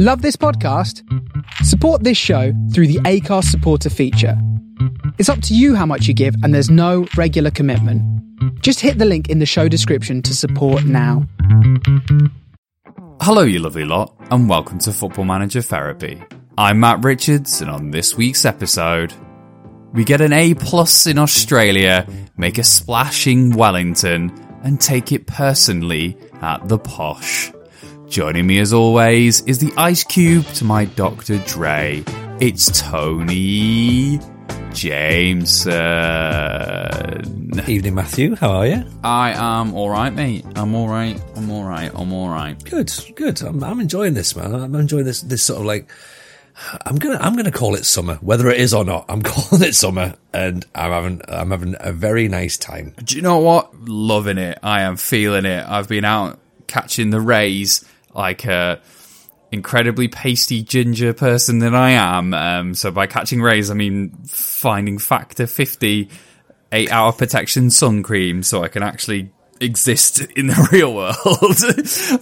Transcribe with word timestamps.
Love 0.00 0.22
this 0.22 0.36
podcast? 0.36 1.02
Support 1.64 2.04
this 2.04 2.16
show 2.16 2.52
through 2.72 2.86
the 2.86 3.00
Acast 3.00 3.46
supporter 3.46 3.90
feature. 3.90 4.40
It's 5.18 5.28
up 5.28 5.42
to 5.42 5.56
you 5.56 5.74
how 5.74 5.86
much 5.86 6.06
you 6.06 6.14
give, 6.14 6.36
and 6.44 6.54
there's 6.54 6.70
no 6.70 7.08
regular 7.16 7.50
commitment. 7.50 8.00
Just 8.62 8.78
hit 8.78 8.98
the 8.98 9.04
link 9.04 9.28
in 9.28 9.40
the 9.40 9.44
show 9.44 9.66
description 9.66 10.22
to 10.22 10.36
support 10.36 10.84
now. 10.84 11.26
Hello, 13.22 13.42
you 13.42 13.58
lovely 13.58 13.84
lot, 13.84 14.14
and 14.30 14.48
welcome 14.48 14.78
to 14.78 14.92
Football 14.92 15.24
Manager 15.24 15.62
Therapy. 15.62 16.22
I'm 16.56 16.78
Matt 16.78 17.02
Richards, 17.02 17.60
and 17.60 17.68
on 17.68 17.90
this 17.90 18.16
week's 18.16 18.44
episode, 18.44 19.12
we 19.94 20.04
get 20.04 20.20
an 20.20 20.32
A 20.32 20.54
plus 20.54 21.08
in 21.08 21.18
Australia, 21.18 22.06
make 22.36 22.58
a 22.58 22.62
splash 22.62 23.26
in 23.26 23.50
Wellington, 23.50 24.30
and 24.62 24.80
take 24.80 25.10
it 25.10 25.26
personally 25.26 26.16
at 26.40 26.68
the 26.68 26.78
posh. 26.78 27.50
Joining 28.08 28.46
me 28.46 28.58
as 28.58 28.72
always 28.72 29.42
is 29.42 29.58
the 29.58 29.70
Ice 29.76 30.02
Cube 30.02 30.46
to 30.54 30.64
my 30.64 30.86
Dr. 30.86 31.36
Dre. 31.40 32.02
It's 32.40 32.80
Tony 32.80 34.18
Jameson. 34.72 35.74
Evening, 37.68 37.94
Matthew. 37.94 38.34
How 38.34 38.50
are 38.52 38.66
you? 38.66 38.82
I 39.04 39.32
am 39.32 39.74
alright, 39.74 40.14
mate. 40.14 40.46
I'm 40.56 40.74
alright. 40.74 41.20
I'm 41.36 41.50
alright. 41.50 41.92
I'm 41.94 42.10
alright. 42.14 42.64
Good, 42.64 42.90
good. 43.14 43.42
I'm, 43.42 43.62
I'm 43.62 43.78
enjoying 43.78 44.14
this, 44.14 44.34
man. 44.34 44.54
I'm 44.54 44.74
enjoying 44.74 45.04
this. 45.04 45.20
This 45.20 45.42
sort 45.42 45.60
of 45.60 45.66
like. 45.66 45.90
I'm 46.86 46.96
gonna 46.96 47.18
I'm 47.20 47.36
gonna 47.36 47.52
call 47.52 47.74
it 47.74 47.84
summer, 47.84 48.14
whether 48.16 48.48
it 48.48 48.58
is 48.58 48.72
or 48.72 48.86
not. 48.86 49.04
I'm 49.10 49.20
calling 49.24 49.62
it 49.62 49.74
summer, 49.74 50.16
and 50.32 50.64
I'm 50.74 50.90
having 50.90 51.20
I'm 51.28 51.50
having 51.50 51.76
a 51.78 51.92
very 51.92 52.26
nice 52.28 52.56
time. 52.56 52.94
Do 53.04 53.16
you 53.16 53.22
know 53.22 53.38
what? 53.38 53.78
Loving 53.86 54.38
it. 54.38 54.58
I 54.62 54.80
am 54.82 54.96
feeling 54.96 55.44
it. 55.44 55.64
I've 55.68 55.88
been 55.88 56.06
out 56.06 56.40
catching 56.66 57.10
the 57.10 57.20
rays 57.20 57.84
like 58.18 58.44
a 58.44 58.80
incredibly 59.50 60.08
pasty 60.08 60.62
ginger 60.62 61.14
person 61.14 61.60
than 61.60 61.74
I 61.74 61.92
am. 61.92 62.34
Um, 62.34 62.74
so 62.74 62.90
by 62.90 63.06
catching 63.06 63.40
rays, 63.40 63.70
I 63.70 63.74
mean 63.74 64.10
finding 64.26 64.98
factor 64.98 65.46
50 65.46 66.10
eight 66.72 66.92
hour 66.92 67.12
protection 67.12 67.70
sun 67.70 68.02
cream 68.02 68.42
so 68.42 68.62
I 68.62 68.68
can 68.68 68.82
actually 68.82 69.32
exist 69.60 70.20
in 70.20 70.48
the 70.48 70.68
real 70.72 70.94
world. 70.94 71.16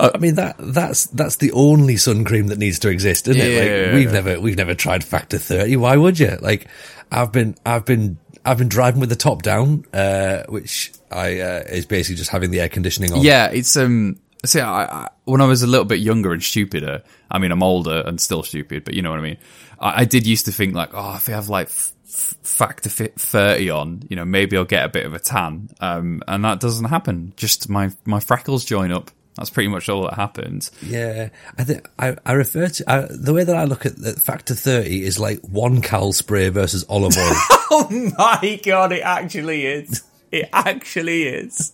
I 0.15 0.19
mean 0.19 0.37
that 0.37 0.57
that's 0.59 1.07
that's 1.07 1.37
the 1.37 1.53
only 1.53 1.97
sun 1.97 2.25
cream 2.25 2.49
that 2.49 2.59
needs 2.59 2.79
to 2.81 2.89
exist, 2.89 3.27
isn't 3.29 3.43
it? 3.43 3.53
Yeah. 3.53 3.87
Like 3.87 3.95
we've 3.95 4.13
never 4.13 4.41
we've 4.41 4.57
never 4.57 4.75
tried 4.75 5.03
factor 5.03 5.39
thirty. 5.39 5.77
Why 5.77 5.97
would 5.97 6.19
you? 6.19 6.39
Like 6.41 6.69
I've 7.11 7.33
been 7.33 7.57
I've 7.65 7.85
been 7.85 8.19
I've 8.45 8.59
been 8.59 8.69
driving 8.69 9.01
with 9.01 9.09
the 9.09 9.17
top 9.17 9.43
down, 9.43 9.85
uh, 9.93 10.45
which 10.49 10.93
I 11.11 11.41
uh, 11.41 11.65
is 11.69 11.87
basically 11.87 12.17
just 12.17 12.31
having 12.31 12.53
the 12.53 12.61
air 12.61 12.69
conditioning 12.69 13.13
on. 13.13 13.23
yeah, 13.23 13.49
it's 13.49 13.77
um. 13.77 14.21
See, 14.45 14.61
I, 14.61 14.85
I, 14.85 15.09
when 15.25 15.41
I 15.41 15.47
was 15.47 15.63
a 15.63 15.67
little 15.67 15.85
bit 15.87 15.99
younger 16.01 16.33
and 16.33 16.43
stupider, 16.43 17.03
I 17.31 17.39
mean, 17.39 17.51
I'm 17.51 17.63
older 17.63 18.03
and 18.07 18.21
still 18.21 18.43
stupid, 18.43 18.85
but 18.85 18.95
you 18.95 19.03
know 19.03 19.11
what 19.11 19.19
I 19.19 19.23
mean. 19.23 19.39
I, 19.81 20.03
I 20.03 20.05
did 20.05 20.27
used 20.27 20.45
to 20.45 20.53
think 20.53 20.75
like, 20.75 20.91
oh, 20.93 21.17
if 21.17 21.29
I 21.29 21.33
have 21.33 21.49
like 21.49 21.67
f- 21.69 21.93
f- 22.05 22.35
factor 22.43 22.89
fit 22.89 23.19
thirty 23.21 23.71
on, 23.71 24.03
you 24.09 24.15
know, 24.17 24.25
maybe 24.25 24.57
I'll 24.57 24.65
get 24.65 24.85
a 24.85 24.89
bit 24.89 25.07
of 25.07 25.15
a 25.15 25.19
tan. 25.19 25.71
Um, 25.81 26.23
and 26.29 26.45
that 26.45 26.61
doesn't 26.61 26.87
happen. 26.87 27.33
Just 27.37 27.69
my 27.69 27.91
my 28.05 28.21
freckles 28.21 28.65
join 28.65 28.93
up. 28.93 29.11
That's 29.37 29.51
pretty 29.51 29.69
much 29.69 29.89
all 29.91 30.03
that 30.05 30.15
happens. 30.15 30.71
Yeah, 30.81 31.29
I 31.59 31.65
think 31.65 31.87
I, 31.99 32.17
I 32.25 32.33
refer 32.33 32.69
to 32.69 32.91
I, 32.91 33.07
the 33.11 33.35
way 33.35 33.45
that 33.45 33.55
I 33.57 33.65
look 33.65 33.85
at 33.85 33.97
the 33.97 34.13
factor 34.15 34.55
thirty 34.55 35.03
is 35.05 35.19
like 35.19 35.41
one 35.41 35.83
cal 35.83 36.13
spray 36.13 36.49
versus 36.51 36.85
olive 36.89 37.17
oil. 37.17 37.33
Oh 37.69 37.89
my 38.17 38.61
god, 38.65 38.93
it 38.93 39.01
actually 39.03 39.67
is. 39.67 40.05
It 40.31 40.49
actually 40.53 41.25
is. 41.25 41.73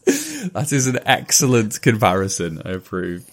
That 0.53 0.73
is 0.73 0.87
an 0.87 0.99
excellent 1.07 1.81
comparison. 1.83 2.63
I 2.65 2.73
approve. 2.73 3.25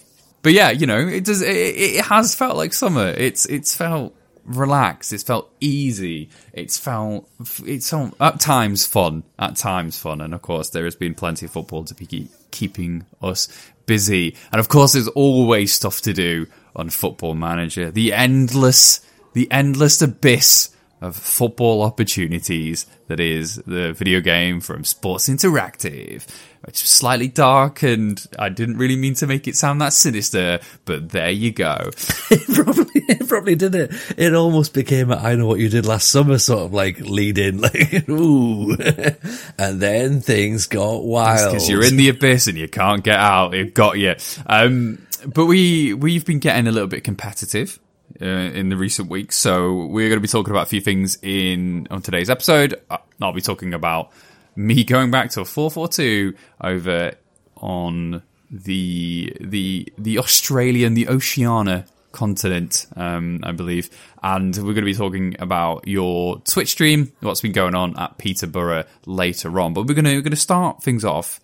But 0.41 0.53
yeah, 0.53 0.69
you 0.71 0.87
know, 0.87 0.99
it 0.99 1.25
does. 1.25 1.41
It, 1.41 1.47
it 1.49 2.05
has 2.05 2.35
felt 2.35 2.55
like 2.55 2.73
summer. 2.73 3.07
It's 3.07 3.45
it's 3.45 3.75
felt 3.75 4.15
relaxed. 4.45 5.13
It's 5.13 5.23
felt 5.23 5.53
easy. 5.59 6.29
It's 6.53 6.77
felt 6.77 7.29
it's 7.65 7.89
felt 7.89 8.15
at 8.19 8.39
times 8.39 8.85
fun. 8.85 9.23
At 9.37 9.55
times 9.55 9.97
fun, 9.97 10.21
and 10.21 10.33
of 10.33 10.41
course, 10.41 10.69
there 10.69 10.85
has 10.85 10.95
been 10.95 11.15
plenty 11.15 11.45
of 11.45 11.51
football 11.51 11.83
to 11.85 11.93
be 11.93 12.05
keep, 12.05 12.31
keeping 12.51 13.05
us 13.21 13.47
busy. 13.85 14.35
And 14.51 14.59
of 14.59 14.69
course, 14.69 14.93
there's 14.93 15.07
always 15.09 15.73
stuff 15.73 16.01
to 16.01 16.13
do 16.13 16.47
on 16.75 16.89
Football 16.89 17.35
Manager. 17.35 17.91
The 17.91 18.13
endless, 18.13 19.01
the 19.33 19.51
endless 19.51 20.01
abyss 20.01 20.75
of 21.01 21.15
football 21.15 21.81
opportunities 21.81 22.85
that 23.07 23.19
is 23.19 23.55
the 23.55 23.93
video 23.93 24.19
game 24.19 24.59
from 24.61 24.83
Sports 24.83 25.29
Interactive. 25.29 26.25
Is 26.67 26.77
slightly 26.79 27.29
dark, 27.29 27.83
and 27.83 28.23
I 28.37 28.49
didn't 28.49 28.77
really 28.77 28.95
mean 28.95 29.15
to 29.15 29.27
make 29.27 29.47
it 29.47 29.55
sound 29.55 29.81
that 29.81 29.93
sinister, 29.93 30.59
but 30.85 31.09
there 31.09 31.29
you 31.29 31.51
go. 31.51 31.89
it 32.31 32.53
probably 32.53 33.01
it 33.07 33.27
probably 33.27 33.55
did 33.55 33.73
it. 33.73 33.91
It 34.17 34.35
almost 34.35 34.73
became 34.73 35.09
a 35.09 35.15
I 35.15 35.35
know 35.35 35.47
what 35.47 35.59
you 35.59 35.69
did 35.69 35.85
last 35.85 36.09
summer 36.09 36.37
sort 36.37 36.65
of 36.65 36.73
like 36.73 36.99
lead 36.99 37.37
in, 37.37 37.61
like 37.61 38.07
ooh, 38.09 38.73
and 39.57 39.79
then 39.79 40.21
things 40.21 40.67
got 40.67 41.03
wild. 41.03 41.53
Because 41.53 41.69
you're 41.69 41.83
in 41.83 41.97
the 41.97 42.09
abyss 42.09 42.47
and 42.47 42.57
you 42.57 42.67
can't 42.67 43.03
get 43.03 43.17
out. 43.17 43.53
It 43.53 43.73
got 43.73 43.97
you. 43.97 44.15
Um, 44.45 45.07
but 45.25 45.45
we 45.45 45.93
we've 45.93 46.25
been 46.25 46.39
getting 46.39 46.67
a 46.67 46.71
little 46.71 46.89
bit 46.89 47.03
competitive. 47.03 47.79
Uh, 48.19 48.25
in 48.25 48.69
the 48.69 48.75
recent 48.75 49.07
weeks, 49.07 49.35
so 49.35 49.85
we're 49.85 50.09
going 50.09 50.17
to 50.17 50.19
be 50.19 50.27
talking 50.27 50.49
about 50.49 50.63
a 50.63 50.69
few 50.69 50.81
things 50.81 51.19
in 51.21 51.87
on 51.91 52.01
today's 52.01 52.29
episode. 52.29 52.81
Uh, 52.89 52.97
I'll 53.21 53.33
be 53.33 53.39
talking 53.39 53.75
about 53.75 54.11
me 54.59 54.83
going 54.83 55.09
back 55.09 55.31
to 55.31 55.41
a 55.41 55.45
four 55.45 55.71
four 55.71 55.87
two 55.87 56.35
over 56.61 57.13
on 57.55 58.21
the 58.51 59.33
the 59.39 59.91
the 59.97 60.19
Australian, 60.19 60.93
the 60.95 61.07
Oceania 61.07 61.85
continent, 62.11 62.87
um, 62.95 63.39
I 63.43 63.53
believe. 63.53 63.89
And 64.21 64.55
we're 64.57 64.73
going 64.73 64.75
to 64.75 64.81
be 64.81 64.93
talking 64.93 65.35
about 65.39 65.87
your 65.87 66.39
Twitch 66.39 66.69
stream, 66.69 67.13
what's 67.21 67.41
been 67.41 67.53
going 67.53 67.73
on 67.73 67.97
at 67.97 68.17
Peterborough 68.17 68.83
later 69.05 69.59
on. 69.61 69.73
But 69.73 69.87
we're 69.87 69.93
going 69.93 70.05
to 70.05 70.15
we're 70.15 70.21
going 70.21 70.31
to 70.31 70.37
start 70.37 70.83
things 70.83 71.05
off 71.05 71.39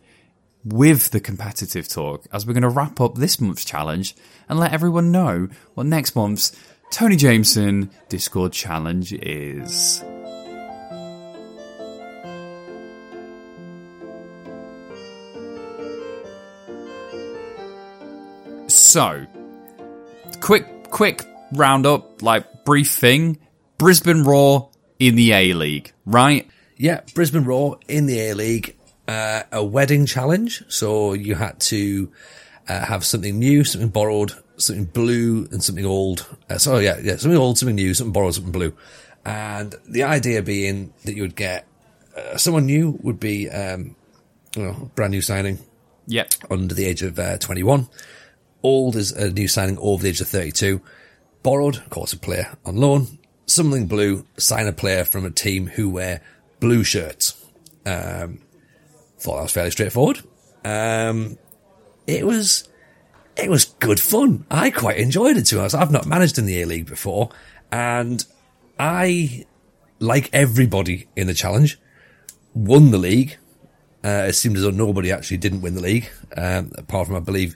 with 0.65 1.11
the 1.11 1.21
competitive 1.21 1.87
talk 1.87 2.25
as 2.33 2.45
we're 2.45 2.53
going 2.53 2.63
to 2.63 2.69
wrap 2.69 2.99
up 2.99 3.15
this 3.15 3.39
month's 3.39 3.63
challenge 3.63 4.15
and 4.49 4.59
let 4.59 4.73
everyone 4.73 5.11
know 5.11 5.47
what 5.75 5.85
next 5.85 6.15
month's 6.15 6.51
Tony 6.91 7.15
Jameson 7.15 7.91
Discord 8.09 8.51
challenge 8.51 9.13
is. 9.13 10.03
So, 18.95 19.27
quick, 20.39 20.89
quick 20.89 21.25
roundup, 21.51 22.21
like 22.21 22.63
brief 22.63 22.89
thing. 22.91 23.39
Brisbane 23.77 24.23
Roar 24.23 24.69
in 24.99 25.17
the 25.17 25.33
A 25.33 25.53
League, 25.53 25.91
right? 26.05 26.47
Yeah, 26.77 27.01
Brisbane 27.13 27.43
Roar 27.43 27.77
in 27.89 28.05
the 28.05 28.21
A 28.21 28.33
League, 28.35 28.77
uh, 29.05 29.43
a 29.51 29.65
wedding 29.65 30.05
challenge. 30.05 30.63
So 30.69 31.11
you 31.11 31.35
had 31.35 31.59
to 31.59 32.09
uh, 32.69 32.85
have 32.85 33.03
something 33.03 33.37
new, 33.37 33.65
something 33.65 33.89
borrowed, 33.89 34.31
something 34.55 34.85
blue, 34.85 35.49
and 35.51 35.61
something 35.61 35.85
old. 35.85 36.25
Uh, 36.49 36.57
so 36.57 36.77
yeah, 36.77 36.97
yeah, 37.03 37.17
something 37.17 37.37
old, 37.37 37.57
something 37.57 37.75
new, 37.75 37.93
something 37.93 38.13
borrowed, 38.13 38.35
something 38.35 38.53
blue. 38.53 38.73
And 39.25 39.75
the 39.89 40.03
idea 40.03 40.41
being 40.41 40.93
that 41.03 41.17
you 41.17 41.23
would 41.23 41.35
get 41.35 41.67
uh, 42.15 42.37
someone 42.37 42.65
new 42.65 42.97
would 43.01 43.19
be 43.19 43.49
um, 43.49 43.97
you 44.55 44.63
know, 44.63 44.89
brand 44.95 45.11
new 45.11 45.21
signing 45.21 45.59
Yep. 46.07 46.31
under 46.49 46.75
the 46.75 46.85
age 46.85 47.01
of 47.01 47.19
uh, 47.19 47.37
21. 47.39 47.89
Old 48.65 48.95
is 48.95 49.11
a 49.11 49.31
new 49.31 49.47
signing 49.47 49.77
over 49.77 50.01
the 50.01 50.09
age 50.09 50.21
of 50.21 50.27
32. 50.27 50.81
Borrowed, 51.43 51.77
of 51.77 51.89
course, 51.91 52.13
a 52.13 52.17
player 52.17 52.57
on 52.65 52.77
loan. 52.77 53.19
Something 53.45 53.85
blue, 53.85 54.25
sign 54.37 54.65
a 54.65 54.73
player 54.73 55.03
from 55.05 55.23
a 55.23 55.29
team 55.29 55.67
who 55.67 55.87
wear 55.87 56.21
blue 56.59 56.83
shirts. 56.83 57.39
Um, 57.85 58.39
thought 59.19 59.35
that 59.35 59.43
was 59.43 59.51
fairly 59.51 59.69
straightforward. 59.69 60.21
Um, 60.63 61.37
it 62.07 62.25
was, 62.25 62.67
it 63.37 63.51
was 63.51 63.65
good 63.65 63.99
fun. 63.99 64.47
I 64.49 64.71
quite 64.71 64.97
enjoyed 64.97 65.37
it 65.37 65.45
too. 65.45 65.61
I've 65.61 65.91
not 65.91 66.07
managed 66.07 66.39
in 66.39 66.47
the 66.47 66.59
A 66.63 66.65
League 66.65 66.87
before 66.87 67.29
and 67.71 68.25
I, 68.79 69.45
like 69.99 70.31
everybody 70.33 71.07
in 71.15 71.27
the 71.27 71.35
challenge, 71.35 71.79
won 72.55 72.89
the 72.89 72.97
league. 72.97 73.37
Uh, 74.03 74.25
it 74.29 74.33
seemed 74.33 74.57
as 74.57 74.63
though 74.63 74.71
nobody 74.71 75.11
actually 75.11 75.37
didn't 75.37 75.61
win 75.61 75.75
the 75.75 75.81
league, 75.81 76.09
um, 76.35 76.71
apart 76.75 77.05
from, 77.05 77.15
I 77.15 77.19
believe, 77.19 77.55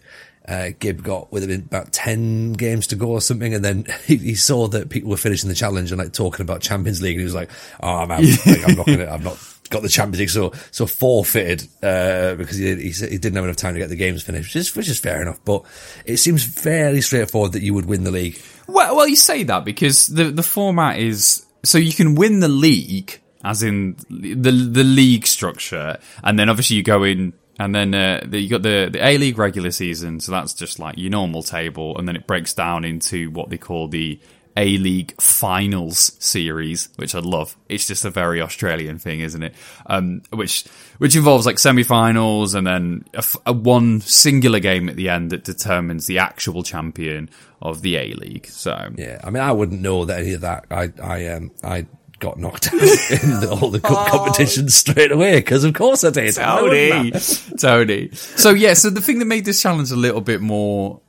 uh, 0.49 0.71
Gib 0.79 1.03
got 1.03 1.31
with 1.31 1.49
him 1.49 1.61
about 1.61 1.91
10 1.91 2.53
games 2.53 2.87
to 2.87 2.95
go 2.95 3.11
or 3.11 3.21
something. 3.21 3.53
And 3.53 3.63
then 3.63 3.85
he, 4.05 4.17
he 4.17 4.35
saw 4.35 4.67
that 4.69 4.89
people 4.89 5.11
were 5.11 5.17
finishing 5.17 5.49
the 5.49 5.55
challenge 5.55 5.91
and 5.91 5.99
like 5.99 6.13
talking 6.13 6.41
about 6.41 6.61
Champions 6.61 7.01
League. 7.01 7.15
And 7.15 7.21
he 7.21 7.25
was 7.25 7.35
like, 7.35 7.51
oh 7.81 8.05
man, 8.05 8.23
like, 8.45 8.67
I'm 8.67 8.75
not 8.75 8.85
going 8.85 8.99
to, 8.99 9.11
I've 9.11 9.23
not 9.23 9.37
got 9.69 9.83
the 9.83 9.89
Champions 9.89 10.19
League. 10.19 10.29
So, 10.29 10.53
so 10.71 10.85
forfeited, 10.87 11.67
uh, 11.83 12.35
because 12.35 12.57
he, 12.57 12.75
he, 12.75 12.89
he 12.89 13.17
didn't 13.17 13.35
have 13.35 13.45
enough 13.45 13.57
time 13.57 13.73
to 13.73 13.79
get 13.79 13.89
the 13.89 13.95
games 13.95 14.23
finished, 14.23 14.47
which 14.47 14.55
is, 14.55 14.75
which 14.75 14.89
is 14.89 14.99
fair 14.99 15.21
enough. 15.21 15.39
But 15.45 15.63
it 16.05 16.17
seems 16.17 16.43
fairly 16.43 17.01
straightforward 17.01 17.53
that 17.53 17.61
you 17.61 17.73
would 17.73 17.85
win 17.85 18.03
the 18.03 18.11
league. 18.11 18.41
Well, 18.67 18.95
well, 18.95 19.07
you 19.07 19.15
say 19.15 19.43
that 19.43 19.65
because 19.65 20.07
the 20.07 20.25
the 20.25 20.43
format 20.43 20.99
is 20.99 21.45
so 21.63 21.77
you 21.79 21.91
can 21.91 22.13
win 22.13 22.39
the 22.39 22.47
league, 22.47 23.19
as 23.43 23.63
in 23.63 23.95
the 24.09 24.51
the 24.51 24.83
league 24.83 25.25
structure, 25.25 25.97
and 26.23 26.37
then 26.37 26.49
obviously 26.49 26.77
you 26.77 26.83
go 26.83 27.03
in 27.03 27.33
And 27.59 27.75
then 27.75 27.93
uh, 27.93 28.21
the, 28.25 28.39
you 28.39 28.49
got 28.49 28.63
the, 28.63 28.89
the 28.91 29.05
A 29.05 29.17
League 29.17 29.37
regular 29.37 29.71
season, 29.71 30.21
so 30.21 30.31
that's 30.31 30.53
just 30.53 30.79
like 30.79 30.97
your 30.97 31.11
normal 31.11 31.43
table, 31.43 31.97
and 31.97 32.07
then 32.07 32.15
it 32.15 32.25
breaks 32.25 32.53
down 32.53 32.85
into 32.85 33.29
what 33.31 33.49
they 33.49 33.57
call 33.57 33.89
the 33.89 34.17
A 34.55 34.77
League 34.77 35.19
Finals 35.21 36.13
series, 36.19 36.87
which 36.95 37.13
I 37.13 37.19
love. 37.19 37.57
It's 37.67 37.85
just 37.85 38.05
a 38.05 38.09
very 38.09 38.41
Australian 38.41 38.97
thing, 38.97 39.19
isn't 39.19 39.43
it? 39.43 39.53
Um, 39.85 40.21
which 40.31 40.63
which 40.99 41.17
involves 41.17 41.45
like 41.45 41.59
semi-finals 41.59 42.53
and 42.55 42.65
then 42.65 43.03
a 43.45 43.51
one 43.51 43.99
singular 43.99 44.59
game 44.59 44.87
at 44.87 44.95
the 44.95 45.09
end 45.09 45.31
that 45.31 45.43
determines 45.43 46.07
the 46.07 46.19
actual 46.19 46.63
champion 46.63 47.29
of 47.61 47.81
the 47.81 47.97
A 47.97 48.13
League. 48.13 48.47
So 48.47 48.93
Yeah, 48.97 49.19
I 49.21 49.31
mean, 49.31 49.43
I 49.43 49.51
wouldn't 49.51 49.81
know 49.81 50.05
that 50.05 50.21
any 50.21 50.33
of 50.33 50.41
that. 50.41 50.65
I, 50.71 50.93
I, 51.03 51.27
um, 51.27 51.51
I 51.61 51.87
got 52.19 52.37
knocked 52.37 52.67
out 52.67 52.73
in 52.73 53.39
the, 53.39 53.57
all 53.61 53.69
the 53.69 53.79
cup 53.79 54.07
competitions 54.11 54.75
straight 54.75 55.11
away 55.11 55.37
because, 55.39 55.63
of 55.63 55.73
course, 55.73 56.03
I 56.03 56.09
did. 56.11 56.35
Tony, 56.35 57.11
Tony. 57.59 58.09
So 58.13 58.51
yeah, 58.51 58.73
so 58.73 58.89
the 58.89 59.01
thing 59.01 59.19
that 59.19 59.25
made 59.25 59.45
this 59.45 59.61
challenge 59.61 59.91
a 59.91 59.95
little 59.95 60.21
bit 60.21 60.41
more 60.41 61.01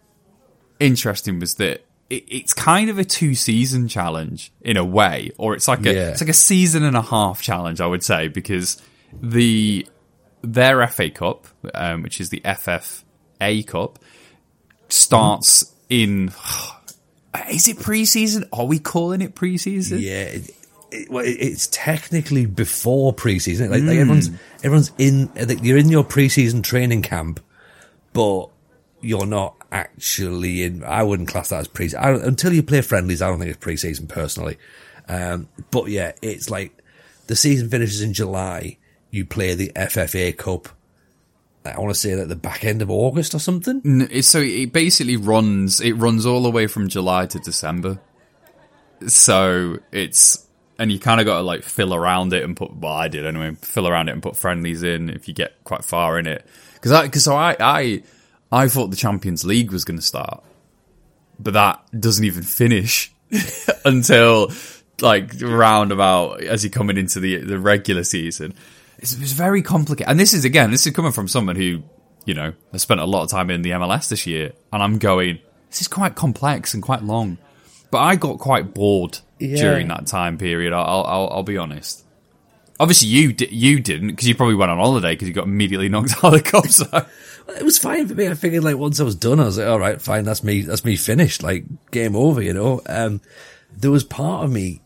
interesting 0.78 1.38
was 1.40 1.54
that 1.56 1.84
it, 2.08 2.24
it's 2.28 2.54
kind 2.54 2.90
of 2.90 2.98
a 2.98 3.04
two-season 3.04 3.88
challenge 3.88 4.52
in 4.62 4.76
a 4.76 4.84
way, 4.84 5.30
or 5.36 5.54
it's 5.54 5.68
like 5.68 5.84
a 5.86 5.92
Yeah. 5.94 6.08
it's 6.10 6.20
like 6.20 6.30
a 6.30 6.34
season 6.34 6.82
and 6.84 6.96
a 6.96 7.02
half 7.02 7.42
challenge, 7.42 7.80
I 7.80 7.86
would 7.86 8.02
say, 8.02 8.28
because 8.28 8.80
the 9.22 9.86
their 10.42 10.86
FA 10.86 11.10
Cup, 11.10 11.46
um, 11.74 12.02
which 12.02 12.20
is 12.20 12.30
the 12.30 12.40
FFA 12.44 13.66
Cup, 13.66 13.98
starts 14.88 15.74
in. 15.88 16.32
Is 17.48 17.68
it 17.68 17.78
pre-season? 17.78 18.44
Are 18.52 18.66
we 18.66 18.80
calling 18.80 19.22
it 19.22 19.36
pre-season? 19.36 20.00
Yeah, 20.00 20.36
it, 20.90 21.10
well, 21.10 21.24
it's 21.26 21.68
technically 21.68 22.46
before 22.46 23.14
preseason. 23.14 23.70
Like, 23.70 23.82
like 23.82 23.98
everyone's 23.98 24.30
everyone's 24.62 24.92
in. 24.98 25.30
like, 25.34 25.62
You're 25.62 25.78
in 25.78 25.88
your 25.88 26.04
preseason 26.04 26.62
training 26.62 27.02
camp, 27.02 27.40
but 28.12 28.46
you're 29.00 29.26
not 29.26 29.56
actually 29.72 30.62
in. 30.62 30.84
I 30.84 31.02
wouldn't 31.02 31.28
class 31.28 31.50
that 31.50 31.60
as 31.60 31.68
preseason 31.68 32.00
I, 32.00 32.10
until 32.26 32.52
you 32.52 32.62
play 32.62 32.80
friendlies, 32.80 33.22
I 33.22 33.28
don't 33.28 33.38
think 33.38 33.50
it's 33.50 33.64
preseason 33.64 34.08
personally. 34.08 34.58
Um, 35.08 35.48
but 35.70 35.88
yeah, 35.88 36.12
it's 36.22 36.50
like 36.50 36.76
the 37.26 37.36
season 37.36 37.68
finishes 37.68 38.02
in 38.02 38.12
July. 38.12 38.78
You 39.10 39.24
play 39.24 39.54
the 39.54 39.72
FFA 39.74 40.36
Cup. 40.36 40.68
I 41.64 41.78
want 41.78 41.92
to 41.92 42.00
say 42.00 42.12
at 42.12 42.28
the 42.28 42.36
back 42.36 42.64
end 42.64 42.80
of 42.80 42.90
August 42.90 43.34
or 43.34 43.38
something. 43.38 44.22
So 44.22 44.40
it 44.40 44.72
basically 44.72 45.16
runs. 45.16 45.80
It 45.80 45.92
runs 45.92 46.24
all 46.24 46.42
the 46.42 46.50
way 46.50 46.66
from 46.66 46.88
July 46.88 47.26
to 47.26 47.38
December. 47.38 48.00
So 49.06 49.78
it's 49.92 50.46
and 50.80 50.90
you 50.90 50.98
kind 50.98 51.20
of 51.20 51.26
got 51.26 51.36
to 51.36 51.42
like 51.42 51.62
fill 51.62 51.94
around 51.94 52.32
it 52.32 52.42
and 52.42 52.56
put. 52.56 52.74
Well, 52.74 52.92
I 52.92 53.08
did 53.08 53.26
anyway. 53.26 53.54
Fill 53.60 53.86
around 53.86 54.08
it 54.08 54.12
and 54.12 54.22
put 54.22 54.34
friendlies 54.34 54.82
in 54.82 55.10
if 55.10 55.28
you 55.28 55.34
get 55.34 55.62
quite 55.62 55.84
far 55.84 56.18
in 56.18 56.26
it. 56.26 56.44
Because 56.72 56.92
I 56.92 57.02
because 57.02 57.22
so 57.22 57.36
I 57.36 57.54
I 57.60 58.02
I 58.50 58.66
thought 58.66 58.88
the 58.88 58.96
Champions 58.96 59.44
League 59.44 59.72
was 59.72 59.84
going 59.84 59.98
to 59.98 60.04
start, 60.04 60.42
but 61.38 61.52
that 61.52 61.84
doesn't 61.98 62.24
even 62.24 62.42
finish 62.42 63.12
until 63.84 64.50
like 65.02 65.32
round 65.42 65.92
about 65.92 66.42
as 66.42 66.64
you're 66.64 66.70
coming 66.70 66.96
into 66.96 67.20
the 67.20 67.36
the 67.36 67.58
regular 67.58 68.02
season. 68.02 68.54
It's, 68.98 69.12
it's 69.12 69.32
very 69.32 69.60
complicated, 69.60 70.10
and 70.10 70.18
this 70.18 70.32
is 70.32 70.46
again, 70.46 70.70
this 70.70 70.86
is 70.86 70.94
coming 70.94 71.12
from 71.12 71.28
someone 71.28 71.56
who 71.56 71.82
you 72.24 72.32
know 72.32 72.54
has 72.72 72.80
spent 72.80 73.00
a 73.00 73.04
lot 73.04 73.22
of 73.22 73.30
time 73.30 73.50
in 73.50 73.60
the 73.60 73.70
MLS 73.70 74.08
this 74.08 74.26
year, 74.26 74.52
and 74.72 74.82
I'm 74.82 74.96
going, 74.96 75.40
this 75.68 75.82
is 75.82 75.88
quite 75.88 76.14
complex 76.14 76.72
and 76.72 76.82
quite 76.82 77.02
long. 77.02 77.36
But 77.90 77.98
I 77.98 78.16
got 78.16 78.38
quite 78.38 78.72
bored 78.74 79.18
Yeah. 79.38 79.56
during 79.56 79.88
that 79.88 80.06
time 80.06 80.38
period. 80.38 80.72
I'll 80.72 81.04
I'll, 81.04 81.28
I'll 81.32 81.42
be 81.42 81.56
honest. 81.56 82.04
Obviously, 82.78 83.08
you 83.08 83.32
di- 83.32 83.54
you 83.54 83.78
didn't 83.80 84.08
because 84.08 84.26
you 84.28 84.34
probably 84.34 84.54
went 84.54 84.70
on 84.70 84.78
holiday 84.78 85.12
because 85.12 85.28
you 85.28 85.34
got 85.34 85.44
immediately 85.46 85.88
knocked 85.90 86.12
out 86.18 86.24
of 86.24 86.32
the 86.32 86.40
cup. 86.42 86.66
So 86.68 86.86
It 87.58 87.62
was 87.64 87.78
fine 87.78 88.06
for 88.08 88.14
me. 88.14 88.28
I 88.28 88.34
figured 88.34 88.64
like 88.64 88.76
once 88.76 89.00
I 89.00 89.04
was 89.04 89.16
done, 89.16 89.40
I 89.40 89.44
was 89.44 89.58
like, 89.58 89.66
all 89.66 89.78
right, 89.80 90.00
fine, 90.00 90.24
that's 90.24 90.42
me, 90.44 90.62
that's 90.62 90.84
me 90.84 90.96
finished. 90.96 91.42
Like 91.42 91.64
game 91.90 92.14
over, 92.16 92.40
you 92.40 92.52
know. 92.54 92.80
Um, 92.86 93.20
there 93.76 93.90
was 93.90 94.04
part 94.04 94.44
of 94.44 94.52
me, 94.52 94.80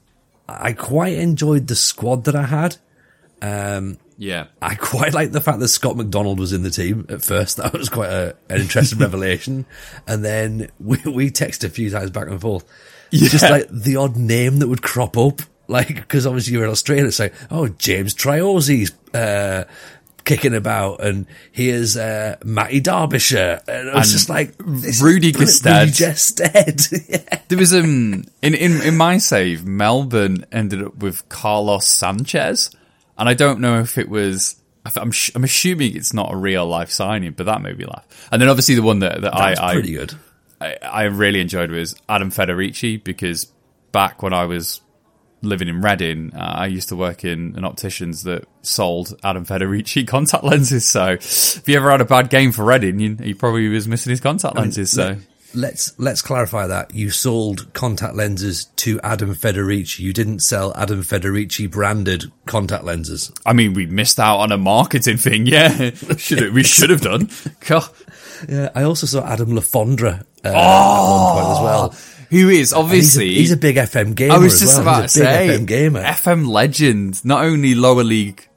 I 0.49 0.73
quite 0.73 1.19
enjoyed 1.19 1.69
the 1.69 1.77
squad 1.77 2.25
that 2.25 2.35
I 2.35 2.45
had. 2.45 2.77
Um, 3.43 3.99
yeah, 4.17 4.47
I 4.63 4.75
quite 4.75 5.13
like 5.13 5.33
the 5.33 5.41
fact 5.41 5.59
that 5.61 5.69
Scott 5.69 5.97
McDonald 5.97 6.39
was 6.39 6.53
in 6.53 6.63
the 6.63 6.71
team 6.71 7.07
at 7.09 7.23
first. 7.23 7.57
That 7.65 7.73
was 7.73 7.89
quite 7.89 8.11
a, 8.11 8.37
an 8.49 8.61
interesting 8.61 8.99
revelation. 9.01 9.67
And 10.07 10.25
then 10.25 10.71
we, 10.79 10.99
we 11.05 11.31
texted 11.31 11.65
a 11.65 11.69
few 11.69 11.91
times 11.91 12.11
back 12.11 12.29
and 12.29 12.41
forth. 12.41 12.65
Yeah. 13.11 13.29
Just 13.29 13.49
like 13.49 13.69
the 13.71 13.97
odd 13.97 14.17
name 14.17 14.59
that 14.59 14.69
would 14.69 14.83
crop 14.83 15.17
up. 15.17 15.43
Like, 15.67 15.95
because 15.95 16.27
obviously 16.27 16.53
you're 16.53 16.65
in 16.65 16.71
Australia, 16.71 17.07
it's 17.07 17.19
like, 17.19 17.35
oh, 17.51 17.69
James 17.69 18.15
Troisi's, 18.15 18.93
uh, 19.15 19.65
kicking 20.25 20.55
about 20.55 21.03
and 21.03 21.27
here's, 21.53 21.97
uh, 21.97 22.37
Matty 22.45 22.81
Derbyshire. 22.81 23.61
And 23.67 23.89
it 23.89 23.95
was 23.95 24.09
And 24.09 24.13
just 24.19 24.29
like, 24.29 24.55
Rudy. 24.59 25.01
Rudy 25.03 25.33
Gestede. 25.33 27.09
yeah. 27.09 27.41
There 27.49 27.59
was 27.59 27.73
um 27.75 28.25
in, 28.43 28.55
in 28.55 28.83
in 28.83 28.97
my 28.97 29.19
save, 29.19 29.65
Melbourne 29.67 30.45
ended 30.53 30.83
up 30.83 30.97
with 30.97 31.29
Carlos 31.29 31.87
Sanchez, 31.87 32.71
and 33.19 33.29
I 33.29 33.35
don't 33.35 33.61
know 33.61 33.81
if 33.81 33.99
it 33.99 34.09
was. 34.09 34.57
I 34.85 34.91
I'm 34.97 35.11
sh- 35.11 35.31
I'm 35.35 35.45
assuming 35.45 35.97
it's 35.97 36.13
not 36.13 36.33
a 36.33 36.37
real 36.37 36.67
life 36.67 36.91
signing, 36.91 37.33
but 37.33 37.47
that 37.47 37.63
made 37.63 37.79
me 37.79 37.87
laugh. 37.87 38.29
And 38.31 38.41
then 38.41 38.49
obviously 38.49 38.75
the 38.75 38.83
one 38.83 38.99
that, 39.01 39.23
that 39.23 39.33
That's 39.33 39.61
I, 39.61 39.73
I 39.73 39.81
good. 39.81 40.15
I, 40.61 40.77
I 40.83 41.03
really 41.05 41.41
enjoyed 41.41 41.71
was 41.71 41.95
Adam 42.09 42.31
Federici 42.31 43.03
because 43.03 43.51
back 43.93 44.23
when 44.23 44.33
I 44.33 44.45
was 44.45 44.81
living 45.43 45.69
in 45.69 45.81
Reading, 45.81 46.35
uh, 46.35 46.55
I 46.57 46.67
used 46.67 46.89
to 46.89 46.97
work 46.97 47.25
in 47.25 47.55
an 47.57 47.65
optician's 47.65 48.25
that 48.25 48.47
sold 48.63 49.19
Adam 49.23 49.45
Federici 49.45 50.07
contact 50.07 50.45
lenses. 50.45 50.87
So 50.87 51.13
if 51.13 51.69
you 51.69 51.77
ever 51.77 51.91
had 51.91 52.01
a 52.01 52.07
bad 52.07 52.31
game 52.31 52.53
for 52.53 52.65
Reading, 52.65 52.99
you, 52.99 53.17
he 53.17 53.35
probably 53.35 53.69
was 53.69 53.87
missing 53.87 54.11
his 54.11 54.21
contact 54.21 54.57
lenses. 54.57 54.91
So 54.91 55.17
Let's 55.55 55.99
let's 55.99 56.21
clarify 56.23 56.67
that 56.67 56.95
you 56.95 57.11
sold 57.11 57.73
contact 57.75 58.15
lenses 58.15 58.65
to 58.77 59.01
Adam 59.03 59.35
Federici. 59.35 60.01
You 60.01 60.13
didn't 60.13 60.41
sell 60.41 60.73
Adam 60.77 61.03
Federici 61.03 61.71
branded 61.71 62.25
contact 62.47 62.85
lenses. 62.85 63.31
I 63.47 63.53
mean, 63.53 63.75
we 63.75 63.87
missed 63.87 64.19
out 64.19 64.39
on 64.39 64.53
a 64.53 64.59
marketing 64.59 65.17
thing. 65.17 65.47
Yeah, 65.55 65.91
should 66.17 66.53
we 66.53 66.63
should 66.65 66.91
have 66.91 67.01
done. 67.03 67.31
God. 67.69 67.89
Yeah, 68.49 68.71
I 68.75 68.83
also 68.83 69.07
saw 69.07 69.25
Adam 69.25 69.55
Le 69.55 69.61
Fondre 69.61 70.21
uh, 70.45 70.49
at 70.49 70.53
one 70.53 71.33
point 71.43 71.57
as 71.57 71.63
well. 71.63 71.95
Who 72.31 72.49
is 72.49 72.59
He's 72.59 72.73
a, 72.73 72.77
obviously? 72.77 73.35
he's 73.35 73.53
a 73.53 73.57
big 73.57 73.77
FM 73.77 74.15
gamer. 74.17 74.35
I 74.35 74.39
was 74.39 74.55
as 74.55 74.61
just 74.63 74.79
well. 74.79 74.83
about 74.83 75.09
to 75.11 75.19
he's 75.19 75.19
a 75.19 75.21
big 75.21 75.51
say 75.51 75.59
FM 75.59 75.67
gamer. 75.67 76.03
FM 76.03 76.49
legend. 76.49 77.25
Not 77.25 77.45
only 77.45 77.75
lower 77.75 78.03
league. 78.03 78.49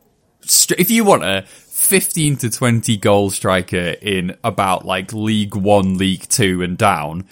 If 0.77 0.89
you 0.89 1.03
want 1.03 1.23
a 1.23 1.45
15 1.77 2.37
to 2.37 2.49
20 2.49 2.97
goal 2.97 3.29
striker 3.29 3.77
in 3.77 4.35
about 4.43 4.83
like 4.83 5.13
League 5.13 5.55
One, 5.55 5.99
League 5.99 6.27
Two, 6.27 6.63
and 6.63 6.75
down, 6.75 7.25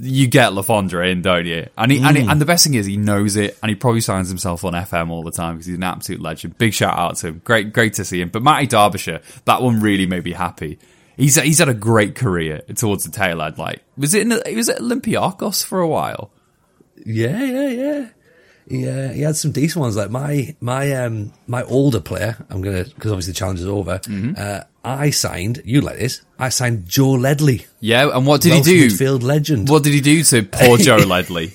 you 0.00 0.26
get 0.26 0.54
Le 0.54 0.62
Fondre 0.62 1.08
in, 1.10 1.22
don't 1.22 1.46
you? 1.46 1.68
And 1.78 1.92
he, 1.92 2.02
and, 2.02 2.16
he, 2.16 2.24
mm. 2.24 2.30
and 2.30 2.40
the 2.40 2.44
best 2.44 2.64
thing 2.64 2.74
is 2.74 2.84
he 2.84 2.96
knows 2.96 3.36
it, 3.36 3.56
and 3.62 3.70
he 3.70 3.76
probably 3.76 4.00
signs 4.00 4.28
himself 4.28 4.64
on 4.64 4.72
FM 4.72 5.10
all 5.10 5.22
the 5.22 5.30
time 5.30 5.54
because 5.54 5.66
he's 5.66 5.76
an 5.76 5.84
absolute 5.84 6.20
legend. 6.20 6.58
Big 6.58 6.74
shout 6.74 6.98
out 6.98 7.14
to 7.18 7.28
him. 7.28 7.42
Great, 7.44 7.72
great 7.72 7.94
to 7.94 8.04
see 8.04 8.20
him. 8.20 8.28
But 8.28 8.42
Matty 8.42 8.66
Derbyshire, 8.66 9.20
that 9.44 9.62
one 9.62 9.80
really 9.80 10.06
made 10.06 10.24
me 10.24 10.32
happy. 10.32 10.80
He's 11.16 11.40
he's 11.40 11.60
had 11.60 11.68
a 11.68 11.74
great 11.74 12.16
career 12.16 12.62
towards 12.74 13.04
the 13.04 13.12
tail 13.12 13.40
end. 13.40 13.56
Like 13.56 13.82
was 13.96 14.14
it? 14.14 14.22
In, 14.22 14.42
he 14.46 14.56
was 14.56 14.68
at 14.68 14.80
Olympiacos 14.80 15.64
for 15.64 15.78
a 15.78 15.88
while. 15.88 16.32
Yeah, 17.04 17.42
yeah, 17.44 17.68
yeah. 17.68 18.08
He, 18.68 18.88
uh, 18.88 19.10
he 19.12 19.20
had 19.22 19.36
some 19.36 19.52
decent 19.52 19.80
ones. 19.80 19.96
Like 19.96 20.10
my 20.10 20.56
my 20.60 20.92
um 21.04 21.32
my 21.46 21.62
older 21.64 22.00
player, 22.00 22.36
I'm 22.50 22.62
gonna 22.62 22.84
because 22.84 23.12
obviously 23.12 23.32
the 23.32 23.38
challenge 23.38 23.60
is 23.60 23.66
over. 23.66 23.98
Mm-hmm. 24.00 24.32
Uh, 24.36 24.60
I 24.84 25.10
signed 25.10 25.62
you 25.64 25.80
like 25.80 25.98
this. 25.98 26.22
I 26.38 26.48
signed 26.48 26.86
Joe 26.88 27.10
Ledley, 27.10 27.66
Yeah, 27.80 28.08
and 28.16 28.26
what 28.26 28.40
did 28.40 28.52
Welsh 28.52 28.66
he 28.66 28.88
do? 28.88 28.88
midfield 28.88 29.22
legend. 29.22 29.68
What 29.68 29.82
did 29.84 29.94
he 29.94 30.00
do 30.00 30.22
to 30.24 30.42
poor 30.42 30.78
Joe 30.78 30.96
Ledley? 30.96 31.52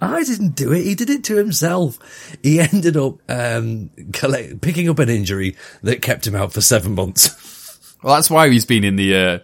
I 0.00 0.22
didn't 0.22 0.54
do 0.54 0.72
it. 0.72 0.84
He 0.84 0.94
did 0.94 1.08
it 1.10 1.24
to 1.24 1.36
himself. 1.36 1.98
He 2.42 2.60
ended 2.72 2.96
up 2.96 3.18
um, 3.28 3.90
collect, 4.12 4.60
picking 4.60 4.88
up 4.88 4.98
an 4.98 5.08
injury 5.08 5.56
that 5.82 6.02
kept 6.02 6.26
him 6.26 6.34
out 6.34 6.52
for 6.52 6.60
seven 6.60 6.94
months. 6.94 7.38
Well, 8.02 8.16
that's 8.16 8.28
why 8.28 8.48
he's 8.50 8.66
been 8.66 8.82
in 8.82 8.96
the 8.96 9.14
uh, 9.14 9.38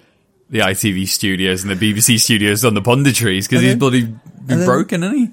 the 0.50 0.58
ITV 0.58 1.06
studios 1.06 1.62
and 1.62 1.70
the 1.70 1.76
BBC 1.76 2.18
studios 2.18 2.64
on 2.64 2.74
the 2.74 2.82
punditries 2.82 3.48
because 3.48 3.62
he's 3.62 3.76
bloody 3.76 4.12
broken, 4.46 5.04
isn't 5.04 5.16
he? 5.16 5.30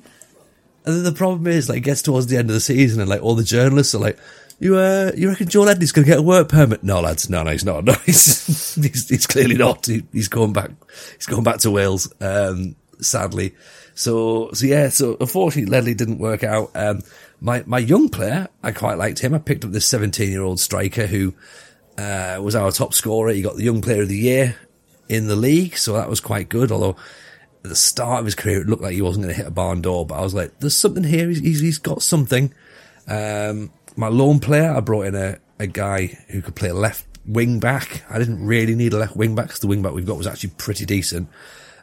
And 0.85 0.95
then 0.95 1.03
the 1.03 1.11
problem 1.11 1.47
is, 1.47 1.67
like, 1.67 1.83
gets 1.83 2.01
towards 2.01 2.27
the 2.27 2.37
end 2.37 2.49
of 2.49 2.53
the 2.53 2.59
season, 2.59 3.01
and 3.01 3.09
like 3.09 3.21
all 3.21 3.35
the 3.35 3.43
journalists 3.43 3.95
are 3.95 3.99
like, 3.99 4.19
"You, 4.59 4.77
uh, 4.77 5.11
you 5.15 5.29
reckon 5.29 5.47
Joel 5.47 5.65
Ledley's 5.65 5.91
going 5.91 6.05
to 6.05 6.11
get 6.11 6.19
a 6.19 6.23
work 6.23 6.49
permit?" 6.49 6.83
No, 6.83 7.01
lads, 7.01 7.29
no, 7.29 7.43
no, 7.43 7.51
he's 7.51 7.65
not. 7.65 7.83
No, 7.85 7.93
he's 8.05 8.75
he's, 8.75 9.09
he's 9.09 9.27
clearly 9.27 9.55
not. 9.55 9.85
He, 9.85 10.03
he's 10.11 10.27
going 10.27 10.53
back. 10.53 10.71
He's 11.15 11.25
going 11.25 11.43
back 11.43 11.59
to 11.59 11.71
Wales. 11.71 12.11
Um, 12.21 12.75
sadly. 13.01 13.55
So, 13.95 14.51
so 14.53 14.65
yeah. 14.65 14.89
So 14.89 15.17
unfortunately, 15.19 15.71
Ledley 15.71 15.93
didn't 15.93 16.19
work 16.19 16.43
out. 16.43 16.71
Um, 16.75 17.01
my 17.41 17.63
my 17.65 17.79
young 17.79 18.09
player, 18.09 18.47
I 18.61 18.71
quite 18.71 18.97
liked 18.97 19.19
him. 19.19 19.33
I 19.33 19.39
picked 19.39 19.65
up 19.65 19.71
this 19.71 19.85
seventeen 19.85 20.29
year 20.29 20.43
old 20.43 20.59
striker 20.59 21.07
who 21.07 21.33
uh, 21.97 22.39
was 22.41 22.55
our 22.55 22.71
top 22.71 22.93
scorer. 22.93 23.31
He 23.31 23.41
got 23.41 23.55
the 23.55 23.63
Young 23.63 23.81
Player 23.81 24.03
of 24.03 24.09
the 24.09 24.17
Year 24.17 24.55
in 25.07 25.27
the 25.27 25.35
league, 25.35 25.77
so 25.77 25.93
that 25.93 26.09
was 26.09 26.19
quite 26.19 26.49
good. 26.49 26.71
Although 26.71 26.95
at 27.65 27.69
the 27.69 27.75
start 27.75 28.19
of 28.19 28.25
his 28.25 28.35
career, 28.35 28.61
it 28.61 28.67
looked 28.67 28.83
like 28.83 28.93
he 28.93 29.01
wasn't 29.01 29.25
going 29.25 29.35
to 29.35 29.41
hit 29.41 29.47
a 29.47 29.51
barn 29.51 29.81
door, 29.81 30.05
but 30.05 30.15
I 30.15 30.21
was 30.21 30.33
like, 30.33 30.59
"There's 30.59 30.77
something 30.77 31.03
here. 31.03 31.27
He's 31.27 31.39
he's, 31.39 31.59
he's 31.59 31.77
got 31.77 32.01
something." 32.01 32.53
Um, 33.07 33.71
my 33.95 34.07
lone 34.07 34.39
player, 34.39 34.71
I 34.71 34.79
brought 34.79 35.07
in 35.07 35.15
a, 35.15 35.39
a 35.59 35.67
guy 35.67 36.07
who 36.29 36.41
could 36.41 36.55
play 36.55 36.71
left 36.71 37.05
wing 37.25 37.59
back. 37.59 38.03
I 38.09 38.19
didn't 38.19 38.45
really 38.45 38.75
need 38.75 38.93
a 38.93 38.97
left 38.97 39.15
wing 39.15 39.35
back 39.35 39.47
because 39.47 39.59
the 39.59 39.67
wing 39.67 39.81
back 39.81 39.93
we've 39.93 40.05
got 40.05 40.17
was 40.17 40.27
actually 40.27 40.51
pretty 40.57 40.85
decent. 40.85 41.29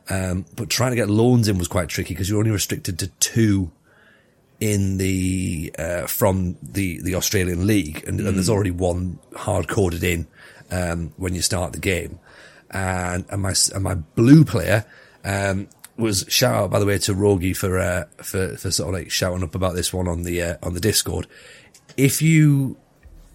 Um, 0.09 0.47
but 0.57 0.69
trying 0.69 0.93
to 0.93 0.97
get 0.97 1.11
loans 1.11 1.49
in 1.49 1.59
was 1.59 1.69
quite 1.69 1.89
tricky 1.89 2.15
because 2.15 2.29
you're 2.29 2.39
only 2.39 2.51
restricted 2.51 2.99
to 3.01 3.09
two 3.19 3.71
in 4.61 4.99
the 4.99 5.75
uh, 5.79 6.07
from 6.07 6.57
the 6.63 7.01
the 7.03 7.17
Australian 7.17 7.67
league, 7.67 8.05
and, 8.07 8.21
and 8.21 8.37
there's 8.37 8.51
already 8.51 8.71
one 8.71 9.19
hard 9.35 9.69
coded 9.69 10.05
in 10.05 10.27
um, 10.71 11.13
when 11.17 11.35
you 11.35 11.43
start 11.43 11.73
the 11.73 11.81
game. 11.81 12.19
And 12.71 13.25
and 13.29 13.43
my 13.43 13.55
and 13.75 13.85
my 13.85 13.95
blue 13.95 14.45
player 14.45 14.87
um, 15.25 15.69
was 15.97 16.25
shout 16.29 16.55
out 16.55 16.71
by 16.71 16.79
the 16.79 16.87
way 16.87 16.99
to 16.99 17.15
Rogi 17.15 17.57
for 17.57 17.79
uh, 17.79 18.05
for 18.17 18.57
for 18.57 18.71
sort 18.71 18.95
of 18.95 19.01
like 19.01 19.11
shouting 19.11 19.43
up 19.43 19.55
about 19.55 19.75
this 19.75 19.93
one 19.93 20.09
on 20.09 20.23
the 20.23 20.43
uh, 20.43 20.57
on 20.63 20.75
the 20.75 20.81
Discord. 20.81 21.27
If 21.97 22.23
you 22.23 22.77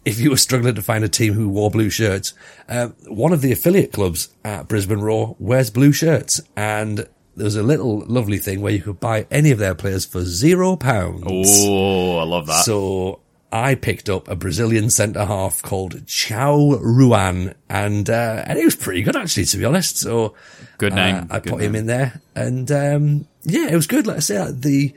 if 0.05 0.19
you 0.19 0.29
were 0.29 0.37
struggling 0.37 0.75
to 0.75 0.81
find 0.81 1.03
a 1.03 1.09
team 1.09 1.33
who 1.33 1.49
wore 1.49 1.69
blue 1.69 1.89
shirts, 1.89 2.33
um, 2.69 2.95
one 3.07 3.33
of 3.33 3.41
the 3.41 3.51
affiliate 3.51 3.91
clubs 3.91 4.29
at 4.43 4.67
Brisbane 4.67 5.01
Roar 5.01 5.35
wears 5.37 5.69
blue 5.69 5.91
shirts, 5.91 6.39
and 6.55 7.07
there 7.35 7.43
was 7.43 7.55
a 7.55 7.63
little 7.63 7.99
lovely 8.07 8.37
thing 8.37 8.61
where 8.61 8.73
you 8.73 8.81
could 8.81 8.99
buy 8.99 9.27
any 9.29 9.51
of 9.51 9.59
their 9.59 9.75
players 9.75 10.05
for 10.05 10.21
zero 10.21 10.75
pounds. 10.75 11.25
Oh, 11.27 12.17
I 12.17 12.23
love 12.23 12.47
that. 12.47 12.63
So 12.65 13.19
I 13.51 13.75
picked 13.75 14.09
up 14.09 14.27
a 14.27 14.35
Brazilian 14.35 14.89
centre 14.89 15.25
half 15.25 15.61
called 15.61 16.05
Chao 16.07 16.77
Ruan, 16.77 17.53
and 17.69 18.09
uh, 18.09 18.43
and 18.47 18.57
he 18.57 18.65
was 18.65 18.75
pretty 18.75 19.03
good 19.03 19.15
actually, 19.15 19.45
to 19.45 19.57
be 19.57 19.65
honest. 19.65 19.97
So 19.97 20.35
Good 20.77 20.93
name. 20.93 21.15
uh, 21.15 21.25
I 21.29 21.39
Good 21.39 21.53
put 21.53 21.61
him 21.61 21.75
in 21.75 21.87
there, 21.87 22.21
and 22.35 22.71
um, 22.71 23.27
yeah, 23.43 23.67
it 23.67 23.75
was 23.75 23.87
good. 23.87 24.05
Like 24.05 24.17
I 24.17 24.19
say, 24.19 24.51
the 24.51 24.93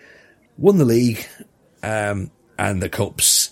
won 0.59 0.77
the 0.77 0.85
league 0.85 1.27
um, 1.83 2.31
and 2.59 2.83
the 2.83 2.89
cups. 2.89 3.51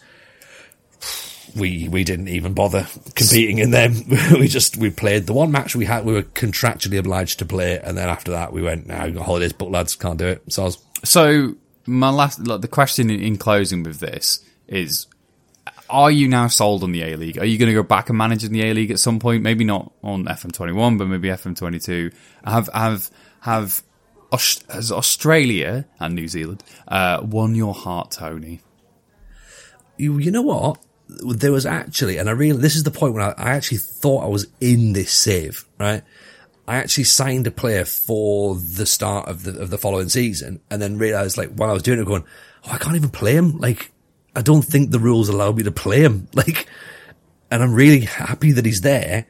We 1.57 1.89
we 1.89 2.05
didn't 2.05 2.29
even 2.29 2.53
bother 2.53 2.87
competing 3.15 3.59
in 3.59 3.71
them. 3.71 3.95
we 4.33 4.49
just 4.49 4.77
we 4.77 4.91
played 4.91 5.27
the 5.27 5.33
one 5.33 5.51
match 5.51 5.75
we 5.75 5.87
had. 5.87 6.05
We 6.05 6.13
were 6.13 6.23
contractually 6.23 6.99
obliged 6.99 7.39
to 7.39 7.47
play, 7.47 7.81
and 7.81 7.97
then 7.97 8.09
after 8.09 8.33
that 8.33 8.53
we 8.53 8.61
went. 8.61 8.87
Now 8.87 9.07
nah, 9.07 9.23
holidays, 9.23 9.55
but 9.55 9.71
lads 9.71 9.97
can't 9.97 10.19
do 10.19 10.27
it. 10.27 10.43
So 10.53 10.71
So 11.05 11.55
my 11.87 12.11
last, 12.11 12.47
like, 12.47 12.61
the 12.61 12.69
question 12.69 13.09
in 13.09 13.39
closing 13.39 13.83
with 13.83 14.01
this 14.01 14.45
is: 14.67 15.07
Are 15.91 16.11
you 16.11 16.29
now 16.29 16.49
sold 16.49 16.83
on 16.83 16.93
the 16.93 17.03
A 17.03 17.17
League? 17.17 17.39
Are 17.39 17.45
you 17.45 17.59
going 17.59 17.69
to 17.69 17.75
go 17.75 17.83
back 17.83 18.09
and 18.09 18.19
manage 18.19 18.45
in 18.45 18.53
the 18.53 18.63
A 18.63 18.75
League 18.75 18.91
at 18.91 18.99
some 18.99 19.19
point? 19.19 19.43
Maybe 19.43 19.65
not 19.65 19.93
on 20.03 20.25
FM 20.25 20.53
twenty 20.53 20.73
one, 20.73 20.99
but 20.99 21.07
maybe 21.09 21.29
FM 21.29 21.57
twenty 21.57 21.79
two. 21.79 22.11
Have 22.45 22.69
have 22.75 23.11
have 23.41 23.83
has 24.31 24.93
Australia 24.93 25.87
and 25.99 26.15
New 26.15 26.29
Zealand 26.29 26.63
uh, 26.87 27.21
won 27.23 27.55
your 27.55 27.73
heart, 27.73 28.11
Tony? 28.11 28.61
you, 29.99 30.19
you 30.19 30.31
know 30.31 30.43
what? 30.43 30.79
There 31.09 31.53
was 31.53 31.67
actually, 31.67 32.19
and 32.19 32.29
I 32.29 32.33
really, 32.33 32.61
this 32.61 32.77
is 32.77 32.85
the 32.85 32.91
point 32.91 33.15
when 33.15 33.23
I, 33.23 33.35
I 33.37 33.51
actually 33.51 33.79
thought 33.79 34.25
I 34.25 34.29
was 34.29 34.47
in 34.61 34.93
this 34.93 35.13
save, 35.13 35.65
right? 35.79 36.03
I 36.67 36.77
actually 36.77 37.05
signed 37.05 37.47
a 37.47 37.51
player 37.51 37.85
for 37.85 38.55
the 38.55 38.87
start 38.87 39.29
of 39.29 39.43
the, 39.43 39.59
of 39.59 39.71
the 39.71 39.79
following 39.79 40.11
season 40.11 40.61
and 40.71 40.83
then 40.83 40.99
realized 40.99 41.39
like 41.39 41.55
while 41.55 41.71
I 41.71 41.73
was 41.73 41.83
doing 41.83 41.99
it 41.99 42.07
going, 42.07 42.25
oh, 42.65 42.71
I 42.71 42.79
can't 42.79 42.97
even 42.97 43.09
play 43.09 43.35
him. 43.35 43.59
Like, 43.59 43.91
I 44.35 44.43
don't 44.43 44.63
think 44.63 44.91
the 44.91 44.99
rules 44.99 45.29
allow 45.29 45.53
me 45.53 45.63
to 45.65 45.71
play 45.73 46.03
him. 46.03 46.29
Like, 46.35 46.67
and 47.51 47.63
I'm 47.63 47.73
really 47.73 48.01
happy 48.01 48.53
that 48.53 48.67
he's 48.67 48.83
there 48.83 49.27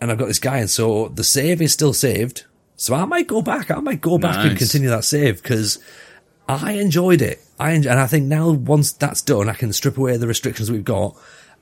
and 0.00 0.12
I've 0.12 0.18
got 0.18 0.26
this 0.28 0.38
guy. 0.38 0.58
And 0.58 0.68
so 0.68 1.08
the 1.08 1.24
save 1.24 1.62
is 1.62 1.72
still 1.72 1.94
saved. 1.94 2.44
So 2.76 2.94
I 2.94 3.06
might 3.06 3.26
go 3.26 3.40
back. 3.40 3.70
I 3.70 3.80
might 3.80 4.02
go 4.02 4.18
back 4.18 4.44
and 4.44 4.58
continue 4.58 4.90
that 4.90 5.04
save 5.04 5.42
because 5.42 5.78
I 6.46 6.72
enjoyed 6.72 7.22
it. 7.22 7.40
I 7.58 7.72
en- 7.72 7.86
and 7.86 7.98
I 7.98 8.06
think 8.06 8.26
now 8.26 8.50
once 8.50 8.92
that's 8.92 9.22
done, 9.22 9.48
I 9.48 9.54
can 9.54 9.72
strip 9.72 9.96
away 9.96 10.18
the 10.18 10.26
restrictions 10.26 10.70
we've 10.70 10.84
got 10.84 11.16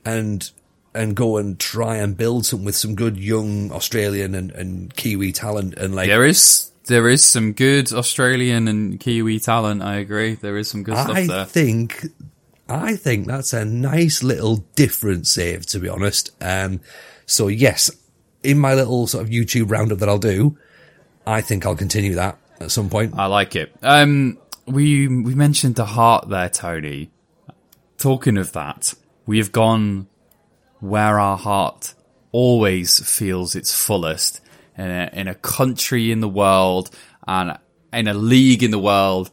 and 0.04 0.50
and 0.94 1.14
go 1.14 1.37
and 1.37 1.58
try 1.61 1.96
and 1.99 2.16
build 2.16 2.44
something 2.44 2.66
with 2.66 2.75
some 2.76 2.96
good 2.96 3.16
young 3.16 3.70
Australian 3.70 4.34
and, 4.34 4.50
and 4.50 4.94
Kiwi 4.96 5.30
talent 5.32 5.75
and 5.75 5.94
like 5.94 6.08
There 6.08 6.25
is 6.25 6.72
there 6.87 7.08
is 7.08 7.22
some 7.22 7.52
good 7.52 7.92
Australian 7.92 8.66
and 8.66 8.99
Kiwi 8.99 9.38
talent. 9.38 9.82
I 9.82 9.99
agree. 9.99 10.34
There 10.34 10.56
is 10.56 10.68
some 10.68 10.82
good 10.82 10.96
stuff 10.96 11.14
there. 11.14 11.40
I 11.40 11.44
think 11.44 12.06
I 12.73 12.97
think 12.97 13.26
that's 13.26 13.52
a 13.52 13.64
nice 13.64 14.23
little 14.23 14.64
different 14.75 15.26
save 15.26 15.67
to 15.67 15.79
be 15.79 15.88
honest. 15.88 16.31
Um 16.41 16.81
so 17.26 17.49
yes, 17.49 17.91
in 18.43 18.59
my 18.59 18.75
little 18.75 19.07
sort 19.07 19.25
of 19.25 19.31
YouTube 19.31 19.71
roundup 19.71 19.99
that 19.99 20.09
I'll 20.09 20.19
do, 20.19 20.59
I 21.26 21.41
think 21.41 21.64
I'll 21.64 21.76
continue 21.76 22.14
that 22.14 22.38
at 22.61 22.71
some 22.71 22.91
point. 22.91 23.14
I 23.17 23.26
like 23.26 23.57
it. 23.57 23.75
Um, 23.83 24.38
we 24.67 25.09
we 25.09 25.35
mentioned 25.35 25.76
the 25.76 25.85
heart 25.85 26.29
there, 26.29 26.49
Tony. 26.49 27.11
Talking 27.99 28.37
of 28.37 28.52
that, 28.52 28.95
we 29.26 29.38
have 29.38 29.52
gone 29.52 30.09
where 30.81 31.21
our 31.21 31.37
heart 31.37 31.95
always 32.33 32.99
feels 33.09 33.55
its 33.55 33.73
fullest 33.73 34.41
in 34.76 34.91
a, 34.91 35.11
in 35.12 35.29
a 35.29 35.35
country 35.35 36.11
in 36.11 36.21
the 36.21 36.29
world 36.29 36.91
and 37.26 37.57
in 37.93 38.09
a 38.09 38.14
league 38.14 38.62
in 38.62 38.71
the 38.71 38.79
world 38.79 39.31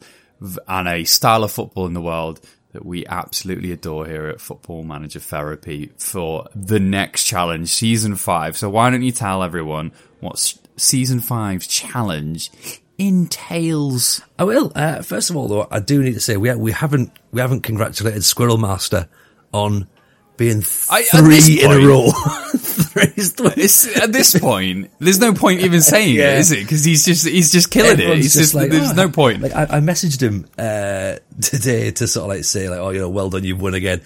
and 0.68 0.88
a 0.88 1.04
style 1.04 1.42
of 1.42 1.50
football 1.50 1.86
in 1.86 1.94
the 1.94 2.00
world 2.00 2.40
that 2.72 2.86
we 2.86 3.04
absolutely 3.06 3.72
adore 3.72 4.06
here 4.06 4.26
at 4.28 4.40
Football 4.40 4.84
Manager 4.84 5.18
Therapy 5.20 5.90
for 5.98 6.46
the 6.54 6.78
next 6.78 7.24
challenge, 7.24 7.68
season 7.68 8.16
five. 8.16 8.56
So 8.56 8.70
why 8.70 8.90
don't 8.90 9.02
you 9.02 9.12
tell 9.12 9.42
everyone 9.42 9.92
what 10.20 10.54
season 10.76 11.20
five's 11.20 11.66
challenge 11.66 12.50
entails? 12.98 14.22
I 14.38 14.44
will. 14.44 14.72
Uh, 14.74 15.02
first 15.02 15.30
of 15.30 15.36
all, 15.36 15.48
though, 15.48 15.66
I 15.70 15.80
do 15.80 16.02
need 16.02 16.14
to 16.14 16.20
say 16.20 16.36
we 16.36 16.54
we 16.54 16.72
haven't 16.72 17.12
we 17.32 17.40
haven't 17.40 17.62
congratulated 17.62 18.24
Squirrel 18.24 18.58
Master 18.58 19.08
on 19.52 19.88
being 20.36 20.58
I- 20.90 21.02
three 21.02 21.34
this 21.36 21.62
in 21.64 21.70
a 21.72 21.78
row. 21.86 22.06
Three 22.92 23.12
is 23.16 23.96
at 23.96 24.12
this 24.12 24.38
point, 24.38 24.90
there's 24.98 25.18
no 25.20 25.32
point 25.34 25.60
even 25.60 25.80
saying 25.80 26.14
Yeah. 26.16 26.34
it, 26.34 26.38
is 26.38 26.52
it? 26.52 26.60
Because 26.60 26.84
he's 26.84 27.04
just 27.04 27.26
he's 27.26 27.52
just 27.52 27.70
killing 27.70 27.92
it. 27.92 28.00
Everyone's 28.00 28.26
It's 28.26 28.34
just, 28.36 28.54
like, 28.54 28.70
there's 28.70 28.90
"Oh, 28.90 28.94
no 28.94 29.08
point. 29.10 29.42
Like 29.42 29.54
I, 29.54 29.62
I 29.64 29.80
messaged 29.80 30.20
him 30.20 30.46
uh, 30.58 31.16
today 31.40 31.90
to 31.92 32.06
sort 32.06 32.24
of 32.24 32.28
like 32.36 32.44
say 32.44 32.68
like, 32.68 32.78
oh, 32.78 32.90
you 32.90 33.00
know, 33.00 33.08
well 33.10 33.30
done, 33.30 33.44
you've 33.44 33.60
won 33.60 33.74
again. 33.74 34.00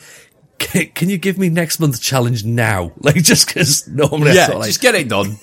Can, 0.58 0.86
can 0.88 1.08
you 1.10 1.18
give 1.18 1.36
me 1.36 1.48
next 1.48 1.80
month's 1.80 1.98
challenge 1.98 2.44
now? 2.44 2.92
Like 3.00 3.16
just 3.22 3.46
because 3.46 3.86
normally 3.88 4.30
I 4.32 4.34
yeah, 4.34 4.46
sort 4.46 4.54
of 4.56 4.60
like 4.60 4.68
just 4.68 4.80
get 4.80 4.94
it 4.94 5.08
done. 5.08 5.36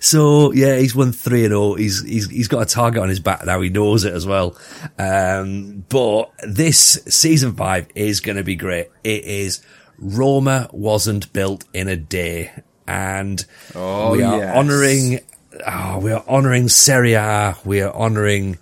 So 0.00 0.52
yeah, 0.52 0.76
he's 0.78 0.94
won 0.94 1.12
three 1.12 1.44
and 1.44 1.52
all. 1.52 1.74
He's 1.74 2.02
he's 2.02 2.30
he's 2.30 2.48
got 2.48 2.62
a 2.62 2.66
target 2.66 3.02
on 3.02 3.10
his 3.10 3.20
back 3.20 3.44
now. 3.44 3.60
He 3.60 3.68
knows 3.68 4.04
it 4.04 4.14
as 4.14 4.26
well. 4.26 4.56
Um, 4.98 5.84
but 5.88 6.30
this 6.42 6.98
season 7.08 7.54
five 7.54 7.86
is 7.94 8.20
going 8.20 8.36
to 8.36 8.44
be 8.44 8.56
great. 8.56 8.88
It 9.04 9.24
is 9.24 9.60
Roma 10.00 10.68
wasn't 10.72 11.32
built 11.32 11.64
in 11.72 11.88
a 11.88 11.96
day, 11.96 12.52
and 12.86 13.44
Oh, 13.74 14.12
we 14.12 14.22
are 14.22 14.38
yes. 14.38 14.56
honouring. 14.56 15.20
Oh, 15.66 15.98
we 15.98 16.12
are 16.12 16.24
honouring 16.26 16.68
Serie 16.68 17.14
A. 17.14 17.56
We 17.64 17.82
are 17.82 17.92
honouring 17.94 18.58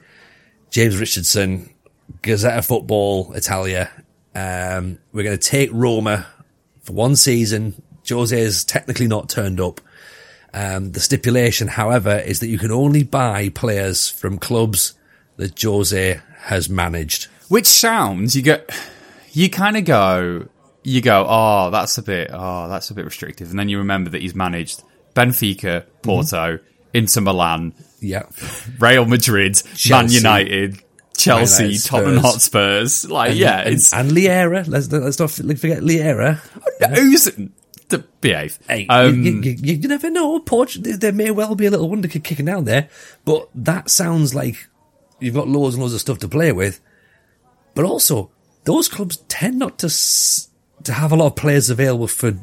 James 0.71 0.99
Richardson, 0.99 1.71
Gazzetta 2.23 2.67
Football 2.67 3.33
Italia. 3.35 3.91
Um, 4.35 4.99
we're 5.13 5.23
going 5.25 5.39
to 5.39 5.49
take 5.49 5.71
Roma 5.73 6.27
for 6.83 6.93
one 6.93 7.17
season. 7.17 7.81
Jose 8.09 8.39
is 8.39 8.65
technically 8.65 9.07
not 9.07 9.29
turned 9.29 9.61
up. 9.61 9.81
Um, 10.55 10.93
the 10.93 11.01
stipulation, 11.01 11.69
however, 11.69 12.17
is 12.17 12.41
that 12.41 12.49
you 12.49 12.59
can 12.59 12.71
only 12.73 13.03
buy 13.05 13.51
players 13.51 14.09
from 14.09 14.39
clubs 14.39 14.95
that 15.37 15.61
Jose 15.61 16.21
has 16.45 16.69
managed. 16.71 17.27
Which 17.49 17.67
sounds 17.67 18.35
you 18.35 18.43
go, 18.43 18.61
you 19.33 19.51
kind 19.51 19.77
of 19.77 19.85
go, 19.85 20.49
you 20.89 21.01
go, 21.01 21.27
oh, 21.29 21.71
that's 21.71 21.99
a 21.99 22.03
bit, 22.03 22.31
oh, 22.33 22.69
that's 22.69 22.91
a 22.91 22.95
bit 22.95 23.05
restrictive, 23.05 23.51
and 23.51 23.59
then 23.59 23.69
you 23.69 23.79
remember 23.79 24.11
that 24.11 24.23
he's 24.23 24.35
managed 24.35 24.83
Benfica, 25.15 25.85
Porto, 26.03 26.59
Inter 26.95 27.21
Milan, 27.21 27.75
Yeah. 28.01 28.25
Real 28.79 29.05
Madrid, 29.05 29.61
Man 29.91 30.11
United, 30.11 30.79
Chelsea, 31.17 31.65
United, 31.65 31.85
Tottenham 31.85 32.17
Hotspurs. 32.19 33.11
Like, 33.11 33.37
yeah, 33.37 33.61
and, 33.61 33.75
it's 33.75 33.93
and 33.93 34.11
Leiria. 34.11 34.67
Let's, 34.69 34.91
let's 34.93 35.19
not 35.19 35.31
forget 35.31 35.79
Leiria. 35.83 36.37
who's 36.95 37.29
to 37.89 37.99
behave. 38.21 38.59
Hey, 38.69 38.87
Um, 38.89 39.23
you, 39.25 39.33
you, 39.41 39.51
you, 39.63 39.75
you 39.75 39.89
never 39.89 40.11
know. 40.11 40.39
Portu- 40.41 40.83
there- 40.83 40.97
there 40.97 41.13
may 41.13 41.31
well 41.31 41.55
be 41.55 41.67
a 41.67 41.71
little 41.71 41.89
wonder 41.89 42.07
kid 42.09 42.23
kicking 42.25 42.47
down 42.47 42.65
there, 42.65 42.89
but 43.25 43.49
that 43.55 43.91
sounds 43.91 44.35
like 44.35 44.69
you've 45.21 45.35
got 45.35 45.49
loads 45.49 45.75
and 45.75 45.83
loads 45.83 45.95
of 45.95 46.01
stuff 46.01 46.19
to 46.19 46.29
play 46.29 46.53
with. 46.53 46.81
But 47.75 47.85
also, 47.85 48.31
those 48.65 48.89
clubs 48.89 49.19
tend 49.29 49.59
not 49.59 49.79
to 49.79 49.87
s- 49.87 50.49
to 50.89 50.93
have 50.93 51.13
a 51.13 51.17
lot 51.17 51.27
of 51.29 51.37
players 51.37 51.71
available 51.71 52.09
for 52.09 52.35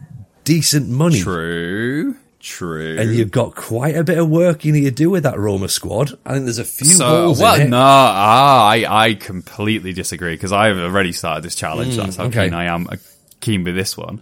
decent 0.43 0.89
money. 0.89 1.19
True, 1.19 2.15
true. 2.39 2.97
And 2.99 3.13
you've 3.13 3.31
got 3.31 3.55
quite 3.55 3.95
a 3.95 4.03
bit 4.03 4.17
of 4.17 4.29
work 4.29 4.63
you 4.65 4.71
need 4.71 4.85
to 4.85 4.91
do 4.91 5.09
with 5.09 5.23
that 5.23 5.37
Roma 5.37 5.67
squad. 5.67 6.17
I 6.25 6.33
think 6.33 6.45
there's 6.45 6.57
a 6.59 6.63
few 6.65 6.87
so, 6.87 7.05
holes 7.05 7.41
well, 7.41 7.55
in 7.55 7.61
it. 7.67 7.69
no, 7.69 7.77
ah, 7.79 8.67
I, 8.67 8.85
I 9.09 9.13
completely 9.15 9.93
disagree 9.93 10.35
because 10.35 10.51
I've 10.53 10.77
already 10.77 11.11
started 11.11 11.43
this 11.43 11.55
challenge. 11.55 11.97
That's 11.97 12.15
how 12.15 12.25
Mm, 12.25 12.27
okay. 12.29 12.45
keen 12.45 12.53
I 12.53 12.65
am, 12.65 12.87
uh, 12.87 12.95
keen 13.41 13.63
with 13.63 13.75
this 13.75 13.97
one. 13.97 14.21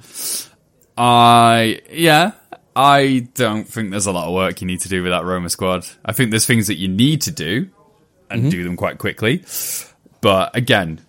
I, 0.98 1.82
yeah, 1.92 2.32
I 2.76 3.28
don't 3.34 3.68
think 3.68 3.92
there's 3.92 4.06
a 4.06 4.12
lot 4.12 4.28
of 4.28 4.34
work 4.34 4.62
you 4.62 4.68
need 4.68 4.82
to 4.82 4.90
do 4.90 5.04
with 5.04 5.12
that 5.12 5.26
Roma 5.26 5.50
squad. 5.50 5.86
I 6.06 6.14
think 6.14 6.30
there's 6.32 6.46
things 6.46 6.68
that 6.68 6.76
you 6.78 6.88
need 6.88 7.22
to 7.24 7.32
do 7.32 7.70
and 8.30 8.42
Mm-hmm. 8.42 8.50
do 8.50 8.64
them 8.64 8.76
quite 8.78 8.98
quickly. 8.98 9.44
But 10.22 10.56
again, 10.56 11.02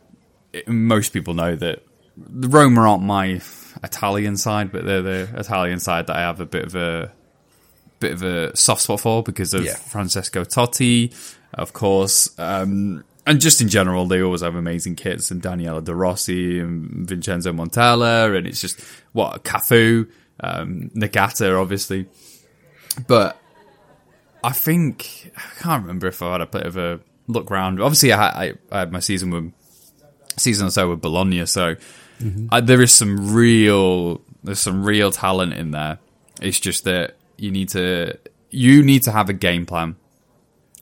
it, 0.53 0.69
most 0.69 1.13
people 1.13 1.35
know 1.35 1.55
that 1.57 1.84
the 2.17 2.49
Roma 2.49 2.83
aren't 2.83 3.03
my 3.03 3.41
Italian 3.83 4.37
side, 4.37 4.71
but 4.73 4.85
they're 4.85 5.03
the 5.03 5.29
Italian 5.37 5.81
side 5.81 6.07
that 6.07 6.17
I 6.17 6.21
have 6.21 6.41
a 6.41 6.47
bit 6.47 6.65
of 6.65 6.75
a 6.75 7.13
bit 8.01 8.13
of 8.13 8.23
a 8.23 8.57
soft 8.57 8.83
spot 8.83 9.01
for 9.01 9.23
because 9.23 9.55
of 9.55 9.65
Yeah. 9.65 9.75
Francesco 9.75 10.45
Totti, 10.45 11.13
of 11.55 11.73
course. 11.73 12.31
Um, 12.39 13.05
and 13.27 13.41
just 13.41 13.61
in 13.63 13.69
general, 13.69 14.07
they 14.07 14.21
always 14.21 14.43
have 14.43 14.55
amazing 14.55 14.97
kits, 14.97 15.31
and 15.31 15.41
Daniele 15.41 15.81
De 15.81 15.95
Rossi 15.95 16.61
and 16.61 17.09
Vincenzo 17.09 17.53
Montella, 17.53 18.37
and 18.37 18.47
it's 18.47 18.61
just 18.61 18.79
what 19.13 19.45
Cafu, 19.45 20.09
um, 20.41 20.91
Nakata, 20.95 21.59
obviously. 21.59 22.07
But 23.07 23.39
I 24.43 24.53
think 24.53 25.33
I 25.37 25.63
can't 25.63 25.83
remember 25.83 26.07
if 26.07 26.21
I 26.21 26.33
had 26.33 26.43
a 26.43 26.47
bit 26.47 26.65
of 26.67 26.77
a 26.77 27.01
look 27.27 27.51
round. 27.51 27.81
Obviously, 27.81 28.13
I, 28.13 28.27
I, 28.49 28.53
I 28.71 28.79
had 28.81 28.93
my 28.93 29.01
season 29.01 29.31
with 29.31 29.53
season 30.37 30.67
or 30.67 30.71
so 30.71 30.91
with 30.91 31.01
Bologna, 31.01 31.47
so 31.47 31.77
uh, 32.51 32.61
there 32.61 32.83
is 32.83 32.93
some 32.93 33.35
real 33.35 34.21
there's 34.43 34.61
some 34.61 34.85
real 34.85 35.11
talent 35.11 35.55
in 35.55 35.71
there. 35.71 35.99
It's 36.41 36.61
just 36.61 36.85
that 36.85 37.17
you 37.37 37.51
need 37.51 37.71
to 37.71 38.19
you 38.51 38.83
need 38.83 39.03
to 39.05 39.11
have 39.11 39.29
a 39.29 39.33
game 39.33 39.67
plan 39.67 39.97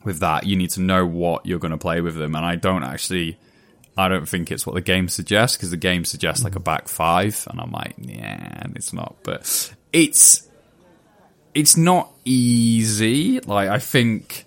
with 0.04 0.20
that. 0.20 0.46
You 0.46 0.56
need 0.56 0.70
to 0.70 0.80
know 0.80 1.06
what 1.06 1.46
you're 1.46 1.58
going 1.58 1.70
to 1.70 1.78
play 1.78 2.00
with 2.00 2.16
them, 2.16 2.34
and 2.34 2.44
I 2.44 2.56
don't 2.56 2.84
actually. 2.84 3.38
I 3.94 4.08
don't 4.08 4.26
think 4.26 4.50
it's 4.50 4.66
what 4.66 4.74
the 4.74 4.80
game 4.80 5.08
suggests 5.08 5.54
because 5.54 5.70
the 5.70 5.76
game 5.76 6.06
suggests 6.06 6.42
like 6.42 6.56
a 6.56 6.60
back 6.60 6.88
five, 6.88 7.46
and 7.50 7.60
I'm 7.60 7.70
like, 7.70 7.94
yeah, 7.98 8.66
it's 8.74 8.94
not. 8.94 9.16
But 9.22 9.74
it's 9.92 10.48
it's 11.54 11.76
not 11.76 12.10
easy. 12.24 13.40
Like 13.40 13.68
I 13.68 13.78
think 13.78 14.46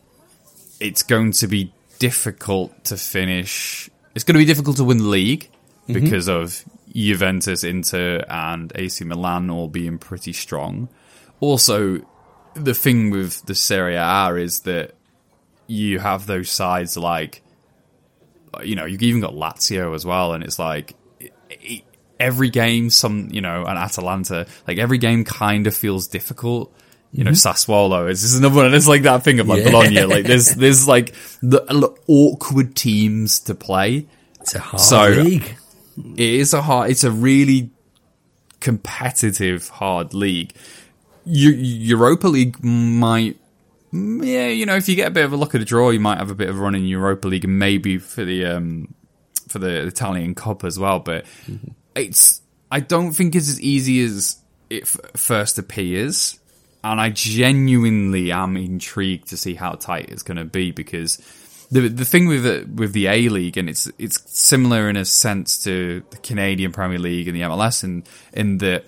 it's 0.79 1.03
going 1.03 1.31
to 1.33 1.47
be 1.47 1.71
difficult 1.99 2.85
to 2.85 2.97
finish. 2.97 3.89
It's 4.15 4.23
going 4.23 4.33
to 4.33 4.39
be 4.39 4.45
difficult 4.45 4.77
to 4.77 4.83
win 4.83 4.97
the 4.97 5.03
league 5.03 5.49
because 5.87 6.27
of 6.27 6.63
Juventus, 6.95 7.63
Inter, 7.63 8.23
and 8.29 8.71
AC 8.75 9.03
Milan 9.03 9.49
all 9.49 9.67
being 9.67 9.97
pretty 9.97 10.31
strong. 10.33 10.87
Also, 11.41 11.99
the 12.53 12.73
thing 12.73 13.09
with 13.09 13.45
the 13.45 13.53
Serie 13.53 13.97
A 13.97 14.33
is 14.35 14.61
that 14.61 14.93
you 15.67 15.99
have 15.99 16.25
those 16.25 16.49
sides 16.49 16.95
like, 16.95 17.41
you 18.63 18.75
know, 18.75 18.85
you've 18.85 19.01
even 19.03 19.19
got 19.19 19.33
Lazio 19.33 19.93
as 19.93 20.05
well, 20.05 20.33
and 20.33 20.43
it's 20.43 20.57
like 20.57 20.95
every 22.17 22.49
game, 22.49 22.89
some, 22.89 23.27
you 23.29 23.41
know, 23.41 23.65
and 23.65 23.77
Atalanta, 23.77 24.47
like 24.67 24.77
every 24.77 24.97
game 24.97 25.25
kind 25.25 25.67
of 25.67 25.75
feels 25.75 26.07
difficult. 26.07 26.73
You 27.11 27.23
know, 27.23 27.31
mm-hmm. 27.31 27.71
Sassuolo 27.71 28.09
is, 28.09 28.23
is 28.23 28.37
another 28.37 28.55
one, 28.55 28.65
and 28.67 28.75
it's 28.75 28.87
like 28.87 29.03
that 29.03 29.23
thing 29.23 29.39
of 29.39 29.47
like 29.47 29.63
Yeah. 29.63 29.71
Bologna. 29.71 30.01
Like 30.03 30.25
there's 30.25 30.55
there's 30.55 30.87
like 30.87 31.13
the, 31.41 31.61
the 31.61 31.93
awkward 32.07 32.75
teams 32.75 33.39
to 33.41 33.55
play. 33.55 34.07
It's 34.39 34.55
a 34.55 34.59
hard 34.59 34.81
So- 34.81 35.09
league. 35.09 35.55
It 35.97 36.19
is 36.19 36.53
a 36.53 36.61
hard. 36.61 36.91
It's 36.91 37.03
a 37.03 37.11
really 37.11 37.71
competitive, 38.59 39.69
hard 39.69 40.13
league. 40.13 40.53
Eu- 41.25 41.51
Europa 41.51 42.27
League 42.27 42.63
might, 42.63 43.37
yeah, 43.91 44.47
you 44.47 44.65
know, 44.65 44.75
if 44.75 44.89
you 44.89 44.95
get 44.95 45.07
a 45.07 45.11
bit 45.11 45.25
of 45.25 45.33
a 45.33 45.37
look 45.37 45.55
at 45.55 45.61
a 45.61 45.65
draw, 45.65 45.89
you 45.89 45.99
might 45.99 46.17
have 46.17 46.31
a 46.31 46.35
bit 46.35 46.49
of 46.49 46.57
a 46.57 46.59
run 46.61 46.75
in 46.75 46.85
Europa 46.85 47.27
League, 47.27 47.45
and 47.45 47.57
maybe 47.59 47.97
for 47.97 48.23
the 48.25 48.45
um 48.45 48.93
for 49.47 49.59
the 49.59 49.87
Italian 49.87 50.35
Cup 50.35 50.63
as 50.63 50.77
well. 50.77 50.99
But 50.99 51.25
it's, 51.95 52.41
I 52.71 52.79
don't 52.79 53.13
think 53.13 53.35
it's 53.35 53.47
as 53.49 53.61
easy 53.61 54.03
as 54.03 54.37
it 54.69 54.83
f- 54.83 54.99
first 55.15 55.57
appears, 55.57 56.39
and 56.83 56.99
I 56.99 57.09
genuinely 57.09 58.31
am 58.31 58.57
intrigued 58.57 59.29
to 59.29 59.37
see 59.37 59.53
how 59.53 59.73
tight 59.73 60.09
it's 60.09 60.23
going 60.23 60.37
to 60.37 60.45
be 60.45 60.71
because 60.71 61.17
the 61.75 61.89
the 61.89 62.05
thing 62.05 62.27
with 62.27 62.43
the, 62.43 62.67
with 62.73 62.93
the 62.93 63.07
A 63.07 63.27
League, 63.29 63.57
and 63.57 63.69
it's 63.69 63.91
it's 63.97 64.21
similar 64.31 64.89
in 64.89 64.95
a 64.95 65.03
sense 65.03 65.63
to 65.65 66.03
the 66.09 66.17
Canadian 66.17 66.71
Premier 66.71 66.99
League 66.99 67.27
and 67.27 67.35
the 67.35 67.41
MLS, 67.41 67.83
in 67.83 68.03
in 68.33 68.59
that 68.59 68.85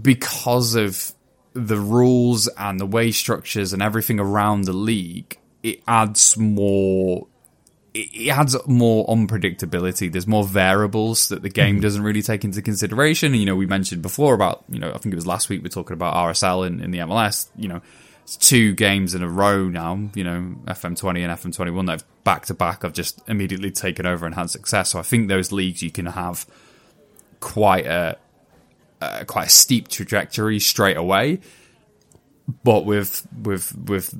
because 0.00 0.74
of 0.74 1.12
the 1.52 1.76
rules 1.76 2.48
and 2.48 2.80
the 2.80 2.86
way 2.86 3.12
structures 3.12 3.72
and 3.72 3.82
everything 3.82 4.18
around 4.18 4.64
the 4.64 4.72
league, 4.72 5.38
it 5.62 5.82
adds 5.86 6.36
more. 6.36 7.26
It 7.92 8.28
adds 8.28 8.56
more 8.68 9.04
unpredictability. 9.08 10.10
There's 10.12 10.26
more 10.26 10.44
variables 10.44 11.28
that 11.28 11.42
the 11.42 11.48
game 11.48 11.76
mm-hmm. 11.76 11.82
doesn't 11.82 12.02
really 12.02 12.22
take 12.22 12.44
into 12.44 12.62
consideration. 12.62 13.32
And, 13.32 13.40
you 13.40 13.46
know, 13.46 13.56
we 13.56 13.66
mentioned 13.66 14.00
before 14.00 14.32
about, 14.32 14.62
you 14.68 14.78
know, 14.78 14.90
I 14.90 14.98
think 14.98 15.12
it 15.12 15.16
was 15.16 15.26
last 15.26 15.48
week 15.48 15.58
we 15.58 15.64
were 15.64 15.70
talking 15.70 15.94
about 15.94 16.14
RSL 16.14 16.68
in, 16.68 16.80
in 16.80 16.92
the 16.92 16.98
MLS. 16.98 17.48
You 17.56 17.66
know, 17.66 17.80
it's 18.22 18.36
two 18.36 18.74
games 18.74 19.14
in 19.14 19.22
a 19.22 19.28
row 19.28 19.68
now, 19.68 20.10
you 20.14 20.24
know, 20.24 20.56
FM20 20.66 21.20
and 21.20 21.54
FM21 21.54 21.86
that 21.86 21.92
have 21.92 22.24
back 22.24 22.46
to 22.46 22.54
back 22.54 22.82
have 22.82 22.92
just 22.92 23.20
immediately 23.28 23.70
taken 23.70 24.06
over 24.06 24.26
and 24.26 24.34
had 24.34 24.50
success. 24.50 24.90
So 24.90 24.98
I 24.98 25.02
think 25.02 25.28
those 25.28 25.52
leagues 25.52 25.82
you 25.82 25.90
can 25.90 26.06
have 26.06 26.46
quite 27.40 27.86
a, 27.86 28.18
uh, 29.00 29.24
quite 29.24 29.46
a 29.46 29.50
steep 29.50 29.88
trajectory 29.88 30.60
straight 30.60 30.96
away. 30.96 31.40
But 32.64 32.84
with 32.84 33.26
with 33.42 33.76
with 33.76 34.14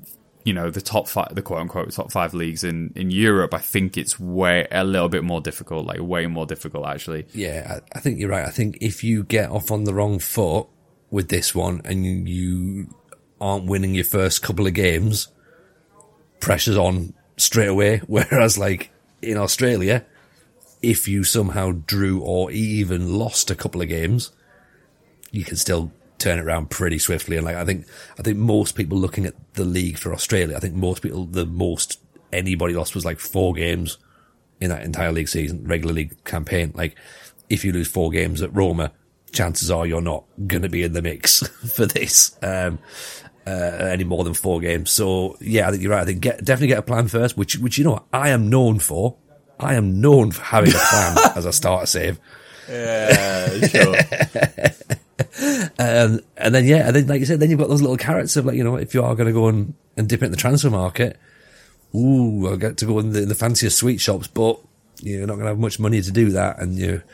you 0.45 0.53
know 0.53 0.71
the 0.71 0.81
top 0.81 1.09
five, 1.09 1.35
the 1.35 1.43
quote 1.43 1.61
unquote 1.61 1.91
top 1.93 2.13
five 2.13 2.35
leagues 2.35 2.65
in 2.65 2.93
in 2.95 3.11
Europe, 3.11 3.55
I 3.55 3.59
think 3.59 3.99
it's 3.99 4.19
way 4.19 4.67
a 4.71 4.85
little 4.85 5.09
bit 5.09 5.25
more 5.25 5.41
difficult, 5.41 5.87
like 5.87 6.01
way 6.01 6.27
more 6.27 6.47
difficult 6.47 6.87
actually. 6.87 7.27
Yeah, 7.33 7.79
I, 7.79 7.99
I 7.99 8.01
think 8.01 8.19
you're 8.19 8.31
right. 8.31 8.47
I 8.47 8.51
think 8.51 8.79
if 8.81 9.05
you 9.05 9.25
get 9.25 9.51
off 9.51 9.71
on 9.71 9.85
the 9.85 9.95
wrong 9.95 10.19
foot 10.19 10.69
with 11.11 11.29
this 11.29 11.55
one 11.55 11.83
and 11.85 12.07
you, 12.07 12.13
you 12.13 12.95
aren't 13.41 13.67
winning 13.67 13.95
your 13.95 14.05
first 14.05 14.43
couple 14.43 14.67
of 14.67 14.75
games, 14.75 15.29
pressure's 16.41 16.77
on 16.77 17.15
straight 17.37 17.69
away. 17.69 17.99
Whereas, 18.07 18.59
like 18.59 18.91
in 19.23 19.37
Australia, 19.37 20.05
if 20.83 21.09
you 21.09 21.25
somehow 21.25 21.73
drew 21.73 22.21
or 22.21 22.51
even 22.51 23.19
lost 23.19 23.51
a 23.51 23.55
couple 23.55 23.83
of 23.83 23.89
games, 23.89 24.33
you 25.31 25.45
can 25.45 25.57
still 25.57 25.93
turn 26.19 26.39
it 26.39 26.43
around 26.43 26.71
pretty 26.71 26.99
swiftly. 26.99 27.37
And 27.37 27.47
like 27.47 27.57
I 27.57 27.65
think, 27.65 27.87
I 28.19 28.23
think 28.23 28.39
most 28.39 28.73
people 28.73 28.99
looking 28.99 29.27
at 29.27 29.35
the 29.55 29.65
league 29.65 29.99
for 29.99 30.13
Australia, 30.13 30.57
I 30.57 30.61
think 30.61 30.75
most 30.75 31.03
people, 31.03 31.25
the 31.25 31.47
most 31.47 31.99
anybody 32.33 32.75
lost 32.75 32.95
was 32.95 33.05
like 33.05 33.19
four 33.19 33.55
games 33.55 33.99
in 34.61 34.69
that 34.71 34.83
entire 34.83 35.13
league 35.13 35.29
season, 35.29 35.67
regular 35.67 35.95
league 35.95 36.23
campaign. 36.25 36.73
Like, 36.75 36.97
if 37.49 37.65
you 37.65 37.73
lose 37.73 37.89
four 37.89 38.11
games 38.11 38.43
at 38.43 38.55
Roma, 38.55 38.93
chances 39.33 39.71
are 39.71 39.87
you're 39.87 40.01
not 40.01 40.25
going 40.47 40.63
to 40.63 40.69
be 40.69 40.83
in 40.83 40.93
the 40.93 41.03
mix 41.03 41.47
for 41.75 41.87
this, 41.87 42.37
um, 42.43 42.79
uh, 43.47 43.51
any 43.51 44.05
more 44.05 44.25
than 44.25 44.35
four 44.35 44.61
games. 44.61 44.91
So 44.91 45.37
yeah, 45.41 45.69
I 45.69 45.71
think 45.71 45.83
you're 45.83 45.93
right. 45.93 46.03
I 46.03 46.05
think 46.05 46.21
get, 46.21 46.45
definitely 46.45 46.69
get 46.69 46.79
a 46.79 46.83
plan 46.83 47.09
first, 47.09 47.37
which, 47.37 47.57
which, 47.59 47.79
you 47.79 47.85
know, 47.85 48.05
I 48.13 48.31
am 48.31 48.51
known 48.51 48.79
for. 48.79 49.17
I 49.59 49.75
am 49.75 50.01
known 50.01 50.31
for 50.31 50.43
having 50.43 50.71
a 50.71 50.79
plan 50.79 51.17
as 51.37 51.45
a 51.45 51.53
starter 51.53 51.87
save. 51.87 52.21
Yeah, 52.69 53.67
sure. 53.67 53.97
Um, 55.79 56.21
and 56.37 56.55
then, 56.55 56.67
yeah, 56.67 56.87
and 56.87 56.97
then, 56.97 57.07
like 57.07 57.21
you 57.21 57.27
said, 57.27 57.41
then 57.41 57.51
you've 57.51 57.59
got 57.59 57.69
those 57.69 57.83
little 57.83 57.97
carrots 57.97 58.37
of 58.37 58.47
like, 58.47 58.57
you 58.57 58.65
know, 58.65 58.77
if 58.77 58.95
you 58.95 59.03
are 59.03 59.15
going 59.15 59.27
to 59.27 59.33
go 59.33 59.49
and, 59.49 59.75
and 59.97 60.09
dip 60.09 60.23
it 60.23 60.27
in 60.27 60.31
the 60.31 60.37
transfer 60.37 60.71
market, 60.71 61.19
ooh, 61.95 62.47
I'll 62.47 62.57
get 62.57 62.77
to 62.79 62.87
go 62.87 62.99
in 62.99 63.13
the, 63.13 63.23
in 63.23 63.29
the 63.29 63.35
fanciest 63.35 63.79
sweet 63.79 64.01
shops, 64.01 64.27
but 64.27 64.59
you're 65.01 65.27
not 65.27 65.35
going 65.35 65.45
to 65.45 65.51
have 65.51 65.59
much 65.59 65.79
money 65.79 66.01
to 66.01 66.11
do 66.11 66.31
that. 66.31 66.59
And 66.59 66.77
you're, 66.77 67.05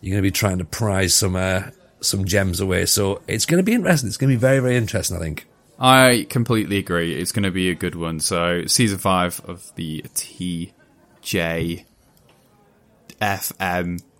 you're 0.00 0.12
going 0.12 0.22
to 0.22 0.22
be 0.22 0.30
trying 0.30 0.58
to 0.58 0.64
prize 0.64 1.14
some, 1.14 1.36
uh, 1.36 1.62
some 2.00 2.24
gems 2.24 2.60
away. 2.60 2.86
So 2.86 3.22
it's 3.26 3.46
going 3.46 3.58
to 3.58 3.64
be 3.64 3.72
interesting. 3.74 4.08
It's 4.08 4.16
going 4.16 4.30
to 4.30 4.36
be 4.36 4.40
very, 4.40 4.60
very 4.60 4.76
interesting, 4.76 5.16
I 5.16 5.20
think. 5.20 5.46
I 5.80 6.26
completely 6.28 6.76
agree. 6.76 7.14
It's 7.14 7.32
going 7.32 7.44
to 7.44 7.50
be 7.50 7.70
a 7.70 7.74
good 7.74 7.94
one. 7.94 8.20
So, 8.20 8.66
season 8.66 8.98
five 8.98 9.40
of 9.46 9.74
the 9.76 10.04
TJFM 10.14 11.84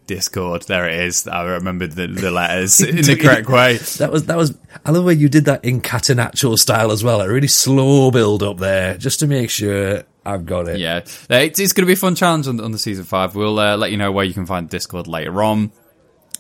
Discord. 0.07 0.63
There 0.63 0.89
it 0.89 1.05
is. 1.05 1.29
I 1.29 1.45
remembered 1.45 1.93
the, 1.93 2.07
the 2.07 2.31
letters 2.31 2.81
in 2.81 2.97
the 2.97 3.15
correct 3.15 3.49
way. 3.49 3.77
That 3.77 4.11
was, 4.11 4.25
that 4.27 4.39
was, 4.39 4.57
I 4.87 4.91
love 4.91 5.03
the 5.03 5.07
way 5.07 5.13
you 5.13 5.29
did 5.29 5.45
that 5.45 5.63
in 5.65 5.83
Catenaccio 5.83 6.59
style 6.59 6.91
as 6.91 7.05
well. 7.05 7.21
A 7.21 7.29
really 7.29 7.47
slow 7.47 8.11
build 8.11 8.43
up 8.43 8.57
there 8.57 8.97
just 8.97 9.21
to 9.21 9.27
make 9.27 9.51
sure 9.51 10.05
I've 10.25 10.47
got 10.47 10.67
it. 10.67 10.79
Yeah, 10.79 10.99
it's, 11.29 11.61
it's 11.61 11.75
going 11.75 11.83
to 11.83 11.87
be 11.87 11.93
a 11.93 11.97
fun 11.97 12.15
challenge 12.15 12.49
on, 12.49 12.59
on 12.59 12.73
the 12.73 12.79
season 12.79 13.05
five. 13.05 13.37
We'll 13.37 13.59
uh, 13.61 13.77
let 13.77 13.91
you 13.91 13.99
know 13.99 14.11
where 14.11 14.25
you 14.25 14.33
can 14.33 14.47
find 14.47 14.67
Discord 14.69 15.07
later 15.07 15.43
on. 15.43 15.73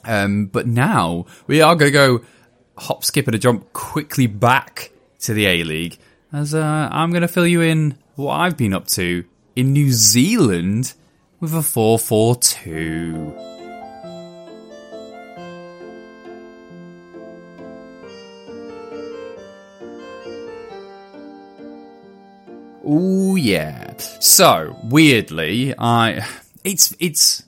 Um, 0.02 0.46
but 0.46 0.66
now 0.66 1.26
we 1.46 1.60
are 1.60 1.76
going 1.76 1.92
to 1.92 1.96
go 1.96 2.24
hop, 2.78 3.04
skip, 3.04 3.26
and 3.26 3.34
a 3.34 3.38
jump 3.38 3.72
quickly 3.74 4.26
back 4.26 4.90
to 5.20 5.34
the 5.34 5.46
A 5.46 5.64
League 5.64 5.98
as 6.32 6.54
uh, 6.54 6.88
I'm 6.90 7.10
going 7.10 7.22
to 7.22 7.28
fill 7.28 7.46
you 7.46 7.60
in 7.60 7.96
what 8.16 8.34
I've 8.34 8.56
been 8.56 8.74
up 8.74 8.86
to 8.88 9.24
in 9.56 9.72
New 9.72 9.92
Zealand 9.92 10.94
with 11.40 11.54
a 11.54 11.62
4 11.62 11.98
4 11.98 12.36
2. 12.36 13.34
Oh 22.92 23.36
yeah. 23.36 23.96
So 24.20 24.76
weirdly, 24.84 25.74
I 25.78 26.26
it's 26.64 26.94
it's 26.98 27.44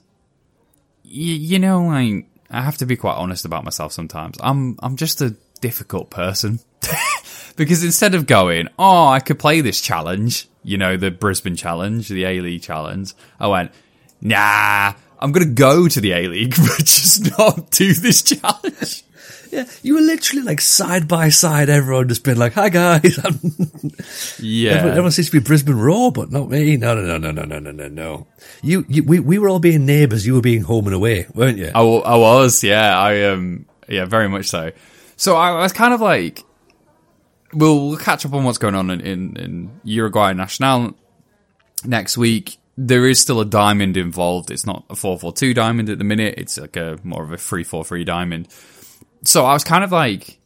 you, 1.03 1.33
you 1.33 1.59
know 1.59 1.89
I 1.89 2.25
I 2.49 2.61
have 2.61 2.77
to 2.77 2.85
be 2.85 2.95
quite 2.95 3.15
honest 3.15 3.43
about 3.43 3.63
myself 3.65 3.91
sometimes. 3.91 4.37
I'm 4.39 4.77
I'm 4.81 4.95
just 4.95 5.21
a 5.21 5.35
difficult 5.59 6.09
person 6.09 6.59
because 7.55 7.83
instead 7.83 8.15
of 8.15 8.25
going, 8.25 8.67
oh, 8.79 9.07
I 9.07 9.19
could 9.19 9.39
play 9.39 9.61
this 9.61 9.81
challenge, 9.81 10.47
you 10.63 10.77
know, 10.77 10.97
the 10.97 11.11
Brisbane 11.11 11.55
challenge, 11.55 12.07
the 12.07 12.25
A 12.25 12.41
League 12.41 12.61
challenge, 12.61 13.13
I 13.39 13.47
went, 13.47 13.71
nah, 14.21 14.93
I'm 15.19 15.31
going 15.31 15.47
to 15.47 15.53
go 15.53 15.87
to 15.87 16.01
the 16.01 16.11
A 16.13 16.27
League, 16.27 16.55
but 16.57 16.79
just 16.79 17.37
not 17.37 17.71
do 17.71 17.93
this 17.93 18.21
challenge. 18.21 19.03
Yeah, 19.53 19.65
you 19.83 19.93
were 19.93 20.01
literally 20.01 20.41
like 20.41 20.59
side 20.59 21.07
by 21.07 21.29
side. 21.29 21.69
Everyone 21.69 22.07
just 22.09 22.23
been 22.23 22.39
like, 22.39 22.53
"Hi 22.53 22.69
guys." 22.69 23.19
Yeah. 24.39 24.71
everyone, 24.71 24.91
everyone 24.91 25.11
seems 25.11 25.27
to 25.27 25.31
be 25.33 25.39
Brisbane 25.39 25.75
Roar, 25.75 26.11
but 26.11 26.31
not 26.31 26.49
me. 26.49 26.75
No, 26.75 26.95
no, 26.95 27.03
no, 27.03 27.17
no, 27.19 27.31
no, 27.31 27.45
no, 27.45 27.59
no, 27.59 27.71
no, 27.71 27.87
no. 27.87 28.27
You, 28.63 28.83
you, 28.89 29.03
we, 29.03 29.19
we 29.19 29.37
were 29.37 29.49
all 29.49 29.59
being 29.59 29.85
neighbours. 29.85 30.25
You 30.25 30.33
were 30.33 30.41
being 30.41 30.63
home 30.63 30.87
and 30.87 30.95
away, 30.95 31.27
weren't 31.35 31.59
you? 31.59 31.69
I, 31.75 31.81
I 31.81 32.15
was, 32.15 32.63
yeah. 32.63 32.97
I 32.97 33.25
um, 33.25 33.67
yeah, 33.87 34.05
very 34.05 34.27
much 34.27 34.47
so. 34.47 34.71
So 35.17 35.35
I 35.35 35.61
was 35.61 35.71
kind 35.71 35.93
of 35.93 36.01
like, 36.01 36.43
we'll, 37.53 37.89
we'll 37.89 37.97
catch 37.97 38.25
up 38.25 38.33
on 38.33 38.43
what's 38.43 38.57
going 38.57 38.75
on 38.75 38.89
in, 38.89 39.01
in, 39.01 39.37
in 39.37 39.81
Uruguay 39.83 40.33
National 40.33 40.95
next 41.85 42.17
week. 42.17 42.57
There 42.77 43.07
is 43.07 43.19
still 43.19 43.39
a 43.39 43.45
diamond 43.45 43.97
involved. 43.97 44.49
It's 44.49 44.65
not 44.65 44.85
a 44.89 44.95
four 44.95 45.19
four 45.19 45.31
two 45.31 45.53
diamond 45.53 45.89
at 45.89 45.99
the 45.99 46.03
minute. 46.03 46.35
It's 46.37 46.57
like 46.57 46.75
a 46.75 46.97
more 47.03 47.23
of 47.23 47.31
a 47.31 47.37
three 47.37 47.63
four 47.63 47.85
three 47.85 48.03
diamond. 48.03 48.47
So 49.23 49.45
I 49.45 49.53
was 49.53 49.63
kind 49.63 49.83
of 49.83 49.91
like, 49.91 50.39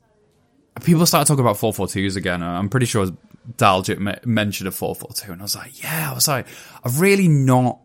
people 0.83 1.05
started 1.05 1.25
talking 1.25 1.43
about 1.45 1.57
four 1.57 1.73
four 1.73 1.87
twos 1.87 2.17
again. 2.17 2.43
Uh, 2.43 2.59
I'm 2.59 2.67
pretty 2.67 2.85
sure 2.85 3.07
Daljit 3.55 4.25
mentioned 4.25 4.67
a 4.67 4.71
four 4.71 4.93
four 4.93 5.11
two, 5.13 5.31
and 5.31 5.41
I 5.41 5.45
was 5.45 5.55
like, 5.55 5.81
yeah. 5.81 6.11
I 6.11 6.13
was 6.13 6.27
like, 6.27 6.47
I've 6.83 6.99
really 6.99 7.29
not 7.29 7.79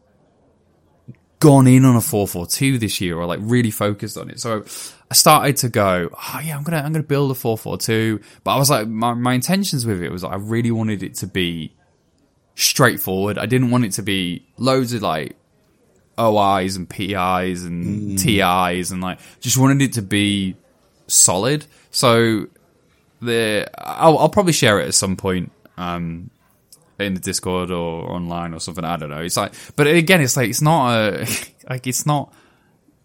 gone 1.42 1.66
in 1.66 1.84
on 1.84 1.96
a 1.96 2.00
442 2.00 2.78
this 2.78 3.00
year 3.00 3.18
or 3.18 3.26
like 3.26 3.40
really 3.42 3.72
focused 3.72 4.16
on 4.16 4.30
it. 4.30 4.38
So 4.38 4.64
I 5.12 5.14
started 5.14 5.58
to 5.58 5.68
go, 5.68 6.08
oh 6.10 6.40
yeah, 6.42 6.56
I'm 6.56 6.64
to, 6.64 6.74
I'm 6.74 6.94
to 6.94 7.02
build 7.02 7.30
a 7.30 7.34
442. 7.34 8.18
But 8.44 8.54
I 8.54 8.56
was 8.56 8.70
like, 8.70 8.88
my, 8.88 9.12
my 9.12 9.34
intentions 9.34 9.84
with 9.84 10.02
it 10.02 10.10
was 10.10 10.24
like, 10.24 10.32
I 10.32 10.36
really 10.36 10.70
wanted 10.70 11.02
it 11.02 11.16
to 11.16 11.26
be 11.26 11.74
straightforward. 12.54 13.36
I 13.36 13.44
didn't 13.44 13.70
want 13.70 13.84
it 13.84 13.92
to 13.92 14.02
be 14.02 14.46
loads 14.56 14.94
of 14.94 15.02
like 15.02 15.36
OIs 16.18 16.76
and 16.76 16.88
PIs 16.88 17.62
and 17.62 18.18
TIs 18.18 18.90
and 18.90 19.02
like, 19.02 19.18
just 19.40 19.58
wanted 19.58 19.82
it 19.82 19.92
to 19.92 20.02
be 20.02 20.56
solid. 21.08 21.66
So 21.90 22.46
the, 23.20 23.68
I'll, 23.76 24.16
I'll 24.16 24.30
probably 24.30 24.54
share 24.54 24.80
it 24.80 24.88
at 24.88 24.94
some 24.94 25.16
point. 25.16 25.52
Um, 25.76 26.30
in 26.98 27.12
the 27.12 27.20
Discord 27.20 27.70
or 27.70 28.10
online 28.10 28.54
or 28.54 28.60
something. 28.60 28.84
I 28.84 28.96
don't 28.96 29.10
know. 29.10 29.20
It's 29.20 29.36
like, 29.36 29.52
but 29.76 29.86
again, 29.88 30.22
it's 30.22 30.38
like 30.38 30.48
it's 30.48 30.62
not 30.62 30.94
a 30.94 31.26
like 31.68 31.86
it's 31.86 32.06
not 32.06 32.32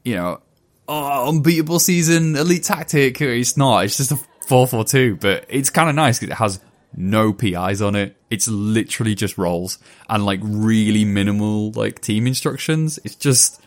you 0.06 0.16
know 0.16 0.40
oh, 0.88 1.30
unbeatable 1.30 1.80
season 1.80 2.36
elite 2.36 2.64
tactic. 2.64 3.22
It's 3.22 3.58
not. 3.58 3.86
It's 3.86 3.98
just 3.98 4.12
a 4.12 4.20
four 4.48 4.68
four 4.68 4.84
two. 4.84 5.16
But 5.16 5.46
it's 5.50 5.70
kind 5.70 5.90
of 5.90 5.96
nice 5.96 6.20
because 6.20 6.32
it 6.32 6.38
has 6.38 6.60
no 6.96 7.34
PIs 7.34 7.82
on 7.82 7.96
it. 7.96 8.16
It's 8.30 8.48
literally 8.48 9.16
just 9.16 9.38
roles 9.38 9.78
and 10.10 10.26
like 10.26 10.40
really 10.44 11.06
minimal 11.06 11.72
like 11.72 12.02
team 12.02 12.28
instructions. 12.28 13.00
It's 13.04 13.16
just 13.16 13.62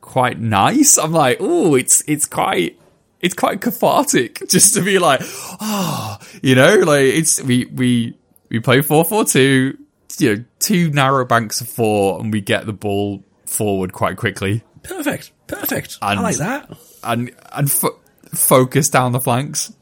quite 0.00 0.40
nice. 0.40 0.98
I'm 0.98 1.12
like, 1.12 1.38
oh, 1.40 1.74
it's 1.74 2.02
it's 2.06 2.26
quite 2.26 2.78
it's 3.20 3.34
quite 3.34 3.60
cathartic 3.60 4.42
just 4.48 4.74
to 4.74 4.82
be 4.82 4.98
like, 4.98 5.20
oh, 5.24 6.18
you 6.42 6.54
know, 6.54 6.76
like 6.76 7.06
it's 7.06 7.42
we 7.42 7.66
we 7.66 8.16
we 8.48 8.60
play 8.60 8.82
four 8.82 9.04
four 9.04 9.24
two, 9.24 9.76
you 10.18 10.36
know, 10.36 10.44
two 10.58 10.90
narrow 10.90 11.24
banks 11.24 11.60
of 11.60 11.68
four, 11.68 12.20
and 12.20 12.32
we 12.32 12.40
get 12.40 12.66
the 12.66 12.72
ball 12.72 13.22
forward 13.44 13.92
quite 13.92 14.16
quickly 14.16 14.62
Perfect, 14.86 15.32
perfect. 15.46 15.98
And- 16.02 16.18
I 16.20 16.22
like 16.22 16.36
that. 16.36 16.70
and 17.04 17.30
and 17.52 17.70
fo- 17.70 17.98
focus 18.34 18.88
down 18.90 19.12
the 19.12 19.20
flanks. 19.20 19.72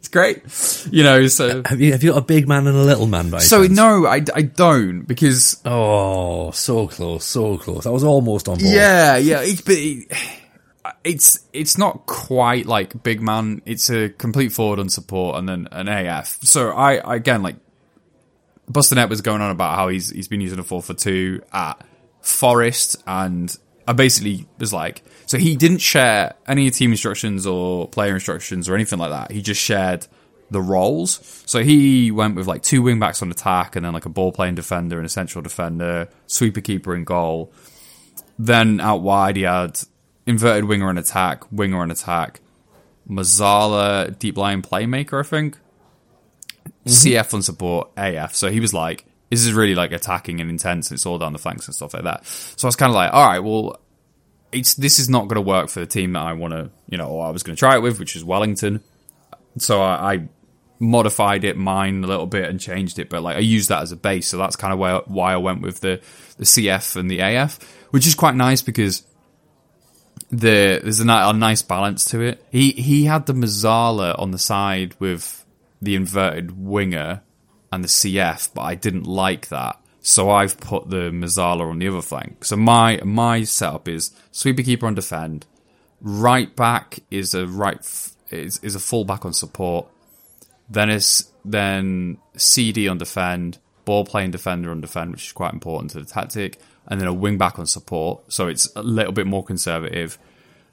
It's 0.00 0.08
great, 0.08 0.42
you 0.92 1.02
know. 1.02 1.26
So 1.28 1.60
uh, 1.60 1.68
Have 1.68 1.80
you 1.80 1.92
have 1.92 2.02
you 2.02 2.12
got 2.12 2.18
a 2.18 2.26
big 2.26 2.46
man 2.46 2.66
and 2.66 2.76
a 2.76 2.82
little 2.84 3.06
man 3.06 3.30
by 3.30 3.38
so 3.38 3.62
chance? 3.64 3.74
no, 3.74 4.04
I, 4.06 4.22
I 4.34 4.42
don't 4.42 5.02
because 5.02 5.60
Oh, 5.64 6.50
so 6.50 6.88
close, 6.88 7.24
so 7.24 7.56
close. 7.56 7.86
I 7.86 7.90
was 7.90 8.04
almost 8.04 8.46
on 8.48 8.58
board. 8.58 8.70
Yeah, 8.70 9.16
yeah. 9.16 9.40
It, 9.40 9.64
but 9.64 9.74
it, 9.76 10.12
it's 11.04 11.40
it's 11.54 11.78
not 11.78 12.04
quite 12.04 12.66
like 12.66 13.02
big 13.02 13.22
man. 13.22 13.62
It's 13.64 13.88
a 13.88 14.10
complete 14.10 14.52
forward 14.52 14.78
on 14.78 14.90
support 14.90 15.38
and 15.38 15.48
then 15.48 15.68
an 15.72 15.88
AF. 15.88 16.38
So 16.42 16.70
I, 16.72 17.14
again 17.16 17.42
like 17.42 17.56
Bustanet 18.70 19.08
was 19.08 19.22
going 19.22 19.40
on 19.40 19.50
about 19.50 19.74
how 19.76 19.88
he's 19.88 20.10
he's 20.10 20.28
been 20.28 20.42
using 20.42 20.58
a 20.58 20.64
four 20.64 20.82
for 20.82 20.92
two 20.94 21.42
at 21.52 21.82
Forest, 22.20 23.02
and 23.06 23.54
I 23.86 23.92
basically 23.92 24.46
was 24.58 24.72
like, 24.72 25.02
so 25.26 25.38
he 25.38 25.56
didn't 25.56 25.78
share 25.78 26.34
any 26.46 26.70
team 26.70 26.90
instructions 26.90 27.46
or 27.46 27.88
player 27.88 28.14
instructions 28.14 28.68
or 28.68 28.74
anything 28.74 28.98
like 28.98 29.10
that. 29.10 29.30
He 29.30 29.42
just 29.42 29.60
shared 29.60 30.06
the 30.50 30.60
roles. 30.60 31.42
So 31.46 31.62
he 31.62 32.10
went 32.10 32.36
with 32.36 32.46
like 32.46 32.62
two 32.62 32.82
wing 32.82 32.98
backs 32.98 33.22
on 33.22 33.30
attack 33.30 33.76
and 33.76 33.84
then 33.84 33.92
like 33.92 34.06
a 34.06 34.10
ball 34.10 34.32
playing 34.32 34.54
defender 34.54 34.96
and 34.96 35.06
a 35.06 35.10
central 35.10 35.42
defender, 35.42 36.08
sweeper 36.26 36.60
keeper 36.60 36.94
in 36.94 37.04
goal. 37.04 37.52
Then 38.38 38.80
out 38.80 39.02
wide 39.02 39.36
he 39.36 39.42
had 39.42 39.78
inverted 40.26 40.64
winger 40.64 40.88
on 40.88 40.98
attack, 40.98 41.44
winger 41.52 41.78
on 41.78 41.90
attack, 41.90 42.40
Mezzala 43.08 44.18
deep 44.18 44.36
lying 44.36 44.62
playmaker, 44.62 45.20
I 45.20 45.28
think. 45.28 45.58
Mm-hmm. 46.86 46.90
CF 46.90 47.34
on 47.34 47.42
support, 47.42 47.90
AF. 47.96 48.34
So 48.34 48.50
he 48.50 48.60
was 48.60 48.72
like, 48.72 49.04
this 49.34 49.46
is 49.46 49.52
really 49.52 49.74
like 49.74 49.92
attacking 49.92 50.40
and 50.40 50.48
intense. 50.48 50.90
and 50.90 50.96
It's 50.96 51.06
all 51.06 51.18
down 51.18 51.32
the 51.32 51.38
flanks 51.38 51.66
and 51.66 51.74
stuff 51.74 51.92
like 51.94 52.04
that. 52.04 52.24
So 52.26 52.66
I 52.66 52.68
was 52.68 52.76
kind 52.76 52.90
of 52.90 52.94
like, 52.94 53.12
all 53.12 53.26
right, 53.26 53.40
well, 53.40 53.80
it's 54.52 54.74
this 54.74 54.98
is 54.98 55.08
not 55.08 55.22
going 55.22 55.34
to 55.34 55.40
work 55.40 55.68
for 55.68 55.80
the 55.80 55.86
team 55.86 56.12
that 56.12 56.22
I 56.22 56.32
want 56.34 56.52
to, 56.54 56.70
you 56.88 56.96
know, 56.96 57.08
or 57.08 57.26
I 57.26 57.30
was 57.30 57.42
going 57.42 57.56
to 57.56 57.58
try 57.58 57.74
it 57.74 57.80
with, 57.80 57.98
which 57.98 58.14
is 58.14 58.24
Wellington. 58.24 58.80
So 59.58 59.82
I, 59.82 60.14
I 60.14 60.28
modified 60.78 61.44
it, 61.44 61.56
mine 61.56 62.04
a 62.04 62.06
little 62.06 62.26
bit, 62.26 62.48
and 62.48 62.60
changed 62.60 62.98
it. 62.98 63.10
But 63.10 63.22
like 63.22 63.36
I 63.36 63.40
used 63.40 63.70
that 63.70 63.82
as 63.82 63.90
a 63.90 63.96
base, 63.96 64.28
so 64.28 64.38
that's 64.38 64.54
kind 64.56 64.72
of 64.72 65.08
why 65.08 65.32
I 65.32 65.36
went 65.38 65.62
with 65.62 65.80
the 65.80 66.00
the 66.36 66.44
CF 66.44 66.96
and 66.96 67.10
the 67.10 67.20
AF, 67.20 67.58
which 67.90 68.06
is 68.06 68.14
quite 68.14 68.36
nice 68.36 68.62
because 68.62 69.02
the 70.30 70.80
there's 70.82 71.00
a, 71.00 71.06
a 71.08 71.32
nice 71.32 71.62
balance 71.62 72.04
to 72.06 72.20
it. 72.20 72.44
He 72.50 72.70
he 72.70 73.04
had 73.04 73.26
the 73.26 73.34
Mezzala 73.34 74.18
on 74.18 74.30
the 74.30 74.38
side 74.38 74.94
with 75.00 75.44
the 75.82 75.96
inverted 75.96 76.56
winger 76.56 77.22
and 77.74 77.84
the 77.84 77.88
CF, 77.88 78.50
but 78.54 78.62
I 78.62 78.74
didn't 78.74 79.06
like 79.06 79.48
that. 79.48 79.80
So 80.00 80.30
I've 80.30 80.60
put 80.60 80.90
the 80.90 81.10
Mezzala 81.10 81.68
on 81.68 81.78
the 81.78 81.88
other 81.88 82.02
flank. 82.02 82.44
So 82.44 82.56
my 82.56 83.00
my 83.04 83.44
setup 83.44 83.88
is 83.88 84.12
sweeper 84.32 84.62
keeper 84.62 84.86
on 84.86 84.94
defend, 84.94 85.46
right 86.00 86.54
back 86.54 87.00
is 87.10 87.34
a 87.34 87.46
right 87.46 87.78
f- 87.78 88.12
is 88.30 88.58
is 88.62 88.74
a 88.74 88.80
full 88.80 89.04
back 89.04 89.24
on 89.24 89.32
support, 89.32 89.86
then 90.68 90.90
is 90.90 91.30
then 91.44 92.18
CD 92.36 92.86
on 92.88 92.98
defend, 92.98 93.58
ball 93.84 94.04
playing 94.04 94.30
defender 94.30 94.70
on 94.70 94.80
defend, 94.80 95.12
which 95.12 95.26
is 95.26 95.32
quite 95.32 95.52
important 95.52 95.90
to 95.92 96.00
the 96.00 96.04
tactic, 96.04 96.58
and 96.86 97.00
then 97.00 97.08
a 97.08 97.12
wing 97.12 97.38
back 97.38 97.58
on 97.58 97.66
support. 97.66 98.30
So 98.32 98.46
it's 98.46 98.70
a 98.76 98.82
little 98.82 99.12
bit 99.12 99.26
more 99.26 99.42
conservative. 99.42 100.18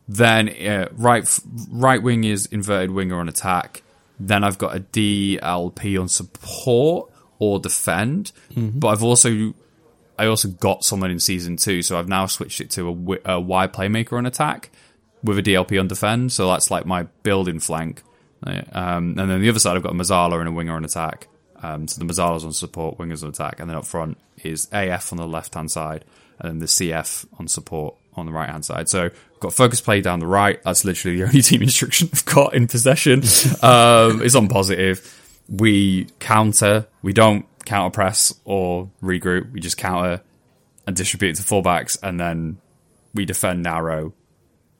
Then 0.08 0.50
uh, 0.50 0.90
right 0.92 1.40
right 1.70 2.04
wing 2.04 2.26
is 2.26 2.48
inverted 2.48 2.92
winger 2.92 3.18
on 3.18 3.30
attack. 3.30 3.82
Then 4.28 4.44
I've 4.44 4.58
got 4.58 4.76
a 4.76 4.80
DLP 4.80 6.00
on 6.00 6.08
support 6.08 7.12
or 7.40 7.60
defend, 7.60 8.32
but 8.56 8.88
I've 8.90 9.04
also 9.04 9.54
I 10.20 10.28
also 10.28 10.50
got 10.50 10.84
someone 10.84 11.10
in 11.10 11.20
season 11.20 11.58
two, 11.58 11.82
so 11.82 11.98
I've 11.98 12.08
now 12.08 12.28
switched 12.28 12.62
it 12.62 12.70
to 12.72 12.90
a, 12.90 12.94
wi- 12.94 13.20
playmaker 13.68 14.14
on 14.18 14.26
attack 14.28 14.70
with 15.24 15.40
a 15.40 15.44
DLP 15.44 15.80
on 15.80 15.88
defend. 15.88 16.32
So 16.32 16.48
that's 16.50 16.70
like 16.70 16.86
my 16.86 17.04
building 17.24 17.60
flank. 17.60 18.04
Uh, 18.46 18.62
Um, 18.72 19.16
and 19.18 19.30
then 19.30 19.42
the 19.42 19.50
other 19.50 19.60
side, 19.60 19.76
I've 19.76 19.84
got 19.84 19.94
a 19.94 19.96
Mezzala 19.96 20.40
and 20.40 20.48
a 20.48 20.52
winger 20.52 20.76
on 20.76 20.86
attack. 20.86 21.28
Um, 21.64 21.88
so 21.88 22.00
the 22.04 22.06
Mezzala's 22.12 22.44
on 22.44 22.54
support, 22.54 22.98
wingers 23.00 23.24
on 23.24 23.30
attack, 23.30 23.60
and 23.60 23.68
then 23.70 23.78
up 23.78 23.86
front 23.86 24.18
is 24.44 24.68
AF 24.72 25.12
on 25.12 25.18
the 25.18 25.28
left 25.28 25.56
hand 25.56 25.72
side, 25.72 26.06
and 26.40 26.50
then 26.52 26.60
the 26.60 26.66
CF 26.68 27.26
on 27.40 27.48
support 27.48 27.96
on 28.16 28.26
the 28.28 28.32
right 28.32 28.50
hand 28.50 28.66
side. 28.66 28.90
So 28.90 29.10
got 29.42 29.54
focus 29.54 29.82
play 29.82 30.00
down 30.00 30.20
the 30.20 30.28
right. 30.28 30.64
That's 30.64 30.86
literally 30.86 31.18
the 31.18 31.24
only 31.28 31.42
team 31.42 31.62
instruction 31.62 32.10
I've 32.14 32.24
got 32.26 32.54
in 32.54 32.68
possession. 32.68 33.20
um, 33.62 34.22
it's 34.22 34.36
on 34.36 34.48
positive. 34.48 35.18
We 35.50 36.06
counter. 36.20 36.88
We 37.02 37.12
don't 37.12 37.46
counter 37.66 37.94
press 37.94 38.34
or 38.46 38.90
regroup. 39.04 39.52
We 39.52 39.60
just 39.60 39.78
counter 39.78 40.22
and 40.88 40.96
distribute 40.96 41.36
to 41.36 41.44
fullbacks, 41.44 41.98
and 42.02 42.20
then 42.20 42.60
we 43.14 43.26
defend 43.26 43.64
narrow 43.64 44.14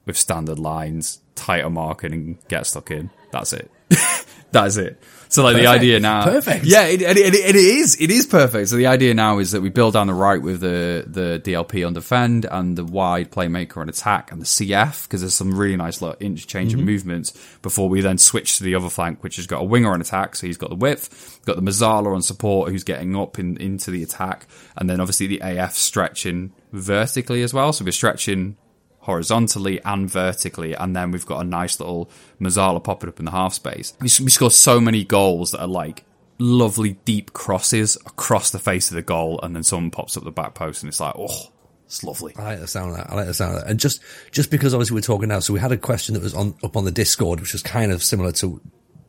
with 0.06 0.16
standard 0.16 0.58
lines, 0.58 1.20
tighter 1.34 1.70
marking, 1.70 2.12
and 2.12 2.48
get 2.48 2.66
stuck 2.66 2.90
in. 2.90 3.10
That's 3.30 3.52
it. 3.52 3.70
that 4.52 4.66
is 4.66 4.76
it. 4.76 5.02
So 5.32 5.42
like 5.42 5.56
the 5.56 5.66
idea 5.66 5.98
now, 5.98 6.24
Perfect. 6.24 6.66
Yeah, 6.66 6.84
it, 6.84 7.00
it, 7.00 7.16
it, 7.16 7.34
it 7.34 7.56
is. 7.56 7.96
It 7.98 8.10
is 8.10 8.26
perfect. 8.26 8.68
So 8.68 8.76
the 8.76 8.88
idea 8.88 9.14
now 9.14 9.38
is 9.38 9.52
that 9.52 9.62
we 9.62 9.70
build 9.70 9.94
down 9.94 10.06
the 10.06 10.12
right 10.12 10.40
with 10.40 10.60
the 10.60 11.04
the 11.06 11.40
DLP 11.42 11.86
on 11.86 11.94
defend 11.94 12.44
and 12.44 12.76
the 12.76 12.84
wide 12.84 13.30
playmaker 13.30 13.78
on 13.78 13.88
attack 13.88 14.30
and 14.30 14.42
the 14.42 14.44
CF 14.44 15.04
because 15.04 15.22
there's 15.22 15.32
some 15.32 15.56
really 15.56 15.76
nice 15.76 16.02
little 16.02 16.18
interchange 16.20 16.74
of 16.74 16.80
mm-hmm. 16.80 16.86
movements 16.86 17.32
before 17.62 17.88
we 17.88 18.02
then 18.02 18.18
switch 18.18 18.58
to 18.58 18.64
the 18.64 18.74
other 18.74 18.90
flank, 18.90 19.22
which 19.22 19.36
has 19.36 19.46
got 19.46 19.62
a 19.62 19.64
winger 19.64 19.90
on 19.90 20.02
attack, 20.02 20.36
so 20.36 20.46
he's 20.46 20.58
got 20.58 20.68
the 20.68 20.76
width, 20.76 21.40
got 21.46 21.56
the 21.56 21.62
Mezzala 21.62 22.14
on 22.14 22.20
support 22.20 22.70
who's 22.70 22.84
getting 22.84 23.16
up 23.16 23.38
in, 23.38 23.56
into 23.56 23.90
the 23.90 24.02
attack, 24.02 24.46
and 24.76 24.90
then 24.90 25.00
obviously 25.00 25.28
the 25.28 25.40
AF 25.42 25.72
stretching 25.72 26.52
vertically 26.72 27.42
as 27.42 27.54
well. 27.54 27.72
So 27.72 27.86
we're 27.86 27.92
stretching 27.92 28.58
horizontally 29.02 29.80
and 29.84 30.10
vertically, 30.10 30.74
and 30.74 30.96
then 30.96 31.12
we've 31.12 31.26
got 31.26 31.40
a 31.40 31.44
nice 31.44 31.78
little 31.78 32.10
Mezzala 32.40 32.82
popping 32.82 33.08
up 33.08 33.18
in 33.20 33.24
the 33.24 33.30
half 33.30 33.54
space. 33.54 33.92
We, 34.00 34.08
we 34.24 34.30
score 34.30 34.50
so 34.50 34.80
many 34.80 35.04
goals 35.04 35.52
that 35.52 35.60
are 35.60 35.68
like 35.68 36.04
lovely 36.38 36.92
deep 37.04 37.32
crosses 37.32 37.96
across 38.06 38.50
the 38.50 38.58
face 38.58 38.90
of 38.90 38.96
the 38.96 39.02
goal, 39.02 39.38
and 39.42 39.54
then 39.54 39.62
someone 39.62 39.90
pops 39.90 40.16
up 40.16 40.24
the 40.24 40.32
back 40.32 40.54
post, 40.54 40.82
and 40.82 40.88
it's 40.88 40.98
like, 41.00 41.14
oh, 41.16 41.50
It's 41.86 42.02
lovely. 42.02 42.32
I 42.38 42.42
like 42.44 42.60
the 42.60 42.66
sound 42.66 42.92
of 42.92 42.96
that. 42.96 43.10
I 43.10 43.14
like 43.14 43.26
the 43.26 43.34
sound 43.34 43.54
of 43.54 43.60
that. 43.60 43.70
And 43.70 43.78
just, 43.78 44.00
just 44.30 44.50
because 44.50 44.72
obviously 44.72 44.94
we're 44.94 45.02
talking 45.02 45.28
now, 45.28 45.40
so 45.40 45.52
we 45.52 45.60
had 45.60 45.72
a 45.72 45.76
question 45.76 46.14
that 46.14 46.22
was 46.22 46.32
on, 46.34 46.54
up 46.64 46.74
on 46.74 46.86
the 46.86 46.90
Discord, 46.90 47.38
which 47.38 47.52
was 47.52 47.62
kind 47.62 47.92
of 47.92 48.02
similar 48.02 48.32
to, 48.32 48.62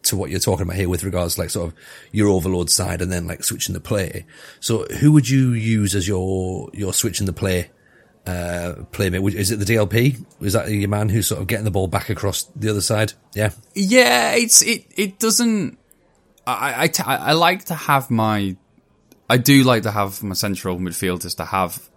to 0.03 0.17
what 0.17 0.29
you're 0.29 0.39
talking 0.41 0.63
about 0.63 0.75
here 0.75 0.89
with 0.89 1.05
regards 1.05 1.35
to 1.35 1.41
like 1.41 1.49
sort 1.49 1.71
of 1.71 1.77
your 2.11 2.27
overload 2.27 2.69
side 2.69 3.01
and 3.01 3.09
then 3.09 3.25
like 3.25 3.41
switching 3.41 3.73
the 3.73 3.79
play. 3.79 4.25
So 4.59 4.83
who 4.99 5.13
would 5.13 5.29
you 5.29 5.53
use 5.53 5.95
as 5.95 6.09
your, 6.09 6.69
your 6.73 6.93
switching 6.93 7.25
the 7.25 7.31
play, 7.31 7.69
uh, 8.25 8.73
playmate? 8.91 9.35
Is 9.35 9.51
it 9.51 9.57
the 9.57 9.65
DLP? 9.65 10.23
Is 10.41 10.53
that 10.53 10.69
your 10.69 10.89
man 10.89 11.09
who's 11.09 11.27
sort 11.27 11.41
of 11.41 11.47
getting 11.47 11.65
the 11.65 11.71
ball 11.71 11.87
back 11.87 12.09
across 12.09 12.43
the 12.55 12.69
other 12.69 12.81
side? 12.81 13.13
Yeah. 13.33 13.51
Yeah, 13.73 14.35
it's, 14.35 14.61
it, 14.61 14.85
it 14.95 15.19
doesn't, 15.19 15.77
I, 16.45 16.83
I, 16.83 16.87
t- 16.87 17.03
I 17.03 17.33
like 17.33 17.65
to 17.65 17.75
have 17.75 18.11
my, 18.11 18.55
I 19.29 19.37
do 19.37 19.63
like 19.63 19.83
to 19.83 19.91
have 19.91 20.21
my 20.23 20.33
central 20.33 20.77
midfielders 20.77 21.37
to 21.37 21.45
have 21.45 21.89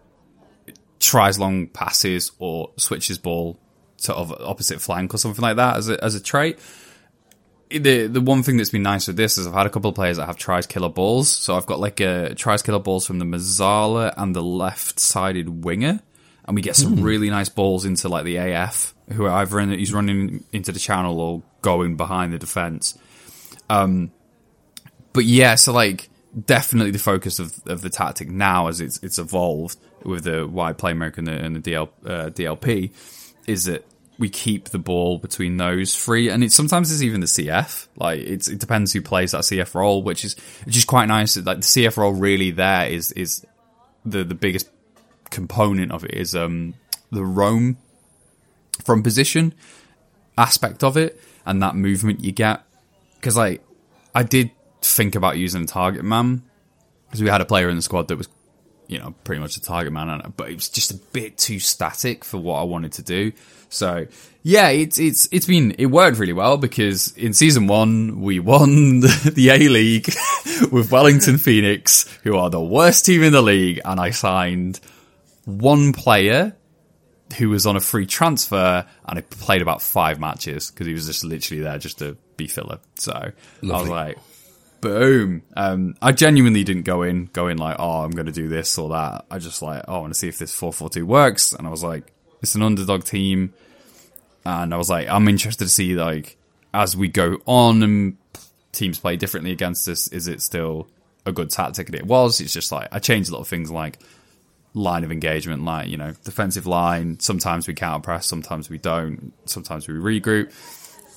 tries 0.98 1.38
long 1.38 1.66
passes 1.66 2.32
or 2.38 2.70
switches 2.76 3.18
ball 3.18 3.58
to 3.98 4.14
opposite 4.14 4.80
flank 4.80 5.14
or 5.14 5.18
something 5.18 5.42
like 5.42 5.56
that 5.56 5.76
as 5.76 5.88
a, 5.88 6.02
as 6.02 6.14
a 6.14 6.20
trait 6.20 6.58
the 7.70 8.06
the 8.06 8.20
one 8.20 8.42
thing 8.42 8.56
that's 8.56 8.70
been 8.70 8.82
nice 8.82 9.06
with 9.06 9.16
this 9.16 9.38
is 9.38 9.46
I've 9.46 9.54
had 9.54 9.66
a 9.66 9.70
couple 9.70 9.88
of 9.88 9.94
players 9.94 10.18
that 10.18 10.26
have 10.26 10.36
tries 10.36 10.66
killer 10.66 10.88
balls. 10.88 11.28
So 11.28 11.56
I've 11.56 11.66
got 11.66 11.80
like 11.80 12.00
a 12.00 12.34
tries 12.34 12.62
killer 12.62 12.78
balls 12.78 13.06
from 13.06 13.18
the 13.18 13.24
Mezzala 13.24 14.14
and 14.16 14.34
the 14.34 14.42
left 14.42 15.00
sided 15.00 15.64
winger, 15.64 16.00
and 16.46 16.54
we 16.54 16.62
get 16.62 16.76
some 16.76 16.96
mm. 16.96 17.04
really 17.04 17.30
nice 17.30 17.48
balls 17.48 17.84
into 17.84 18.08
like 18.08 18.24
the 18.24 18.36
AF, 18.36 18.94
who 19.12 19.24
are 19.24 19.42
either 19.42 19.58
in, 19.60 19.70
he's 19.70 19.92
running 19.92 20.44
into 20.52 20.72
the 20.72 20.78
channel 20.78 21.20
or 21.20 21.42
going 21.62 21.96
behind 21.96 22.32
the 22.32 22.38
defense. 22.38 22.96
Um, 23.68 24.12
but 25.12 25.24
yeah, 25.24 25.56
so 25.56 25.72
like 25.72 26.08
definitely 26.44 26.90
the 26.90 26.98
focus 26.98 27.38
of, 27.38 27.54
of 27.66 27.80
the 27.80 27.90
tactic 27.90 28.28
now 28.28 28.68
as 28.68 28.80
it's 28.80 28.98
it's 29.02 29.18
evolved 29.18 29.78
with 30.04 30.24
the 30.24 30.46
wide 30.46 30.78
playmaker 30.78 31.18
and 31.18 31.26
the, 31.26 31.32
and 31.32 31.56
the 31.56 31.72
DL, 31.72 31.88
uh, 32.04 32.30
DLP 32.30 32.92
is 33.46 33.64
that 33.64 33.84
we 34.18 34.28
keep 34.28 34.70
the 34.70 34.78
ball 34.78 35.18
between 35.18 35.56
those 35.56 35.96
three, 35.96 36.30
and 36.30 36.42
it 36.42 36.52
sometimes 36.52 36.90
it's 36.90 37.02
even 37.02 37.20
the 37.20 37.26
CF. 37.26 37.88
Like 37.96 38.20
it's 38.20 38.48
it 38.48 38.58
depends 38.58 38.92
who 38.92 39.02
plays 39.02 39.32
that 39.32 39.42
CF 39.42 39.74
role, 39.74 40.02
which 40.02 40.24
is 40.24 40.36
which 40.64 40.76
is 40.76 40.84
quite 40.84 41.06
nice. 41.06 41.36
Like 41.36 41.58
the 41.58 41.62
CF 41.62 41.96
role 41.96 42.12
really 42.12 42.50
there 42.52 42.88
is 42.88 43.12
is 43.12 43.44
the 44.04 44.24
the 44.24 44.34
biggest 44.34 44.70
component 45.30 45.92
of 45.92 46.04
it 46.04 46.14
is 46.14 46.34
um 46.34 46.74
the 47.10 47.24
roam 47.24 47.76
from 48.82 49.02
position 49.02 49.54
aspect 50.38 50.84
of 50.84 50.96
it 50.96 51.20
and 51.44 51.62
that 51.62 51.74
movement 51.74 52.22
you 52.22 52.32
get 52.32 52.62
because 53.16 53.36
like 53.36 53.62
I 54.14 54.22
did 54.22 54.50
think 54.82 55.14
about 55.14 55.36
using 55.38 55.62
a 55.62 55.66
target 55.66 56.04
man 56.04 56.42
because 57.06 57.22
we 57.22 57.28
had 57.28 57.40
a 57.40 57.44
player 57.44 57.68
in 57.68 57.76
the 57.76 57.82
squad 57.82 58.08
that 58.08 58.16
was 58.16 58.28
you 58.88 58.98
know 58.98 59.14
pretty 59.24 59.40
much 59.40 59.56
a 59.56 59.60
target 59.60 59.92
man, 59.92 60.32
but 60.36 60.50
it 60.50 60.54
was 60.54 60.68
just 60.68 60.90
a 60.90 60.94
bit 60.94 61.36
too 61.36 61.58
static 61.58 62.24
for 62.24 62.38
what 62.38 62.60
I 62.60 62.62
wanted 62.64 62.92
to 62.92 63.02
do. 63.02 63.32
So 63.68 64.06
yeah, 64.42 64.68
it's 64.68 64.98
it's 64.98 65.28
it's 65.32 65.46
been 65.46 65.72
it 65.78 65.86
worked 65.86 66.18
really 66.18 66.32
well 66.32 66.56
because 66.56 67.16
in 67.16 67.32
season 67.32 67.66
one 67.66 68.20
we 68.20 68.40
won 68.52 69.00
the, 69.00 69.32
the 69.34 69.50
A 69.50 69.68
League 69.68 70.06
with 70.72 70.90
Wellington 70.90 71.38
Phoenix, 71.38 72.08
who 72.22 72.36
are 72.36 72.50
the 72.50 72.60
worst 72.60 73.06
team 73.06 73.22
in 73.22 73.32
the 73.32 73.42
league, 73.42 73.80
and 73.84 74.00
I 74.00 74.10
signed 74.10 74.80
one 75.46 75.94
player 75.94 76.54
who 77.38 77.48
was 77.48 77.66
on 77.66 77.74
a 77.74 77.80
free 77.80 78.06
transfer 78.06 78.86
and 79.06 79.18
I 79.18 79.22
played 79.22 79.62
about 79.62 79.80
five 79.82 80.20
matches 80.20 80.70
because 80.70 80.86
he 80.86 80.92
was 80.92 81.06
just 81.06 81.24
literally 81.24 81.62
there 81.62 81.78
just 81.78 81.98
to 81.98 82.16
be 82.36 82.46
filler. 82.46 82.78
So 82.98 83.32
Lovely. 83.62 83.72
I 83.72 83.80
was 83.80 83.88
like, 83.88 84.18
boom. 84.80 85.42
Um, 85.56 85.96
I 86.02 86.12
genuinely 86.12 86.62
didn't 86.62 86.84
go 86.84 87.02
in, 87.02 87.26
going 87.26 87.56
like, 87.56 87.76
oh, 87.78 88.02
I'm 88.02 88.10
going 88.10 88.26
to 88.26 88.32
do 88.32 88.48
this 88.48 88.76
or 88.76 88.90
that. 88.90 89.24
I 89.30 89.38
just 89.38 89.62
like, 89.62 89.84
oh, 89.88 89.96
I 89.96 89.98
want 90.00 90.12
to 90.12 90.18
see 90.18 90.28
if 90.28 90.38
this 90.38 90.54
442 90.54 91.06
works. 91.06 91.52
And 91.52 91.66
I 91.66 91.70
was 91.70 91.82
like, 91.82 92.12
it's 92.42 92.54
an 92.54 92.62
underdog 92.62 93.04
team, 93.04 93.54
and 94.44 94.72
I 94.72 94.76
was 94.76 94.88
like, 94.88 95.08
I'm 95.08 95.26
interested 95.26 95.64
to 95.64 95.70
see 95.70 95.94
like 95.94 96.36
as 96.72 96.96
we 96.96 97.08
go 97.08 97.40
on 97.46 97.82
and 97.82 98.16
teams 98.72 98.98
play 98.98 99.16
differently 99.16 99.50
against 99.50 99.88
us. 99.88 100.08
Is 100.08 100.28
it 100.28 100.42
still 100.42 100.88
a 101.24 101.32
good 101.32 101.50
tactic? 101.50 101.88
And 101.88 101.96
it 101.96 102.06
was. 102.06 102.40
It's 102.40 102.52
just 102.52 102.70
like 102.70 102.88
I 102.92 102.98
changed 102.98 103.30
a 103.30 103.32
lot 103.32 103.40
of 103.40 103.48
things 103.48 103.70
like 103.70 103.98
line 104.76 105.04
of 105.04 105.10
engagement, 105.10 105.64
like 105.64 105.88
you 105.88 105.96
know, 105.96 106.12
defensive 106.24 106.66
line. 106.66 107.18
Sometimes 107.18 107.66
we 107.66 107.74
counter 107.74 108.02
press, 108.02 108.26
sometimes 108.26 108.70
we 108.70 108.78
don't. 108.78 109.32
Sometimes 109.46 109.88
we 109.88 109.94
regroup. 109.94 110.52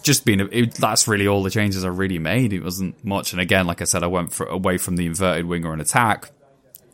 Just 0.02 0.24
being, 0.24 0.40
it, 0.40 0.76
that's 0.76 1.10
really 1.10 1.28
all 1.28 1.44
the 1.44 1.50
changes 1.50 1.84
I 1.84 1.90
really 1.90 2.20
made. 2.20 2.54
It 2.54 2.64
wasn't 2.64 3.04
much. 3.04 3.34
And 3.34 3.42
again, 3.42 3.68
like 3.68 3.82
I 3.82 3.84
said, 3.84 4.02
I 4.02 4.08
went 4.08 4.32
for, 4.32 4.46
away 4.46 4.78
from 4.78 4.96
the 4.96 5.06
inverted 5.06 5.46
winger 5.46 5.74
and 5.74 5.82
attack 5.82 6.32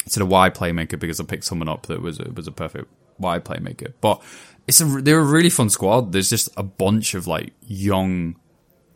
to 0.10 0.20
the 0.20 0.26
wide 0.26 0.56
playmaker 0.56 0.98
because 1.00 1.20
I 1.20 1.24
picked 1.24 1.44
someone 1.44 1.70
up 1.70 1.86
that 1.86 2.02
was 2.02 2.20
a, 2.20 2.32
was 2.32 2.48
a 2.48 2.52
perfect 2.52 2.92
wide 3.20 3.46
playmaker. 3.46 3.94
But 4.02 4.24
it's 4.68 4.82
a 4.82 4.86
they're 4.86 5.20
a 5.20 5.24
really 5.24 5.52
fun 5.52 5.70
squad. 5.70 6.14
There's 6.14 6.32
just 6.32 6.50
a 6.58 6.64
bunch 6.64 7.14
of 7.14 7.28
like 7.28 7.54
young 7.62 8.38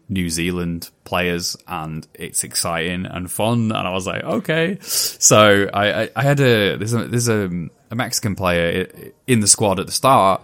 New 0.09 0.29
Zealand 0.29 0.89
players, 1.03 1.55
and 1.67 2.07
it's 2.13 2.43
exciting 2.43 3.05
and 3.05 3.31
fun. 3.31 3.71
And 3.71 3.87
I 3.87 3.91
was 3.91 4.07
like, 4.07 4.23
okay. 4.23 4.77
So 4.81 5.69
I 5.73 6.03
I, 6.03 6.09
I 6.15 6.23
had 6.23 6.39
a 6.39 6.75
there's 6.75 6.93
a 6.93 7.05
there's 7.05 7.29
a, 7.29 7.49
a 7.91 7.95
Mexican 7.95 8.35
player 8.35 9.11
in 9.27 9.39
the 9.39 9.47
squad 9.47 9.79
at 9.79 9.85
the 9.85 9.91
start. 9.91 10.41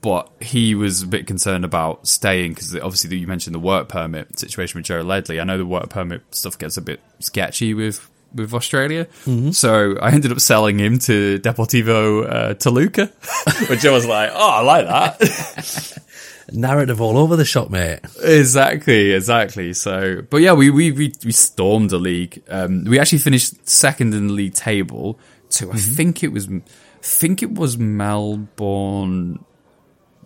But 0.00 0.30
he 0.40 0.76
was 0.76 1.02
a 1.02 1.08
bit 1.08 1.26
concerned 1.26 1.64
about 1.64 2.06
staying 2.06 2.52
because 2.52 2.72
obviously 2.76 3.16
you 3.16 3.26
mentioned 3.26 3.52
the 3.52 3.58
work 3.58 3.88
permit 3.88 4.38
situation 4.38 4.78
with 4.78 4.86
Joe 4.86 5.00
Ledley. 5.00 5.40
I 5.40 5.44
know 5.44 5.58
the 5.58 5.66
work 5.66 5.90
permit 5.90 6.22
stuff 6.30 6.56
gets 6.56 6.76
a 6.76 6.80
bit 6.80 7.00
sketchy 7.18 7.74
with 7.74 8.08
with 8.34 8.54
Australia. 8.54 9.06
Mm-hmm. 9.24 9.50
So 9.50 9.96
I 10.00 10.12
ended 10.12 10.32
up 10.32 10.40
selling 10.40 10.78
him 10.78 10.98
to 11.00 11.38
Deportivo 11.40 12.30
uh, 12.30 12.54
Toluca, 12.54 13.06
which 13.68 13.84
I 13.84 13.90
was 13.90 14.06
like, 14.06 14.30
oh, 14.32 14.50
I 14.50 14.60
like 14.60 14.86
that. 14.86 15.98
Narrative 16.52 17.00
all 17.00 17.18
over 17.18 17.36
the 17.36 17.44
shop, 17.44 17.70
mate. 17.70 18.00
Exactly, 18.22 19.12
exactly. 19.12 19.74
So, 19.74 20.22
but 20.22 20.38
yeah, 20.38 20.52
we 20.52 20.70
we 20.70 20.92
we, 20.92 21.12
we 21.24 21.32
stormed 21.32 21.90
the 21.90 21.98
league. 21.98 22.42
Um, 22.48 22.84
we 22.84 22.98
actually 22.98 23.18
finished 23.18 23.68
second 23.68 24.14
in 24.14 24.28
the 24.28 24.32
league 24.32 24.54
table. 24.54 25.18
To 25.50 25.66
mm-hmm. 25.66 25.76
I 25.76 25.78
think 25.78 26.22
it 26.22 26.32
was, 26.32 26.48
I 26.48 26.62
think 27.02 27.42
it 27.42 27.54
was 27.54 27.78
Melbourne 27.78 29.44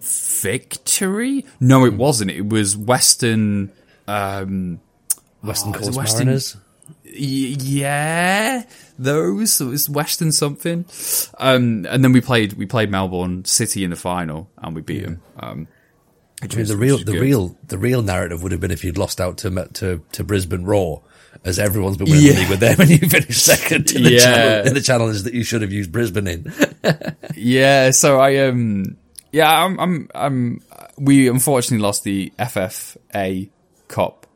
victory. 0.01 1.45
No, 1.61 1.85
it 1.85 1.95
wasn't. 1.95 2.31
It 2.31 2.49
was 2.49 2.77
Western. 2.77 3.73
Um, 4.07 4.81
Western 5.43 5.75
oh, 5.75 5.79
Coast 5.79 5.97
Western, 5.97 6.27
Mariners 6.27 6.57
yeah, 7.15 8.65
those 8.99 9.61
it 9.61 9.67
was 9.67 9.89
Western 9.89 10.33
something. 10.33 10.85
Um, 11.39 11.87
and 11.89 12.05
then 12.05 12.13
we 12.13 12.21
played 12.21 12.55
we 12.55 12.67
played 12.67 12.91
Melbourne 12.91 13.45
City 13.45 13.85
in 13.85 13.91
the 13.91 13.97
final 13.97 14.51
and 14.59 14.75
we 14.75 14.83
beat 14.83 15.01
yeah. 15.01 15.07
them. 15.07 15.23
Um, 15.39 15.69
I 16.43 16.57
mean, 16.57 16.67
the 16.67 16.77
real 16.77 16.99
the 16.99 17.05
good. 17.05 17.21
real 17.21 17.57
the 17.69 17.79
real 17.79 18.03
narrative 18.03 18.43
would 18.43 18.53
have 18.53 18.61
been 18.61 18.71
if 18.71 18.85
you'd 18.85 18.99
lost 18.99 19.21
out 19.21 19.39
to 19.39 19.51
to 19.75 20.03
to 20.13 20.25
Brisbane 20.25 20.65
Roar, 20.65 21.03
as 21.45 21.59
everyone's 21.59 21.97
been 21.97 22.11
winning 22.11 22.27
yeah. 22.27 22.33
the 22.33 22.41
league 22.41 22.51
with 22.51 22.61
them, 22.61 22.81
and 22.81 22.91
you 22.91 22.99
finished 22.99 23.45
second 23.45 23.93
in 23.93 24.03
the, 24.03 24.13
yeah. 24.13 24.19
challenge, 24.19 24.69
in 24.69 24.75
the 24.75 24.81
challenge 24.81 25.17
Is 25.17 25.25
that 25.25 25.35
you 25.35 25.45
should 25.45 25.63
have 25.63 25.73
used 25.73 25.93
Brisbane 25.93 26.27
in. 26.27 26.53
yeah, 27.37 27.91
so 27.91 28.19
I 28.19 28.39
um 28.49 28.97
yeah 29.31 29.65
I'm 29.65 29.79
I'm 29.79 30.09
I'm 30.15 30.61
we 30.99 31.29
unfortunately 31.29 31.83
lost 31.83 32.03
the 32.03 32.33
FFA 32.39 33.49
Cup 33.89 34.27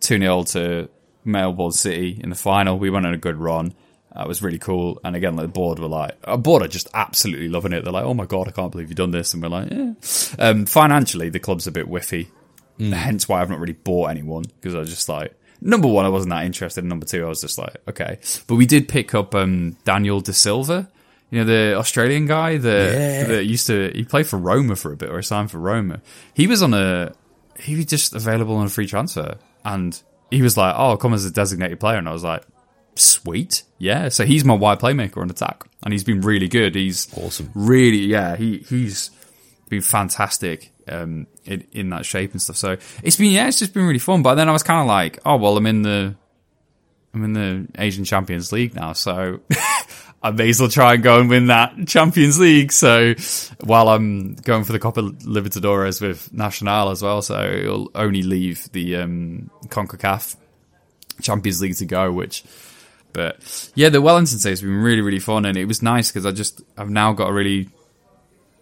two 0.00 0.18
0 0.18 0.42
to 0.42 0.88
Melbourne 1.24 1.72
City 1.72 2.18
in 2.20 2.30
the 2.30 2.36
final. 2.36 2.78
We 2.78 2.90
went 2.90 3.06
on 3.06 3.14
a 3.14 3.18
good 3.18 3.36
run. 3.36 3.74
Uh, 4.14 4.22
it 4.22 4.28
was 4.28 4.42
really 4.42 4.58
cool. 4.58 5.00
And 5.04 5.16
again, 5.16 5.36
like 5.36 5.46
the 5.46 5.52
board 5.52 5.78
were 5.78 5.88
like, 5.88 6.16
a 6.24 6.36
board 6.36 6.62
are 6.62 6.68
just 6.68 6.88
absolutely 6.94 7.48
loving 7.48 7.72
it. 7.72 7.82
They're 7.84 7.92
like, 7.92 8.04
oh 8.04 8.14
my 8.14 8.26
God, 8.26 8.48
I 8.48 8.50
can't 8.50 8.70
believe 8.70 8.88
you've 8.88 8.96
done 8.96 9.10
this. 9.10 9.32
And 9.32 9.42
we're 9.42 9.48
like, 9.48 9.70
yeah. 9.70 9.92
Um, 10.38 10.66
financially, 10.66 11.28
the 11.28 11.40
club's 11.40 11.66
a 11.66 11.72
bit 11.72 11.86
whiffy. 11.86 12.28
Mm. 12.78 12.92
Hence 12.92 13.28
why 13.28 13.40
I've 13.40 13.50
not 13.50 13.60
really 13.60 13.72
bought 13.72 14.10
anyone 14.10 14.44
because 14.44 14.74
I 14.74 14.78
was 14.78 14.90
just 14.90 15.08
like, 15.08 15.34
number 15.60 15.88
one, 15.88 16.04
I 16.04 16.08
wasn't 16.08 16.30
that 16.30 16.44
interested. 16.44 16.84
number 16.84 17.06
two, 17.06 17.24
I 17.24 17.28
was 17.28 17.40
just 17.40 17.58
like, 17.58 17.76
okay. 17.88 18.18
But 18.46 18.56
we 18.56 18.66
did 18.66 18.88
pick 18.88 19.14
up 19.14 19.34
um, 19.34 19.76
Daniel 19.84 20.20
De 20.20 20.32
Silva, 20.32 20.90
you 21.30 21.38
know, 21.38 21.44
the 21.44 21.78
Australian 21.78 22.26
guy 22.26 22.58
that, 22.58 22.92
yeah. 22.92 23.24
that 23.24 23.44
used 23.44 23.66
to, 23.68 23.90
he 23.94 24.04
played 24.04 24.26
for 24.26 24.38
Roma 24.38 24.76
for 24.76 24.92
a 24.92 24.96
bit 24.96 25.10
or 25.10 25.16
he 25.16 25.22
signed 25.22 25.50
for 25.50 25.58
Roma. 25.58 26.02
He 26.34 26.46
was 26.46 26.62
on 26.62 26.74
a, 26.74 27.12
he 27.58 27.76
was 27.76 27.86
just 27.86 28.14
available 28.14 28.56
on 28.56 28.66
a 28.66 28.70
free 28.70 28.86
transfer. 28.86 29.36
And 29.64 30.00
he 30.32 30.42
was 30.42 30.56
like, 30.56 30.74
"Oh, 30.76 30.90
I'll 30.90 30.96
come 30.96 31.14
as 31.14 31.24
a 31.24 31.30
designated 31.30 31.78
player," 31.78 31.98
and 31.98 32.08
I 32.08 32.12
was 32.12 32.24
like, 32.24 32.42
"Sweet, 32.94 33.62
yeah." 33.78 34.08
So 34.08 34.24
he's 34.24 34.44
my 34.44 34.54
wide 34.54 34.80
playmaker 34.80 35.18
on 35.18 35.30
attack, 35.30 35.64
and 35.82 35.92
he's 35.92 36.04
been 36.04 36.20
really 36.20 36.48
good. 36.48 36.74
He's 36.74 37.08
awesome, 37.16 37.50
really, 37.54 37.98
yeah. 37.98 38.36
He 38.36 38.58
he's 38.58 39.10
been 39.68 39.82
fantastic 39.82 40.72
um, 40.88 41.26
in 41.44 41.66
in 41.72 41.90
that 41.90 42.04
shape 42.04 42.32
and 42.32 42.42
stuff. 42.42 42.56
So 42.56 42.76
it's 43.02 43.16
been 43.16 43.32
yeah, 43.32 43.48
it's 43.48 43.58
just 43.58 43.74
been 43.74 43.86
really 43.86 43.98
fun. 43.98 44.22
But 44.22 44.34
then 44.34 44.48
I 44.48 44.52
was 44.52 44.62
kind 44.62 44.80
of 44.80 44.86
like, 44.86 45.18
oh 45.24 45.36
well, 45.36 45.56
I'm 45.56 45.66
in 45.66 45.82
the 45.82 46.14
I'm 47.14 47.24
in 47.24 47.32
the 47.32 47.66
Asian 47.78 48.04
Champions 48.04 48.52
League 48.52 48.74
now, 48.74 48.92
so 48.92 49.40
I 50.22 50.30
may 50.30 50.50
as 50.50 50.60
well 50.60 50.68
try 50.68 50.94
and 50.94 51.02
go 51.02 51.20
and 51.20 51.28
win 51.28 51.48
that 51.48 51.74
Champions 51.86 52.38
League. 52.38 52.72
So 52.72 53.14
while 53.64 53.88
I'm 53.88 54.34
going 54.34 54.64
for 54.64 54.72
the 54.72 54.78
Copa 54.78 55.02
Libertadores 55.02 56.00
with 56.00 56.32
Nacional 56.32 56.90
as 56.90 57.02
well, 57.02 57.22
so 57.22 57.42
it'll 57.42 57.90
only 57.94 58.22
leave 58.22 58.70
the 58.72 58.96
um, 58.96 59.50
CONCACAF 59.66 60.36
Champions 61.20 61.60
League 61.60 61.76
to 61.76 61.86
go, 61.86 62.12
which 62.12 62.44
But 63.12 63.70
yeah, 63.74 63.88
the 63.88 64.00
Wellington 64.00 64.38
save 64.38 64.52
has 64.52 64.60
been 64.62 64.82
really, 64.82 65.02
really 65.02 65.18
fun, 65.18 65.44
and 65.44 65.56
it 65.56 65.66
was 65.66 65.82
nice 65.82 66.10
because 66.10 66.26
I 66.26 66.32
just 66.32 66.62
I've 66.76 66.90
now 66.90 67.12
got 67.12 67.28
a 67.28 67.32
really 67.32 67.68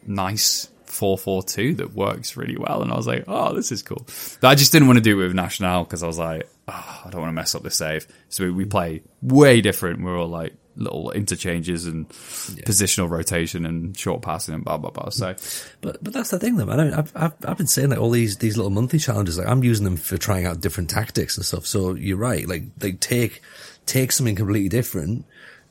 nice 0.07 0.69
four 0.85 1.17
four 1.17 1.43
two 1.43 1.75
that 1.75 1.95
works 1.95 2.37
really 2.37 2.57
well, 2.57 2.83
and 2.83 2.93
I 2.93 2.97
was 2.97 3.07
like, 3.07 3.25
oh, 3.29 3.55
this 3.55 3.73
is 3.73 3.83
cool. 3.83 4.07
But 4.41 4.49
I 4.49 4.55
just 4.55 4.73
didn't 4.73 4.89
want 4.89 4.99
to 4.99 5.03
do 5.03 5.21
it 5.21 5.25
with 5.25 5.35
National 5.35 5.85
because 5.85 6.03
I 6.03 6.07
was 6.07 6.19
like, 6.19 6.49
oh, 6.69 7.03
I 7.05 7.11
don't 7.11 7.21
want 7.21 7.31
to 7.31 7.35
mess 7.35 7.55
up 7.55 7.63
the 7.63 7.71
save. 7.71 8.07
So 8.29 8.45
we, 8.45 8.51
we 8.51 8.65
play 8.65 9.03
way 9.23 9.61
different. 9.61 10.03
We're 10.03 10.19
all 10.19 10.29
like 10.29 10.55
little 10.77 11.11
interchanges 11.11 11.87
and 11.87 12.07
yeah. 12.07 12.65
positional 12.65 13.09
rotation 13.09 13.67
and 13.67 13.97
short 13.97 14.23
passing 14.23 14.55
and 14.55 14.65
blah 14.65 14.79
blah 14.79 14.91
blah. 14.91 15.11
So, 15.11 15.35
but 15.81 16.03
but 16.03 16.13
that's 16.13 16.31
the 16.31 16.39
thing 16.39 16.57
though, 16.57 16.67
man. 16.67 16.93
I've 16.93 17.13
I've, 17.15 17.35
I've 17.45 17.57
been 17.57 17.67
saying 17.67 17.91
like 17.91 17.99
all 18.01 18.11
these 18.11 18.39
these 18.39 18.57
little 18.57 18.71
monthly 18.71 18.99
challenges. 18.99 19.39
Like 19.39 19.49
I'm 19.49 19.63
using 19.63 19.85
them 19.85 19.97
for 19.97 20.17
trying 20.17 20.47
out 20.47 20.61
different 20.61 20.91
tactics 20.91 21.37
and 21.37 21.47
stuff. 21.47 21.67
So 21.67 21.95
you're 21.95 22.17
right. 22.17 22.49
Like 22.49 22.75
they 22.77 22.93
take 22.93 23.43
take 23.87 24.13
something 24.13 24.37
completely 24.37 24.69
different. 24.69 25.25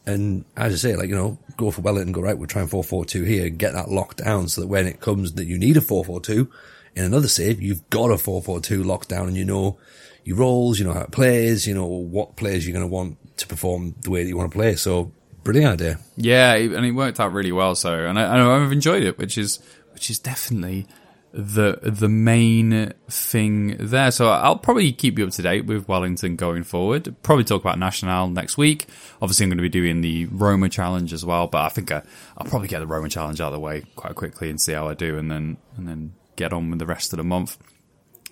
And 0.06 0.46
as 0.58 0.74
I 0.74 0.90
say, 0.90 0.96
like, 0.96 1.10
you 1.10 1.16
know, 1.16 1.38
go 1.58 1.72
for 1.72 1.82
Wellington, 1.82 2.12
go 2.12 2.22
right, 2.22 2.38
we're 2.38 2.48
trying 2.48 2.68
4-4-2 2.68 3.28
here, 3.28 3.50
get 3.50 3.74
that 3.74 3.90
locked 3.90 4.18
down 4.18 4.48
so 4.48 4.62
that 4.62 4.68
when 4.68 4.88
it 4.88 5.00
comes 5.00 5.34
that 5.34 5.46
you 5.46 5.58
need 5.58 5.78
a 5.78 5.82
4-4-2 5.82 6.50
in 6.96 7.04
another 7.06 7.28
save, 7.28 7.62
you've 7.62 7.88
got 7.90 8.10
a 8.10 8.16
4-4-2 8.16 8.84
locked 8.86 9.10
down 9.10 9.28
and 9.28 9.38
you 9.38 9.46
know 9.46 9.78
your 10.24 10.38
roles, 10.38 10.80
you 10.80 10.86
know 10.86 10.94
how 10.94 11.02
it 11.02 11.12
plays, 11.12 11.68
you 11.68 11.74
know 11.74 11.86
what 11.86 12.36
players 12.36 12.66
you're 12.66 12.74
going 12.74 12.88
to 12.88 12.94
want 12.94 13.18
to 13.38 13.48
perform 13.48 13.96
the 14.02 14.10
way 14.10 14.24
that 14.24 14.30
you 14.30 14.38
want 14.38 14.52
to 14.52 14.58
play. 14.58 14.76
So 14.76 15.12
brilliant 15.44 15.82
idea. 15.82 16.00
Yeah, 16.16 16.54
and 16.56 16.86
it 16.86 16.92
worked 16.92 17.20
out 17.20 17.34
really 17.34 17.52
well. 17.52 17.76
So, 17.76 17.94
and 17.94 18.20
I, 18.20 18.56
I've 18.56 18.72
enjoyed 18.72 19.04
it, 19.04 19.18
which 19.18 19.38
is 19.38 19.60
which 19.94 20.10
is 20.10 20.20
definitely 20.20 20.88
the 21.32 21.80
the 21.84 22.10
main 22.10 22.94
thing 23.10 23.78
there. 23.80 24.12
So 24.12 24.30
I'll 24.30 24.58
probably 24.58 24.92
keep 24.92 25.20
you 25.20 25.26
up 25.26 25.32
to 25.32 25.42
date 25.42 25.66
with 25.66 25.88
Wellington 25.88 26.36
going 26.36 26.64
forward. 26.64 27.16
Probably 27.22 27.44
talk 27.44 27.62
about 27.62 27.78
National 27.78 28.28
next 28.30 28.58
week. 28.58 28.88
Obviously, 29.22 29.44
I'm 29.44 29.50
going 29.50 29.58
to 29.58 29.62
be 29.62 29.70
doing 29.70 30.02
the 30.02 30.26
Roma 30.28 30.70
Challenge 30.70 31.14
as 31.14 31.24
well. 31.24 31.48
But 31.48 31.66
I 31.66 31.70
think 31.70 31.92
uh, 31.92 32.02
I, 32.38 32.44
will 32.44 32.50
probably 32.50 32.68
get 32.68 32.80
the 32.80 32.88
Roma 32.88 33.10
Challenge 33.10 33.40
out 33.42 33.48
of 33.48 33.54
the 33.54 33.60
way 33.60 33.84
quite 33.96 34.16
quickly 34.16 34.50
and 34.50 34.60
see 34.60 34.74
how 34.74 34.88
I 34.88 34.96
do, 34.96 35.18
and 35.18 35.30
then 35.30 35.58
and 35.78 35.88
then 35.88 36.14
get 36.36 36.52
on 36.52 36.70
with 36.70 36.80
the 36.80 36.88
rest 36.88 37.14
of 37.14 37.18
the 37.18 37.24
month. 37.24 37.58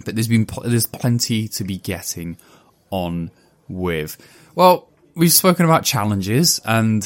But 0.04 0.16
there's 0.16 0.28
been 0.28 0.48
there's 0.64 0.88
plenty 0.88 1.48
to 1.50 1.64
be 1.64 1.78
getting 1.78 2.38
on 2.90 3.30
with. 3.68 4.18
Well, 4.56 4.90
we've 5.14 5.32
spoken 5.32 5.66
about 5.66 5.84
challenges, 5.84 6.60
and 6.66 7.04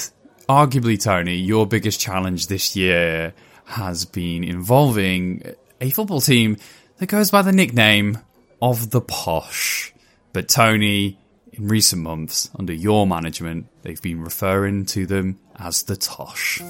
arguably, 0.47 1.01
Tony, 1.01 1.35
your 1.35 1.67
biggest 1.67 1.99
challenge 1.99 2.47
this 2.47 2.77
year 2.77 3.33
has 3.65 4.05
been 4.05 4.43
involving 4.43 5.55
a 5.81 5.89
football 5.89 6.21
team 6.21 6.57
that 6.97 7.07
goes 7.07 7.31
by 7.31 7.41
the 7.41 7.51
nickname 7.51 8.19
of 8.61 8.91
the 8.91 9.01
Posh. 9.01 9.91
But 10.31 10.47
Tony, 10.47 11.17
in 11.51 11.67
recent 11.67 12.03
months, 12.03 12.49
under 12.57 12.71
your 12.71 13.07
management, 13.07 13.67
they've 13.81 14.01
been 14.01 14.21
referring 14.23 14.85
to 14.85 15.07
them 15.07 15.39
as 15.57 15.83
the 15.83 15.97
Tosh. 15.97 16.61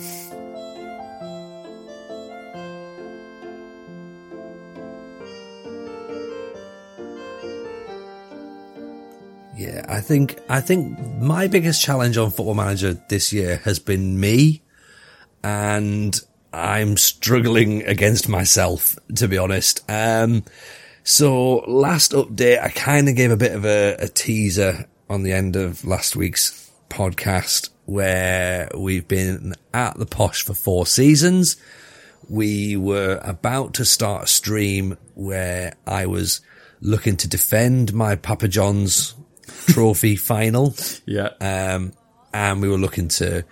Yeah, 9.58 9.86
I 9.88 10.00
think 10.00 10.40
I 10.50 10.62
think 10.62 10.98
my 11.20 11.48
biggest 11.48 11.84
challenge 11.84 12.18
on 12.18 12.32
Football 12.32 12.56
Manager 12.56 12.94
this 13.10 13.32
year 13.32 13.58
has 13.58 13.78
been 13.78 14.20
me, 14.20 14.64
and 15.44 16.20
I'm 16.54 16.98
struggling 16.98 17.84
against 17.84 18.28
myself 18.30 18.98
to 19.16 19.28
be 19.28 19.38
honest. 19.38 19.82
Um, 19.90 20.44
so 21.04 21.58
last 21.68 22.12
update, 22.12 22.62
I 22.62 22.70
kind 22.70 23.10
of 23.10 23.16
gave 23.16 23.32
a 23.32 23.38
bit 23.38 23.54
of 23.54 23.66
a, 23.66 23.96
a 24.00 24.08
teaser 24.08 24.86
on 25.10 25.24
the 25.24 25.34
end 25.34 25.56
of 25.56 25.84
last 25.84 26.16
week's 26.16 26.72
podcast 26.90 27.70
where 27.86 28.70
we've 28.78 29.08
been 29.08 29.56
at 29.74 29.98
the 29.98 30.06
posh 30.06 30.44
for 30.44 30.54
four 30.54 30.86
seasons. 30.86 31.58
We 32.30 32.78
were 32.78 33.20
about 33.24 33.74
to 33.76 33.86
start 33.86 34.24
a 34.24 34.28
stream 34.28 34.98
where 35.16 35.74
I 35.86 36.06
was 36.06 36.42
looking 36.80 37.18
to 37.18 37.28
defend 37.28 37.94
my 37.94 38.16
Papa 38.16 38.48
John's 38.48 39.16
trophy 39.68 40.16
final. 40.18 40.76
Yeah. 41.06 41.30
Um, 41.42 41.94
and 42.34 42.62
we 42.62 42.70
were 42.70 42.78
looking 42.78 43.10
to, 43.10 43.44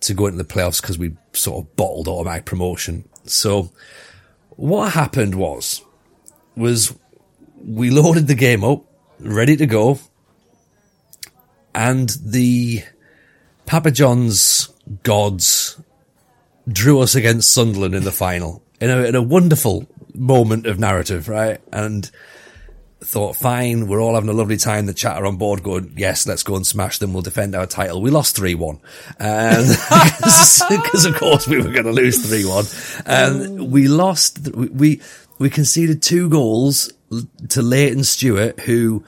to 0.00 0.14
go 0.14 0.26
into 0.26 0.38
the 0.38 0.44
playoffs 0.44 0.80
because 0.80 0.98
we 0.98 1.16
sort 1.32 1.64
of 1.64 1.76
bottled 1.76 2.08
automatic 2.08 2.44
promotion. 2.44 3.08
So 3.24 3.70
what 4.50 4.92
happened 4.92 5.34
was, 5.34 5.82
was 6.56 6.96
we 7.64 7.90
loaded 7.90 8.26
the 8.26 8.34
game 8.34 8.64
up, 8.64 8.84
ready 9.18 9.56
to 9.56 9.66
go, 9.66 9.98
and 11.74 12.10
the 12.24 12.82
Papa 13.66 13.90
John's 13.90 14.68
gods 15.02 15.80
drew 16.68 17.00
us 17.00 17.14
against 17.14 17.52
Sunderland 17.52 17.94
in 17.94 18.04
the 18.04 18.12
final 18.12 18.62
in 18.80 18.90
a, 18.90 19.04
in 19.04 19.14
a 19.14 19.22
wonderful 19.22 19.86
moment 20.14 20.66
of 20.66 20.78
narrative, 20.78 21.28
right? 21.28 21.60
And 21.72 22.10
thought, 23.02 23.36
fine, 23.36 23.86
we're 23.86 24.00
all 24.00 24.14
having 24.14 24.28
a 24.28 24.34
lovely 24.34 24.56
time. 24.56 24.86
The 24.86 24.94
chatter 24.94 25.26
on 25.26 25.36
board 25.36 25.62
going, 25.62 25.94
yes, 25.96 26.26
let's 26.26 26.42
go 26.42 26.56
and 26.56 26.66
smash 26.66 26.98
them. 26.98 27.12
We'll 27.12 27.22
defend 27.22 27.54
our 27.54 27.66
title. 27.66 28.02
We 28.02 28.10
lost 28.10 28.36
3-1. 28.36 28.80
Because 29.18 31.06
um, 31.06 31.12
of 31.14 31.18
course 31.18 31.48
we 31.48 31.56
were 31.58 31.70
going 31.70 31.86
to 31.86 31.92
lose 31.92 32.24
3-1. 32.26 33.02
And 33.06 33.60
um, 33.60 33.70
we 33.70 33.88
lost, 33.88 34.54
we, 34.54 35.00
we 35.38 35.50
conceded 35.50 36.02
two 36.02 36.28
goals 36.28 36.92
to 37.48 37.62
Leighton 37.62 38.04
Stewart, 38.04 38.60
who 38.60 39.04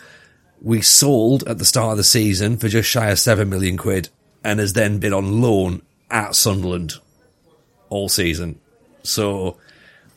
we 0.60 0.80
sold 0.80 1.42
at 1.48 1.58
the 1.58 1.64
start 1.64 1.92
of 1.92 1.96
the 1.98 2.04
season 2.04 2.56
for 2.56 2.68
just 2.68 2.88
shy 2.88 3.10
of 3.10 3.18
7 3.18 3.48
million 3.48 3.76
quid 3.76 4.08
and 4.44 4.58
has 4.58 4.72
then 4.72 4.98
been 4.98 5.12
on 5.12 5.40
loan 5.40 5.82
at 6.10 6.34
Sunderland 6.34 6.94
all 7.88 8.08
season. 8.08 8.58
So 9.02 9.58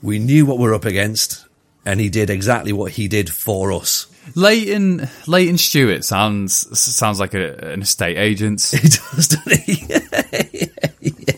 we 0.02 0.20
knew 0.20 0.46
what 0.46 0.60
we're 0.60 0.74
up 0.74 0.86
against 0.86 1.45
and 1.86 2.00
he 2.00 2.10
did 2.10 2.30
exactly 2.30 2.74
what 2.74 2.92
he 2.92 3.08
did 3.08 3.30
for 3.30 3.72
us. 3.72 4.08
Leighton 4.34 5.08
Leighton 5.28 5.58
Stewart 5.58 6.04
sounds 6.04 6.80
sounds 6.80 7.20
like 7.20 7.34
a, 7.34 7.72
an 7.74 7.82
estate 7.82 8.18
agent. 8.18 8.62
He 8.72 8.90
does, 8.90 9.28
doesn't 9.28 9.62
he? 9.62 10.70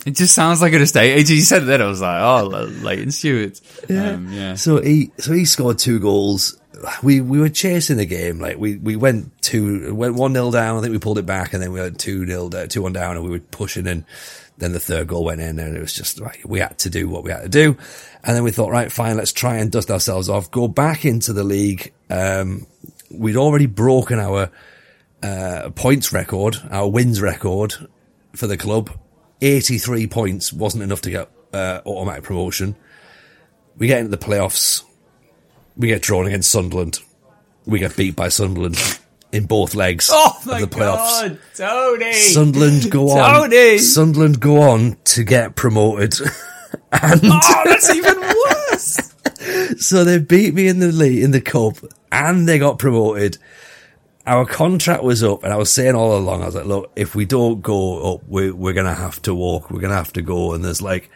It 0.07 0.15
just 0.15 0.33
sounds 0.33 0.61
like 0.61 0.71
an 0.71 0.81
estate 0.81 1.11
agent. 1.11 1.29
He 1.29 1.41
said 1.41 1.65
that 1.65 1.81
I 1.81 1.85
was 1.85 1.99
like, 1.99 2.21
oh, 2.21 2.45
Leighton 2.81 3.11
Stewart. 3.11 3.59
Yeah. 3.89 4.11
Um, 4.11 4.31
yeah. 4.31 4.55
So 4.55 4.81
he 4.81 5.11
so 5.17 5.33
he 5.33 5.43
scored 5.43 5.79
two 5.79 5.99
goals. 5.99 6.57
We 7.03 7.19
we 7.19 7.41
were 7.41 7.49
chasing 7.49 7.97
the 7.97 8.05
game. 8.05 8.39
Like 8.39 8.57
we, 8.57 8.77
we 8.77 8.95
went 8.95 9.41
two 9.41 9.93
went 9.93 10.15
one 10.15 10.31
nil 10.31 10.49
down. 10.51 10.77
I 10.77 10.81
think 10.81 10.93
we 10.93 10.99
pulled 10.99 11.17
it 11.17 11.25
back, 11.25 11.51
and 11.51 11.61
then 11.61 11.73
we 11.73 11.81
went 11.81 11.99
two 11.99 12.25
nil 12.25 12.49
two 12.49 12.81
one 12.81 12.93
down, 12.93 13.17
and 13.17 13.25
we 13.25 13.31
were 13.31 13.39
pushing 13.39 13.85
and 13.85 14.05
then 14.57 14.73
the 14.73 14.79
third 14.79 15.07
goal 15.07 15.25
went 15.25 15.41
in 15.41 15.59
and 15.59 15.77
it 15.77 15.79
was 15.79 15.93
just 15.93 16.19
like, 16.19 16.41
we 16.45 16.59
had 16.59 16.77
to 16.79 16.89
do 16.89 17.07
what 17.07 17.23
we 17.23 17.31
had 17.31 17.43
to 17.43 17.49
do. 17.49 17.77
And 18.23 18.35
then 18.35 18.43
we 18.43 18.51
thought, 18.51 18.71
right, 18.71 18.91
fine, 18.91 19.17
let's 19.17 19.31
try 19.31 19.57
and 19.57 19.71
dust 19.71 19.91
ourselves 19.91 20.29
off, 20.29 20.51
go 20.51 20.67
back 20.67 21.05
into 21.05 21.33
the 21.33 21.43
league. 21.43 21.93
Um, 22.09 22.65
we'd 23.11 23.37
already 23.37 23.67
broken 23.67 24.19
our, 24.19 24.51
uh, 25.21 25.69
points 25.75 26.11
record, 26.11 26.57
our 26.71 26.89
wins 26.89 27.21
record 27.21 27.75
for 28.33 28.47
the 28.47 28.57
club. 28.57 28.89
83 29.41 30.07
points 30.07 30.51
wasn't 30.51 30.83
enough 30.83 31.01
to 31.01 31.11
get, 31.11 31.29
uh, 31.53 31.81
automatic 31.85 32.23
promotion. 32.23 32.75
We 33.77 33.87
get 33.87 33.99
into 33.99 34.11
the 34.11 34.17
playoffs. 34.17 34.83
We 35.75 35.87
get 35.89 36.01
drawn 36.01 36.25
against 36.25 36.49
Sunderland. 36.49 36.99
We 37.65 37.79
get 37.79 37.95
beat 37.95 38.15
by 38.15 38.29
Sunderland 38.29 38.79
in 39.31 39.45
both 39.45 39.75
legs 39.75 40.09
oh 40.11 40.37
of 40.37 40.45
the 40.45 40.67
playoffs. 40.67 41.21
God, 41.21 41.39
Tony! 41.55 42.13
Sunderland 42.13 42.89
go 42.89 43.09
on. 43.09 43.49
Tony! 43.49 43.77
Sunderland 43.77 44.39
go 44.39 44.61
on 44.61 44.97
to 45.05 45.23
get 45.23 45.55
promoted. 45.55 46.13
and 46.91 47.21
oh, 47.23 47.61
that's 47.65 47.89
even 47.89 48.19
worse. 48.19 49.13
so 49.85 50.03
they 50.03 50.19
beat 50.19 50.53
me 50.53 50.67
in 50.67 50.79
the 50.79 50.91
league, 50.91 51.23
in 51.23 51.31
the 51.31 51.41
cup, 51.41 51.77
and 52.11 52.47
they 52.47 52.59
got 52.59 52.79
promoted. 52.79 53.37
Our 54.25 54.45
contract 54.45 55.03
was 55.03 55.23
up, 55.23 55.43
and 55.43 55.53
I 55.53 55.57
was 55.57 55.71
saying 55.71 55.95
all 55.95 56.17
along, 56.17 56.41
I 56.41 56.47
was 56.47 56.55
like, 56.55 56.65
look, 56.65 56.91
if 56.95 57.15
we 57.15 57.25
don't 57.25 57.61
go 57.61 58.15
up, 58.15 58.23
we're, 58.27 58.53
we're 58.53 58.73
gonna 58.73 58.93
have 58.93 59.21
to 59.23 59.33
walk, 59.33 59.71
we're 59.71 59.79
gonna 59.79 59.95
have 59.95 60.13
to 60.13 60.21
go, 60.21 60.53
and 60.53 60.65
there's 60.65 60.81
like, 60.81 61.09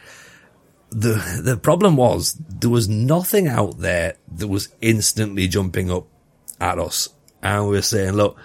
the, 0.92 1.42
the 1.44 1.58
problem 1.58 1.98
was, 1.98 2.34
there 2.48 2.70
was 2.70 2.88
nothing 2.88 3.48
out 3.48 3.80
there 3.80 4.16
that 4.36 4.48
was 4.48 4.70
instantly 4.80 5.48
jumping 5.48 5.92
up 5.92 6.08
at 6.60 6.80
us 6.80 7.10
and 7.42 7.68
we 7.68 7.78
are 7.78 7.82
saying, 7.84 8.14
look, 8.14 8.38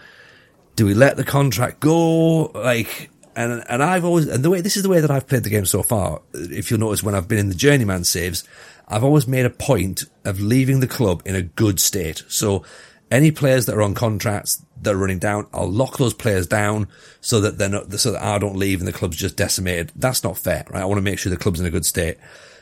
do 0.76 0.86
we 0.86 0.94
let 0.94 1.16
the 1.16 1.24
contract 1.24 1.80
go? 1.80 2.44
Like, 2.54 3.10
and 3.34 3.64
and 3.68 3.82
I've 3.82 4.04
always 4.04 4.28
and 4.28 4.44
the 4.44 4.50
way 4.50 4.60
this 4.60 4.76
is 4.76 4.82
the 4.82 4.88
way 4.88 5.00
that 5.00 5.10
I've 5.10 5.26
played 5.26 5.44
the 5.44 5.50
game 5.50 5.66
so 5.66 5.82
far. 5.82 6.22
If 6.32 6.70
you'll 6.70 6.80
notice, 6.80 7.02
when 7.02 7.14
I've 7.14 7.28
been 7.28 7.38
in 7.38 7.48
the 7.48 7.54
journeyman 7.54 8.04
saves, 8.04 8.44
I've 8.88 9.04
always 9.04 9.26
made 9.26 9.46
a 9.46 9.50
point 9.50 10.04
of 10.24 10.40
leaving 10.40 10.80
the 10.80 10.86
club 10.86 11.22
in 11.24 11.34
a 11.34 11.42
good 11.42 11.80
state. 11.80 12.22
So 12.28 12.64
any 13.10 13.30
players 13.30 13.66
that 13.66 13.76
are 13.76 13.82
on 13.82 13.94
contracts 13.94 14.64
that 14.82 14.94
are 14.94 14.98
running 14.98 15.18
down, 15.18 15.46
I'll 15.52 15.70
lock 15.70 15.98
those 15.98 16.14
players 16.14 16.46
down 16.46 16.88
so 17.20 17.40
that 17.40 17.58
they're 17.58 17.68
not 17.68 17.92
so 17.94 18.12
that 18.12 18.22
I 18.22 18.38
don't 18.38 18.56
leave 18.56 18.80
and 18.80 18.88
the 18.88 18.92
club's 18.92 19.16
just 19.16 19.36
decimated. 19.36 19.92
That's 19.96 20.24
not 20.24 20.38
fair, 20.38 20.64
right? 20.70 20.82
I 20.82 20.86
want 20.86 20.98
to 20.98 21.02
make 21.02 21.18
sure 21.18 21.30
the 21.30 21.36
club's 21.36 21.60
in 21.60 21.66
a 21.66 21.70
good 21.70 21.86
state. 21.86 22.18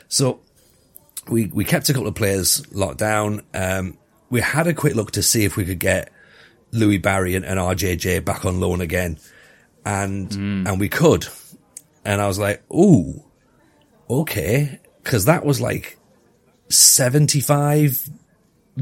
So 0.07 0.41
we 1.27 1.47
we 1.47 1.63
kept 1.65 1.89
a 1.89 1.93
couple 1.93 2.07
of 2.07 2.15
players 2.15 2.71
locked 2.73 2.99
down. 2.99 3.43
Um, 3.53 3.97
we 4.29 4.41
had 4.41 4.67
a 4.67 4.73
quick 4.73 4.95
look 4.95 5.11
to 5.11 5.23
see 5.23 5.45
if 5.45 5.55
we 5.55 5.65
could 5.65 5.79
get 5.79 6.11
Louie 6.75 6.97
Barry 6.99 7.35
and, 7.35 7.45
and 7.45 7.59
RJJ 7.59 8.23
back 8.25 8.45
on 8.45 8.59
loan 8.59 8.81
again. 8.81 9.17
and 9.85 10.31
and 10.67 10.79
we 10.79 10.89
could, 10.89 11.27
and 12.03 12.21
I 12.21 12.27
was 12.27 12.37
like, 12.39 12.63
ooh, 12.71 13.23
okay, 14.09 14.79
because 15.03 15.25
that 15.25 15.45
was 15.45 15.61
like 15.61 15.97
seventy 16.69 17.39
five 17.39 18.07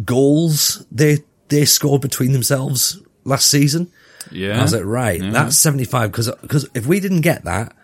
goals 0.05 0.85
they 0.91 1.19
they 1.49 1.65
scored 1.65 2.01
between 2.01 2.31
themselves 2.33 3.01
last 3.23 3.49
season. 3.49 3.91
Yeah. 4.31 4.51
And 4.51 4.59
I 4.59 4.63
was 4.63 4.73
like, 4.73 4.85
right, 4.85 5.21
that's 5.21 5.57
75. 5.57 6.11
Cause, 6.13 6.31
cause 6.47 6.67
if 6.73 6.87
we 6.87 6.99
didn't 7.01 7.21
get 7.21 7.43
that, 7.43 7.75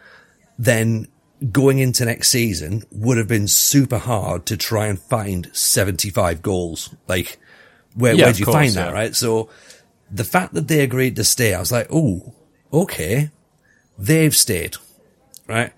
then 0.57 1.07
going 1.51 1.80
into 1.80 2.05
next 2.05 2.30
season 2.30 2.84
would 2.91 3.18
have 3.18 3.28
been 3.28 3.47
super 3.47 3.97
hard 3.97 4.45
to 4.47 4.57
try 4.57 4.88
and 4.88 4.97
find 4.97 5.49
75 5.53 6.41
goals. 6.41 6.95
Like, 7.07 7.38
where, 7.93 8.14
Yeah, 8.16 8.26
where 8.26 8.34
do 8.34 8.39
you 8.39 8.45
course, 8.45 8.55
find 8.55 8.74
yeah. 8.74 8.86
that, 8.86 8.93
right? 8.93 9.16
So 9.16 9.49
the 10.12 10.24
fact 10.24 10.53
that 10.53 10.68
they 10.68 10.82
agreed 10.82 11.16
to 11.18 11.24
stay, 11.24 11.53
I 11.53 11.60
was 11.60 11.72
like, 11.72 11.88
oh, 11.91 12.34
okay. 12.72 13.30
They've 13.97 14.36
stayed, 14.36 14.78
right? 15.47 15.74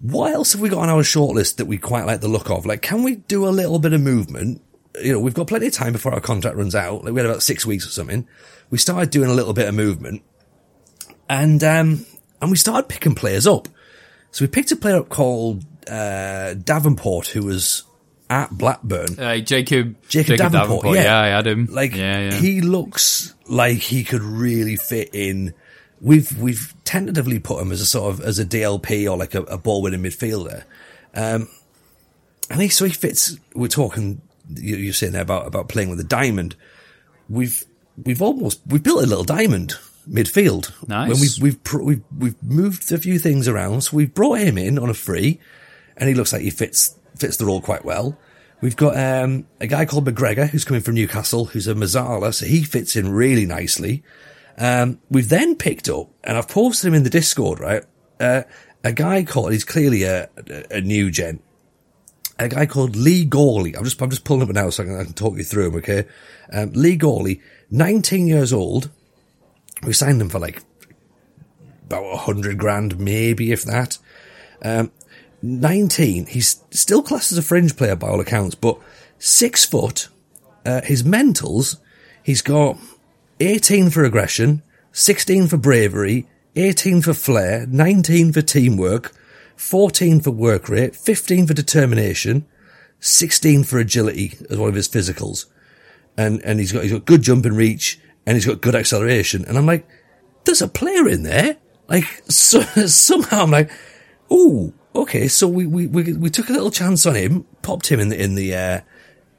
What 0.00 0.32
else 0.32 0.52
have 0.52 0.60
we 0.60 0.68
got 0.68 0.80
on 0.80 0.88
our 0.88 1.02
shortlist 1.02 1.56
that 1.56 1.66
we 1.66 1.78
quite 1.78 2.06
like 2.06 2.20
the 2.20 2.28
look 2.28 2.50
of? 2.50 2.66
Like, 2.66 2.82
can 2.82 3.02
we 3.02 3.16
do 3.16 3.46
a 3.46 3.50
little 3.50 3.78
bit 3.78 3.92
of 3.92 4.00
movement? 4.00 4.62
You 5.02 5.12
know, 5.12 5.20
we've 5.20 5.34
got 5.34 5.48
plenty 5.48 5.66
of 5.66 5.72
time 5.72 5.92
before 5.92 6.14
our 6.14 6.20
contract 6.20 6.56
runs 6.56 6.74
out. 6.74 7.04
Like, 7.04 7.12
we 7.12 7.20
had 7.20 7.28
about 7.28 7.42
six 7.42 7.66
weeks 7.66 7.86
or 7.86 7.90
something. 7.90 8.26
We 8.70 8.78
started 8.78 9.10
doing 9.10 9.30
a 9.30 9.34
little 9.34 9.52
bit 9.52 9.68
of 9.68 9.74
movement 9.74 10.22
and, 11.28 11.62
um, 11.64 12.06
and 12.40 12.50
we 12.50 12.56
started 12.56 12.88
picking 12.88 13.14
players 13.14 13.46
up. 13.46 13.68
So 14.30 14.44
we 14.44 14.48
picked 14.48 14.72
a 14.72 14.76
player 14.76 14.96
up 14.96 15.08
called, 15.08 15.64
uh, 15.88 16.54
Davenport 16.54 17.28
who 17.28 17.44
was 17.44 17.84
at 18.28 18.50
Blackburn. 18.50 19.18
Uh, 19.18 19.38
Jacob, 19.38 19.96
Jacob 20.08 20.38
Davenport, 20.38 20.86
yeah. 20.86 21.02
yeah. 21.02 21.18
I 21.18 21.26
had 21.28 21.46
him. 21.46 21.66
Like 21.66 21.94
yeah, 21.94 22.30
yeah. 22.30 22.34
he 22.34 22.60
looks 22.60 23.34
like 23.46 23.78
he 23.78 24.04
could 24.04 24.22
really 24.22 24.76
fit 24.76 25.10
in. 25.12 25.54
We've 26.00 26.36
we've 26.38 26.74
tentatively 26.84 27.38
put 27.38 27.60
him 27.60 27.72
as 27.72 27.80
a 27.80 27.86
sort 27.86 28.12
of 28.12 28.20
as 28.20 28.38
a 28.38 28.44
DLP 28.44 29.10
or 29.10 29.16
like 29.16 29.34
a, 29.34 29.42
a 29.42 29.58
ball 29.58 29.82
winning 29.82 30.02
midfielder, 30.02 30.64
um, 31.14 31.48
and 32.50 32.60
he 32.60 32.68
so 32.68 32.84
he 32.84 32.92
fits. 32.92 33.36
We're 33.54 33.68
talking. 33.68 34.20
You, 34.54 34.76
you're 34.76 34.92
saying 34.92 35.12
there 35.12 35.22
about 35.22 35.46
about 35.46 35.68
playing 35.68 35.90
with 35.90 36.00
a 36.00 36.04
diamond. 36.04 36.54
We've 37.28 37.64
we've 38.02 38.22
almost 38.22 38.60
we've 38.66 38.82
built 38.82 39.02
a 39.02 39.06
little 39.06 39.24
diamond 39.24 39.74
midfield. 40.08 40.70
Nice. 40.88 41.10
When 41.10 41.20
we've 41.20 41.38
we've 41.40 41.64
pr- 41.64 41.82
we've 41.82 42.02
we've 42.16 42.42
moved 42.42 42.92
a 42.92 42.98
few 42.98 43.18
things 43.18 43.48
around, 43.48 43.82
so 43.82 43.96
we've 43.96 44.12
brought 44.12 44.38
him 44.38 44.58
in 44.58 44.78
on 44.78 44.90
a 44.90 44.94
free, 44.94 45.40
and 45.96 46.08
he 46.08 46.14
looks 46.14 46.32
like 46.32 46.42
he 46.42 46.50
fits 46.50 46.96
fits 47.16 47.36
the 47.36 47.46
role 47.46 47.60
quite 47.60 47.84
well. 47.84 48.18
We've 48.60 48.76
got 48.76 48.96
um, 48.96 49.46
a 49.60 49.66
guy 49.66 49.84
called 49.84 50.06
McGregor 50.06 50.48
who's 50.48 50.64
coming 50.64 50.82
from 50.82 50.94
Newcastle, 50.94 51.46
who's 51.46 51.66
a 51.66 51.74
Mezzala, 51.74 52.32
so 52.32 52.46
he 52.46 52.62
fits 52.62 52.96
in 52.96 53.10
really 53.10 53.44
nicely. 53.44 54.02
Um, 54.58 54.98
we've 55.10 55.28
then 55.28 55.56
picked 55.56 55.88
up, 55.88 56.08
and 56.24 56.38
I've 56.38 56.48
posted 56.48 56.88
him 56.88 56.94
in 56.94 57.02
the 57.02 57.10
Discord, 57.10 57.60
right? 57.60 57.84
Uh, 58.18 58.42
a 58.82 58.92
guy 58.92 59.24
called, 59.24 59.52
he's 59.52 59.64
clearly 59.64 60.04
a, 60.04 60.30
a, 60.48 60.76
a 60.76 60.80
new 60.80 61.10
gent. 61.10 61.42
A 62.38 62.48
guy 62.48 62.66
called 62.66 62.96
Lee 62.96 63.24
Gawley. 63.24 63.76
I'm 63.76 63.84
just, 63.84 64.00
I'm 64.00 64.10
just 64.10 64.24
pulling 64.24 64.48
up 64.48 64.54
now 64.54 64.70
so 64.70 64.82
I 64.82 64.86
can, 64.86 65.00
I 65.00 65.04
can 65.04 65.12
talk 65.12 65.36
you 65.36 65.44
through 65.44 65.68
him, 65.68 65.74
okay? 65.76 66.06
Um, 66.52 66.72
Lee 66.72 66.96
Gawley, 66.96 67.40
19 67.70 68.26
years 68.26 68.52
old. 68.52 68.90
We 69.82 69.92
signed 69.92 70.20
him 70.20 70.30
for 70.30 70.38
like 70.38 70.62
about 71.86 72.04
a 72.04 72.16
hundred 72.16 72.58
grand, 72.58 72.98
maybe 72.98 73.52
if 73.52 73.64
that. 73.64 73.98
Um, 74.62 74.90
19. 75.46 76.26
He's 76.26 76.62
still 76.70 77.02
classed 77.02 77.32
as 77.32 77.38
a 77.38 77.42
fringe 77.42 77.76
player 77.76 77.96
by 77.96 78.08
all 78.08 78.20
accounts, 78.20 78.54
but 78.54 78.78
six 79.18 79.64
foot. 79.64 80.08
Uh, 80.64 80.82
his 80.82 81.02
mentals, 81.04 81.76
he's 82.22 82.42
got 82.42 82.76
18 83.38 83.90
for 83.90 84.04
aggression, 84.04 84.62
16 84.92 85.46
for 85.46 85.56
bravery, 85.56 86.26
18 86.56 87.02
for 87.02 87.14
flair, 87.14 87.66
19 87.66 88.32
for 88.32 88.42
teamwork, 88.42 89.12
14 89.56 90.20
for 90.20 90.30
work 90.30 90.68
rate, 90.68 90.96
15 90.96 91.46
for 91.46 91.54
determination, 91.54 92.46
16 93.00 93.64
for 93.64 93.78
agility 93.78 94.34
as 94.50 94.58
one 94.58 94.68
of 94.68 94.74
his 94.74 94.88
physicals. 94.88 95.46
And, 96.16 96.42
and 96.42 96.58
he's 96.58 96.72
got, 96.72 96.82
he's 96.82 96.92
got 96.92 97.04
good 97.04 97.22
jump 97.22 97.44
and 97.44 97.56
reach 97.56 98.00
and 98.26 98.36
he's 98.36 98.46
got 98.46 98.60
good 98.60 98.74
acceleration. 98.74 99.44
And 99.44 99.56
I'm 99.56 99.66
like, 99.66 99.86
there's 100.44 100.62
a 100.62 100.68
player 100.68 101.08
in 101.08 101.22
there. 101.22 101.58
Like, 101.88 102.04
so, 102.28 102.62
somehow 102.86 103.42
I'm 103.42 103.50
like, 103.50 103.70
ooh, 104.32 104.72
okay. 105.02 105.28
So 105.28 105.48
we, 105.48 105.66
we, 105.66 105.86
we, 105.86 106.12
we 106.12 106.30
took 106.30 106.48
a 106.48 106.52
little 106.52 106.70
chance 106.70 107.06
on 107.06 107.14
him, 107.14 107.44
popped 107.62 107.88
him 107.88 108.00
in 108.00 108.08
the, 108.08 108.22
in 108.22 108.34
the, 108.34 108.54
uh, 108.54 108.80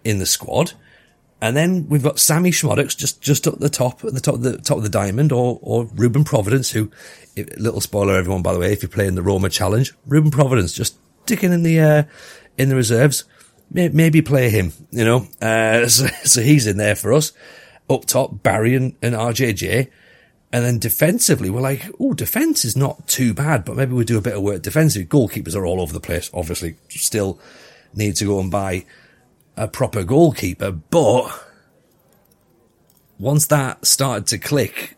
in 0.04 0.20
the 0.20 0.26
squad. 0.26 0.74
And 1.40 1.56
then 1.56 1.88
we've 1.88 2.04
got 2.04 2.20
Sammie 2.20 2.52
Szmodics 2.52 2.98
just, 2.98 3.22
just 3.22 3.46
at 3.46 3.60
the 3.60 3.70
top, 3.70 4.04
at 4.04 4.14
the 4.14 4.20
top 4.20 4.36
of 4.36 4.42
the 4.42 4.58
top 4.58 4.78
of 4.78 4.84
the 4.84 4.90
diamond, 4.90 5.32
or, 5.32 5.60
or 5.62 5.86
Ruben 5.94 6.24
Providence, 6.24 6.72
who, 6.72 6.92
little 7.58 7.82
spoiler 7.82 8.16
everyone, 8.16 8.42
by 8.42 8.54
the 8.54 8.60
way, 8.60 8.74
if 8.74 8.82
you're 8.82 8.90
playing 8.90 9.16
the 9.16 9.22
Roma 9.22 9.50
challenge, 9.50 9.94
Ruben 10.08 10.32
Providence 10.32 10.74
just 10.74 10.98
sticking 11.24 11.54
in 11.54 11.62
the, 11.62 11.80
uh, 11.80 12.04
in 12.58 12.70
the 12.70 12.76
reserves. 12.76 13.26
Maybe 13.70 14.22
play 14.22 14.50
him, 14.50 14.72
you 14.92 15.04
know, 15.04 15.28
uh, 15.42 15.88
so, 15.90 16.08
so 16.24 16.42
he's 16.42 16.68
in 16.68 16.78
there 16.78 16.96
for 16.96 17.14
us. 17.14 17.34
Up 17.90 18.06
top, 18.06 18.42
Barry 18.42 18.76
and, 18.76 18.96
and 19.02 19.14
RJJ. 19.14 19.90
And 20.58 20.66
then 20.66 20.80
defensively, 20.80 21.52
we're 21.52 21.62
like, 21.62 21.88
oh, 22.00 22.16
defense 22.16 22.66
is 22.66 22.76
not 22.76 23.08
too 23.08 23.32
bad, 23.36 23.64
but 23.64 23.76
maybe 23.76 23.94
we 23.94 24.04
do 24.04 24.18
a 24.18 24.22
bit 24.22 24.34
of 24.34 24.42
work 24.42 24.64
defensively. 24.64 25.06
Goalkeepers 25.06 25.56
are 25.56 25.68
all 25.68 25.80
over 25.80 25.94
the 25.94 26.00
place, 26.00 26.32
obviously. 26.34 26.78
Still 26.90 27.40
need 27.94 28.16
to 28.16 28.26
go 28.26 28.40
and 28.40 28.50
buy 28.50 28.84
a 29.56 29.68
proper 29.68 30.04
goalkeeper, 30.04 30.72
but 30.72 31.30
once 33.20 33.46
that 33.46 33.86
started 33.86 34.26
to 34.30 34.40
click, 34.40 34.98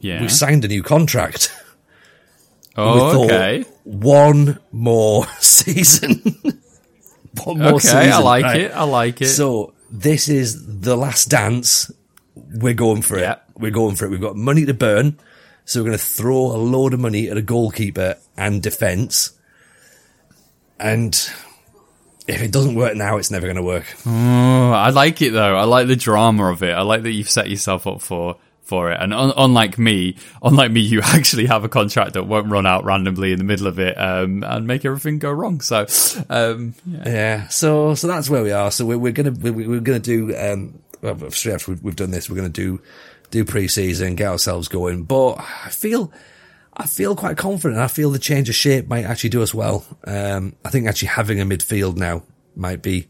yeah. 0.00 0.20
we 0.20 0.28
signed 0.28 0.66
a 0.66 0.68
new 0.68 0.82
contract. 0.82 1.50
oh, 2.76 3.14
thought, 3.14 3.24
okay. 3.24 3.64
One 3.84 4.58
more 4.70 5.26
season. 5.40 6.20
one 7.44 7.58
more 7.58 7.68
Okay, 7.68 7.78
season. 7.78 8.12
I 8.12 8.18
like 8.18 8.44
right? 8.44 8.60
it. 8.60 8.72
I 8.72 8.82
like 8.82 9.22
it. 9.22 9.28
So 9.28 9.72
this 9.90 10.28
is 10.28 10.82
the 10.82 10.94
last 10.94 11.30
dance. 11.30 11.90
We're 12.34 12.74
going 12.74 13.00
for 13.00 13.16
it. 13.16 13.38
We're 13.56 13.70
going 13.70 13.96
for 13.96 14.06
it. 14.06 14.10
We've 14.10 14.20
got 14.20 14.36
money 14.36 14.64
to 14.66 14.74
burn. 14.74 15.18
So 15.64 15.80
we're 15.80 15.90
going 15.90 15.98
to 15.98 16.04
throw 16.04 16.46
a 16.46 16.58
load 16.58 16.94
of 16.94 17.00
money 17.00 17.28
at 17.28 17.36
a 17.36 17.42
goalkeeper 17.42 18.16
and 18.36 18.62
defence. 18.62 19.32
And 20.78 21.14
if 22.26 22.42
it 22.42 22.50
doesn't 22.52 22.74
work 22.74 22.96
now, 22.96 23.16
it's 23.16 23.30
never 23.30 23.46
going 23.46 23.56
to 23.56 23.62
work. 23.62 23.86
Oh, 24.06 24.72
I 24.72 24.90
like 24.90 25.22
it 25.22 25.30
though. 25.30 25.56
I 25.56 25.64
like 25.64 25.86
the 25.86 25.96
drama 25.96 26.50
of 26.50 26.62
it. 26.62 26.72
I 26.72 26.82
like 26.82 27.02
that 27.02 27.12
you've 27.12 27.30
set 27.30 27.48
yourself 27.48 27.86
up 27.86 28.00
for 28.02 28.36
for 28.62 28.90
it. 28.90 28.98
And 29.00 29.12
un- 29.12 29.32
unlike 29.36 29.78
me, 29.78 30.16
unlike 30.42 30.70
me, 30.70 30.80
you 30.80 31.00
actually 31.04 31.46
have 31.46 31.64
a 31.64 31.68
contract 31.68 32.14
that 32.14 32.26
won't 32.26 32.50
run 32.50 32.66
out 32.66 32.84
randomly 32.84 33.32
in 33.32 33.38
the 33.38 33.44
middle 33.44 33.66
of 33.66 33.78
it 33.78 33.96
um, 34.00 34.42
and 34.44 34.66
make 34.66 34.84
everything 34.84 35.18
go 35.18 35.30
wrong. 35.30 35.60
So, 35.60 35.86
um, 36.30 36.74
yeah. 36.86 37.02
Yeah. 37.06 37.48
So 37.48 37.94
so 37.94 38.06
that's 38.06 38.30
where 38.30 38.42
we 38.42 38.52
are. 38.52 38.70
So 38.70 38.86
we're, 38.86 38.98
we're 38.98 39.12
gonna 39.12 39.32
we're, 39.32 39.52
we're 39.52 39.80
gonna 39.80 39.98
do 39.98 40.34
um 40.36 40.78
well, 41.02 41.30
straight 41.32 41.54
after 41.54 41.72
we've, 41.72 41.82
we've 41.82 41.96
done 41.96 42.12
this, 42.12 42.30
we're 42.30 42.36
gonna 42.36 42.48
do 42.48 42.80
do 43.32 43.44
pre-season, 43.44 44.14
get 44.14 44.28
ourselves 44.28 44.68
going. 44.68 45.02
But 45.02 45.40
I 45.40 45.70
feel 45.70 46.12
I 46.74 46.86
feel 46.86 47.16
quite 47.16 47.36
confident. 47.36 47.80
I 47.80 47.88
feel 47.88 48.10
the 48.10 48.18
change 48.18 48.48
of 48.48 48.54
shape 48.54 48.86
might 48.86 49.04
actually 49.04 49.30
do 49.30 49.42
us 49.42 49.52
well. 49.52 49.84
Um, 50.04 50.54
I 50.64 50.70
think 50.70 50.86
actually 50.86 51.08
having 51.08 51.40
a 51.40 51.44
midfield 51.44 51.96
now 51.96 52.22
might 52.54 52.82
be 52.82 53.08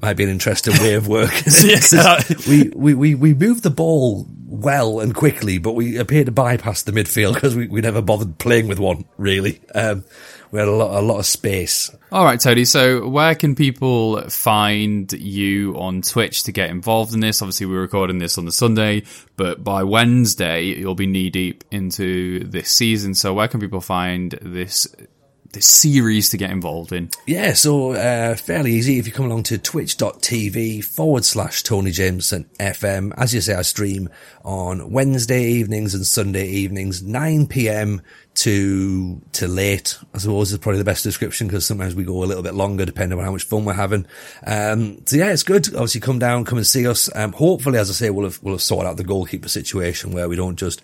might 0.00 0.16
be 0.16 0.24
an 0.24 0.30
interesting 0.30 0.74
way 0.78 0.94
of 0.94 1.06
working. 1.06 1.52
Yeah. 1.62 2.22
we, 2.48 2.70
we, 2.74 2.94
we, 2.94 3.14
we 3.14 3.34
moved 3.34 3.62
the 3.62 3.70
ball 3.70 4.26
well 4.46 5.00
and 5.00 5.14
quickly, 5.14 5.58
but 5.58 5.72
we 5.72 5.98
appear 5.98 6.24
to 6.24 6.32
bypass 6.32 6.82
the 6.82 6.92
midfield 6.92 7.34
because 7.34 7.54
we, 7.54 7.68
we 7.68 7.80
never 7.82 8.00
bothered 8.00 8.38
playing 8.38 8.66
with 8.66 8.78
one, 8.78 9.04
really. 9.18 9.60
Um, 9.74 10.04
we 10.50 10.58
had 10.58 10.68
a 10.68 10.72
lot, 10.72 10.98
a 10.98 11.02
lot 11.02 11.18
of 11.18 11.26
space. 11.26 11.90
All 12.10 12.24
right, 12.24 12.40
Tony. 12.40 12.64
So, 12.64 13.08
where 13.08 13.34
can 13.34 13.54
people 13.54 14.20
find 14.28 15.12
you 15.12 15.78
on 15.78 16.02
Twitch 16.02 16.42
to 16.44 16.52
get 16.52 16.70
involved 16.70 17.14
in 17.14 17.20
this? 17.20 17.40
Obviously, 17.40 17.66
we're 17.66 17.80
recording 17.80 18.18
this 18.18 18.36
on 18.36 18.46
the 18.46 18.52
Sunday, 18.52 19.04
but 19.36 19.62
by 19.62 19.84
Wednesday, 19.84 20.64
you'll 20.64 20.94
be 20.94 21.06
knee 21.06 21.30
deep 21.30 21.62
into 21.70 22.44
this 22.44 22.70
season. 22.70 23.14
So, 23.14 23.32
where 23.32 23.48
can 23.48 23.60
people 23.60 23.80
find 23.80 24.32
this 24.42 24.88
this 25.52 25.66
series 25.66 26.28
to 26.30 26.36
get 26.36 26.50
involved 26.50 26.92
in? 26.92 27.10
Yeah, 27.26 27.54
so 27.54 27.92
uh, 27.92 28.36
fairly 28.36 28.72
easy 28.72 28.98
if 28.98 29.06
you 29.06 29.12
come 29.12 29.26
along 29.26 29.44
to 29.44 29.58
twitch.tv 29.58 30.84
forward 30.84 31.24
slash 31.24 31.62
Tony 31.62 31.90
Jameson 31.90 32.48
FM. 32.58 33.12
As 33.16 33.34
you 33.34 33.40
say, 33.40 33.54
I 33.54 33.62
stream 33.62 34.08
on 34.44 34.90
Wednesday 34.90 35.44
evenings 35.44 35.94
and 35.94 36.06
Sunday 36.06 36.46
evenings, 36.46 37.02
9 37.02 37.46
p.m. 37.48 38.02
to 38.36 39.20
to 39.32 39.48
late. 39.48 39.98
I 40.14 40.18
suppose 40.18 40.52
is 40.52 40.58
probably 40.58 40.78
the 40.78 40.84
best 40.84 41.02
description 41.02 41.48
because 41.48 41.66
sometimes 41.66 41.94
we 41.94 42.04
go 42.04 42.22
a 42.22 42.26
little 42.26 42.42
bit 42.42 42.54
longer 42.54 42.84
depending 42.84 43.18
on 43.18 43.24
how 43.24 43.32
much 43.32 43.44
fun 43.44 43.64
we're 43.64 43.72
having. 43.74 44.06
Um, 44.46 45.04
so 45.06 45.16
yeah, 45.16 45.32
it's 45.32 45.42
good. 45.42 45.66
Obviously, 45.74 46.00
come 46.00 46.18
down, 46.18 46.44
come 46.44 46.58
and 46.58 46.66
see 46.66 46.86
us. 46.86 47.10
Um, 47.14 47.32
hopefully, 47.32 47.78
as 47.78 47.90
I 47.90 47.94
say, 47.94 48.10
we'll 48.10 48.26
have 48.26 48.40
we'll 48.42 48.54
have 48.54 48.62
sorted 48.62 48.88
out 48.88 48.96
the 48.96 49.04
goalkeeper 49.04 49.48
situation 49.48 50.12
where 50.12 50.28
we 50.28 50.36
don't 50.36 50.56
just 50.56 50.82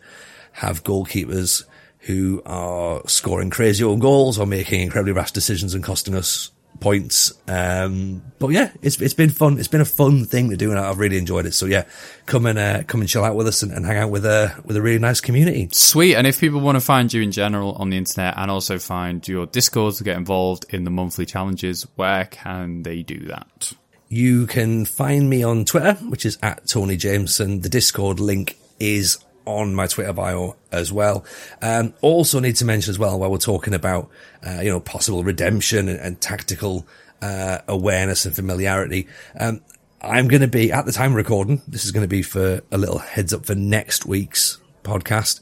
have 0.52 0.82
goalkeepers 0.82 1.64
who 2.06 2.40
are 2.46 3.02
scoring 3.08 3.50
crazy 3.50 3.82
own 3.82 3.98
goals 3.98 4.38
or 4.38 4.46
making 4.46 4.80
incredibly 4.80 5.12
rash 5.12 5.32
decisions 5.32 5.74
and 5.74 5.82
costing 5.82 6.14
us 6.14 6.52
points. 6.78 7.32
Um, 7.48 8.22
but 8.38 8.48
yeah, 8.48 8.70
it's 8.80 9.00
it's 9.00 9.14
been 9.14 9.30
fun. 9.30 9.58
It's 9.58 9.68
been 9.68 9.80
a 9.80 9.86
fun 9.86 10.24
thing 10.24 10.50
to 10.50 10.56
do, 10.56 10.70
and 10.70 10.78
I've 10.78 10.98
really 10.98 11.18
enjoyed 11.18 11.46
it. 11.46 11.54
So 11.54 11.66
yeah, 11.66 11.84
come 12.26 12.46
and 12.46 12.58
uh, 12.58 12.82
come 12.84 13.00
and 13.00 13.08
chill 13.08 13.24
out 13.24 13.34
with 13.34 13.48
us 13.48 13.62
and, 13.62 13.72
and 13.72 13.84
hang 13.84 13.96
out 13.96 14.10
with 14.10 14.24
a 14.24 14.54
with 14.64 14.76
a 14.76 14.82
really 14.82 15.00
nice 15.00 15.20
community. 15.20 15.68
Sweet. 15.72 16.14
And 16.14 16.26
if 16.26 16.40
people 16.40 16.60
want 16.60 16.76
to 16.76 16.80
find 16.80 17.12
you 17.12 17.22
in 17.22 17.32
general 17.32 17.72
on 17.72 17.90
the 17.90 17.96
internet 17.96 18.34
and 18.36 18.50
also 18.50 18.78
find 18.78 19.26
your 19.26 19.46
Discord 19.46 19.94
to 19.94 20.04
get 20.04 20.16
involved 20.16 20.66
in 20.70 20.84
the 20.84 20.90
monthly 20.90 21.26
challenges, 21.26 21.86
where 21.96 22.26
can 22.26 22.82
they 22.82 23.02
do 23.02 23.18
that? 23.26 23.72
You 24.08 24.46
can 24.46 24.84
find 24.84 25.28
me 25.28 25.42
on 25.42 25.64
Twitter, 25.64 25.94
which 25.94 26.24
is 26.24 26.38
at 26.40 26.68
Tony 26.68 26.96
Jameson. 26.96 27.62
The 27.62 27.68
Discord 27.68 28.20
link 28.20 28.56
is 28.78 29.18
on 29.46 29.74
my 29.74 29.86
Twitter 29.86 30.12
bio 30.12 30.56
as 30.70 30.92
well. 30.92 31.24
Um, 31.62 31.94
also 32.02 32.40
need 32.40 32.56
to 32.56 32.64
mention 32.64 32.90
as 32.90 32.98
well 32.98 33.18
while 33.18 33.30
we're 33.30 33.38
talking 33.38 33.72
about, 33.72 34.10
uh, 34.46 34.60
you 34.62 34.70
know, 34.70 34.80
possible 34.80 35.24
redemption 35.24 35.88
and, 35.88 35.98
and 35.98 36.20
tactical, 36.20 36.86
uh, 37.22 37.58
awareness 37.66 38.26
and 38.26 38.36
familiarity. 38.36 39.08
Um, 39.38 39.62
I'm 40.02 40.28
going 40.28 40.42
to 40.42 40.48
be 40.48 40.72
at 40.72 40.84
the 40.84 40.92
time 40.92 41.14
recording. 41.14 41.62
This 41.66 41.84
is 41.84 41.92
going 41.92 42.04
to 42.04 42.08
be 42.08 42.22
for 42.22 42.60
a 42.70 42.78
little 42.78 42.98
heads 42.98 43.32
up 43.32 43.46
for 43.46 43.54
next 43.54 44.04
week's 44.04 44.58
podcast. 44.84 45.40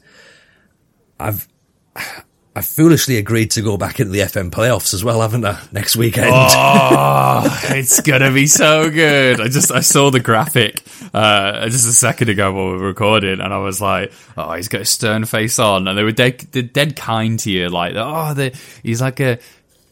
I've, 1.19 1.47
I 2.57 2.61
foolishly 2.61 3.17
agreed 3.17 3.51
to 3.51 3.61
go 3.61 3.75
back 3.75 3.99
into 3.99 4.13
the 4.13 4.19
FM 4.19 4.49
playoffs 4.49 4.93
as 4.93 5.03
well, 5.03 5.19
haven't 5.19 5.43
I? 5.43 5.61
Next 5.73 5.97
weekend. 5.97 6.31
Oh, 6.31 7.59
it's 7.71 7.99
gonna 7.99 8.31
be 8.31 8.47
so 8.47 8.89
good. 8.89 9.41
I 9.41 9.49
just 9.49 9.73
I 9.73 9.81
saw 9.81 10.09
the 10.09 10.21
graphic 10.21 10.81
uh, 11.13 11.67
just 11.67 11.85
a 11.85 11.91
second 11.91 12.29
ago 12.29 12.53
while 12.53 12.67
we 12.67 12.77
were 12.77 12.87
recording, 12.87 13.41
and 13.41 13.53
I 13.53 13.57
was 13.57 13.81
like, 13.81 14.13
oh, 14.37 14.53
he's 14.53 14.69
got 14.69 14.81
a 14.81 14.85
stern 14.85 15.25
face 15.25 15.59
on, 15.59 15.89
and 15.89 15.97
they 15.97 16.03
were 16.03 16.13
dead, 16.13 16.71
dead 16.71 16.95
kind 16.95 17.37
to 17.39 17.51
you, 17.51 17.67
like, 17.67 17.95
oh, 17.97 18.49
he's 18.83 19.01
like 19.01 19.19
a 19.19 19.37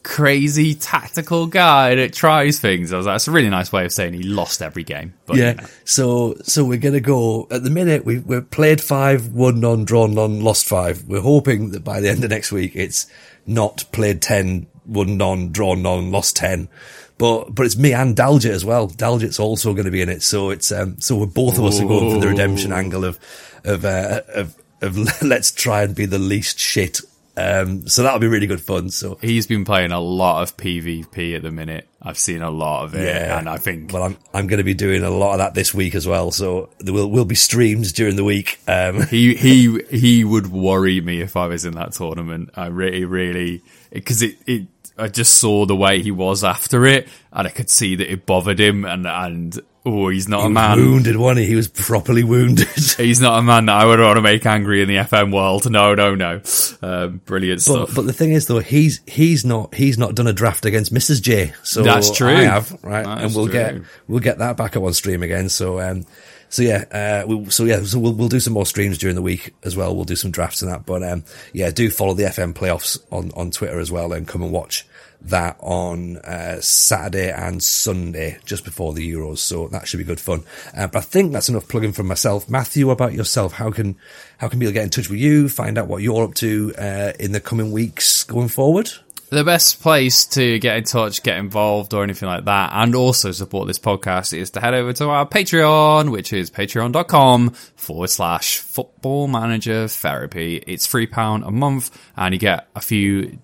crazy 0.04 0.74
tactical 0.74 1.46
guy 1.46 1.96
that 1.96 2.12
tries 2.12 2.60
things. 2.60 2.92
I 2.92 2.98
was 2.98 3.06
like, 3.06 3.14
that's 3.14 3.26
a 3.26 3.32
really 3.32 3.50
nice 3.50 3.72
way 3.72 3.84
of 3.84 3.92
saying 3.92 4.12
he 4.12 4.22
lost 4.22 4.62
every 4.62 4.84
game. 4.84 5.14
But, 5.26 5.36
yeah. 5.36 5.50
You 5.50 5.56
know. 5.56 5.66
So, 5.84 6.36
so 6.42 6.64
we're 6.64 6.78
going 6.78 6.94
to 6.94 7.00
go 7.00 7.48
at 7.50 7.64
the 7.64 7.70
minute. 7.70 8.04
We, 8.04 8.20
we've 8.20 8.48
played 8.48 8.80
five, 8.80 9.28
won 9.32 9.58
none, 9.58 9.84
drawn 9.84 10.14
none, 10.14 10.42
lost 10.42 10.66
five. 10.66 11.04
We're 11.08 11.22
hoping 11.22 11.70
that 11.70 11.82
by 11.82 12.00
the 12.00 12.08
end 12.10 12.22
of 12.22 12.30
next 12.30 12.52
week, 12.52 12.76
it's 12.76 13.06
not 13.46 13.84
played 13.90 14.22
10, 14.22 14.66
won 14.86 15.16
none, 15.16 15.50
drawn 15.50 15.82
none, 15.82 16.12
lost 16.12 16.36
10. 16.36 16.68
But, 17.16 17.54
but 17.54 17.66
it's 17.66 17.76
me 17.76 17.92
and 17.92 18.14
Daljit 18.14 18.50
as 18.50 18.64
well. 18.64 18.88
Daljit's 18.88 19.40
also 19.40 19.72
going 19.72 19.86
to 19.86 19.90
be 19.90 20.02
in 20.02 20.08
it. 20.08 20.22
So 20.22 20.50
it's, 20.50 20.70
um, 20.70 21.00
so 21.00 21.16
we're 21.16 21.26
both 21.26 21.58
of 21.58 21.64
us 21.64 21.80
are 21.80 21.86
going 21.86 22.14
for 22.14 22.20
the 22.20 22.28
redemption 22.28 22.72
angle 22.72 23.04
of, 23.04 23.18
of, 23.64 23.84
uh, 23.84 24.20
of, 24.34 24.56
of 24.82 25.22
let's 25.22 25.50
try 25.50 25.82
and 25.82 25.94
be 25.94 26.06
the 26.06 26.18
least 26.18 26.58
shit 26.58 27.00
um, 27.36 27.88
so 27.88 28.02
that'll 28.02 28.20
be 28.20 28.28
really 28.28 28.46
good 28.46 28.60
fun. 28.60 28.90
So 28.90 29.18
he's 29.20 29.46
been 29.46 29.64
playing 29.64 29.90
a 29.90 30.00
lot 30.00 30.42
of 30.42 30.56
PvP 30.56 31.34
at 31.34 31.42
the 31.42 31.50
minute. 31.50 31.88
I've 32.00 32.18
seen 32.18 32.42
a 32.42 32.50
lot 32.50 32.84
of 32.84 32.94
it, 32.94 33.06
yeah. 33.06 33.38
and 33.38 33.48
I 33.48 33.56
think 33.56 33.92
well, 33.92 34.04
I'm 34.04 34.16
I'm 34.32 34.46
going 34.46 34.58
to 34.58 34.64
be 34.64 34.74
doing 34.74 35.02
a 35.02 35.10
lot 35.10 35.32
of 35.32 35.38
that 35.38 35.54
this 35.54 35.74
week 35.74 35.94
as 35.94 36.06
well. 36.06 36.30
So 36.30 36.70
there 36.78 36.94
will 36.94 37.10
will 37.10 37.24
be 37.24 37.34
streams 37.34 37.92
during 37.92 38.16
the 38.16 38.24
week. 38.24 38.60
Um. 38.68 39.02
he 39.02 39.34
he 39.34 39.80
he 39.90 40.22
would 40.22 40.46
worry 40.46 41.00
me 41.00 41.20
if 41.22 41.36
I 41.36 41.46
was 41.46 41.64
in 41.64 41.74
that 41.74 41.92
tournament. 41.92 42.50
I 42.54 42.66
really 42.66 43.04
really 43.04 43.62
because 43.90 44.22
it 44.22 44.36
it 44.46 44.66
I 44.96 45.08
just 45.08 45.34
saw 45.34 45.66
the 45.66 45.74
way 45.74 46.02
he 46.02 46.12
was 46.12 46.44
after 46.44 46.86
it, 46.86 47.08
and 47.32 47.48
I 47.48 47.50
could 47.50 47.70
see 47.70 47.96
that 47.96 48.12
it 48.12 48.26
bothered 48.26 48.60
him, 48.60 48.84
and 48.84 49.06
and 49.06 49.60
Oh, 49.86 50.08
he's 50.08 50.28
not 50.28 50.40
he 50.40 50.46
a 50.46 50.50
man. 50.50 50.78
Wounded, 50.78 51.16
one. 51.16 51.36
He? 51.36 51.44
he 51.44 51.54
was 51.54 51.68
properly 51.68 52.24
wounded. 52.24 52.68
he's 52.96 53.20
not 53.20 53.38
a 53.38 53.42
man 53.42 53.66
that 53.66 53.76
I 53.76 53.84
would 53.84 54.00
want 54.00 54.16
to 54.16 54.22
make 54.22 54.46
angry 54.46 54.80
in 54.80 54.88
the 54.88 54.96
FM 54.96 55.32
world. 55.32 55.70
No, 55.70 55.94
no, 55.94 56.14
no. 56.14 56.40
Um, 56.80 57.20
brilliant 57.26 57.58
but, 57.66 57.86
stuff. 57.86 57.94
But 57.94 58.06
the 58.06 58.14
thing 58.14 58.32
is, 58.32 58.46
though, 58.46 58.60
he's 58.60 59.02
he's 59.06 59.44
not 59.44 59.74
he's 59.74 59.98
not 59.98 60.14
done 60.14 60.26
a 60.26 60.32
draft 60.32 60.64
against 60.64 60.92
Mrs. 60.92 61.20
J. 61.20 61.52
So 61.62 61.82
that's 61.82 62.10
true. 62.10 62.28
I 62.28 62.44
have 62.44 62.72
right, 62.82 63.04
that's 63.04 63.22
and 63.24 63.34
we'll 63.34 63.46
true. 63.46 63.52
get 63.52 63.74
we'll 64.08 64.20
get 64.20 64.38
that 64.38 64.56
back 64.56 64.74
up 64.74 64.84
on 64.84 64.94
stream 64.94 65.22
again. 65.22 65.50
So 65.50 65.78
um, 65.80 66.06
so 66.48 66.62
yeah, 66.62 66.84
uh, 67.24 67.26
we, 67.26 67.50
so 67.50 67.64
yeah, 67.64 67.82
so 67.82 67.98
we'll 67.98 68.14
we'll 68.14 68.28
do 68.28 68.40
some 68.40 68.54
more 68.54 68.64
streams 68.64 68.96
during 68.96 69.16
the 69.16 69.22
week 69.22 69.54
as 69.64 69.76
well. 69.76 69.94
We'll 69.94 70.04
do 70.04 70.16
some 70.16 70.30
drafts 70.30 70.62
and 70.62 70.70
that. 70.70 70.86
But 70.86 71.02
um, 71.02 71.24
yeah, 71.52 71.70
do 71.70 71.90
follow 71.90 72.14
the 72.14 72.22
FM 72.22 72.54
playoffs 72.54 72.98
on 73.10 73.32
on 73.32 73.50
Twitter 73.50 73.80
as 73.80 73.92
well, 73.92 74.14
and 74.14 74.26
come 74.26 74.42
and 74.42 74.50
watch 74.52 74.86
that 75.24 75.56
on 75.60 76.18
uh, 76.18 76.60
Saturday 76.60 77.30
and 77.30 77.62
Sunday 77.62 78.38
just 78.44 78.64
before 78.64 78.92
the 78.92 79.10
Euros. 79.10 79.38
So 79.38 79.68
that 79.68 79.88
should 79.88 79.98
be 79.98 80.04
good 80.04 80.20
fun. 80.20 80.44
Uh, 80.76 80.86
but 80.86 80.98
I 80.98 81.02
think 81.02 81.32
that's 81.32 81.48
enough 81.48 81.68
plugging 81.68 81.92
from 81.92 82.06
myself. 82.06 82.48
Matthew, 82.48 82.90
about 82.90 83.14
yourself? 83.14 83.54
How 83.54 83.70
can 83.70 83.96
how 84.38 84.48
can 84.48 84.58
people 84.58 84.74
get 84.74 84.84
in 84.84 84.90
touch 84.90 85.08
with 85.08 85.18
you? 85.18 85.48
Find 85.48 85.78
out 85.78 85.88
what 85.88 86.02
you're 86.02 86.24
up 86.24 86.34
to 86.34 86.74
uh, 86.76 87.12
in 87.18 87.32
the 87.32 87.40
coming 87.40 87.72
weeks 87.72 88.24
going 88.24 88.48
forward. 88.48 88.90
The 89.30 89.42
best 89.42 89.80
place 89.80 90.26
to 90.26 90.58
get 90.58 90.76
in 90.76 90.84
touch, 90.84 91.22
get 91.22 91.38
involved, 91.38 91.94
or 91.94 92.04
anything 92.04 92.28
like 92.28 92.44
that, 92.44 92.70
and 92.74 92.94
also 92.94 93.32
support 93.32 93.66
this 93.66 93.78
podcast 93.78 94.36
is 94.36 94.50
to 94.50 94.60
head 94.60 94.74
over 94.74 94.92
to 94.92 95.08
our 95.08 95.26
Patreon, 95.26 96.12
which 96.12 96.32
is 96.32 96.50
patreon.com 96.50 97.50
forward 97.50 98.10
slash 98.10 98.58
football 98.58 99.26
manager 99.26 99.88
therapy. 99.88 100.62
It's 100.66 100.86
£3 100.86 101.48
a 101.48 101.50
month, 101.50 101.90
and 102.16 102.34
you 102.34 102.38
get 102.38 102.68
a 102.76 102.80
few 102.80 103.38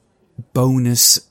bonus 0.52 1.29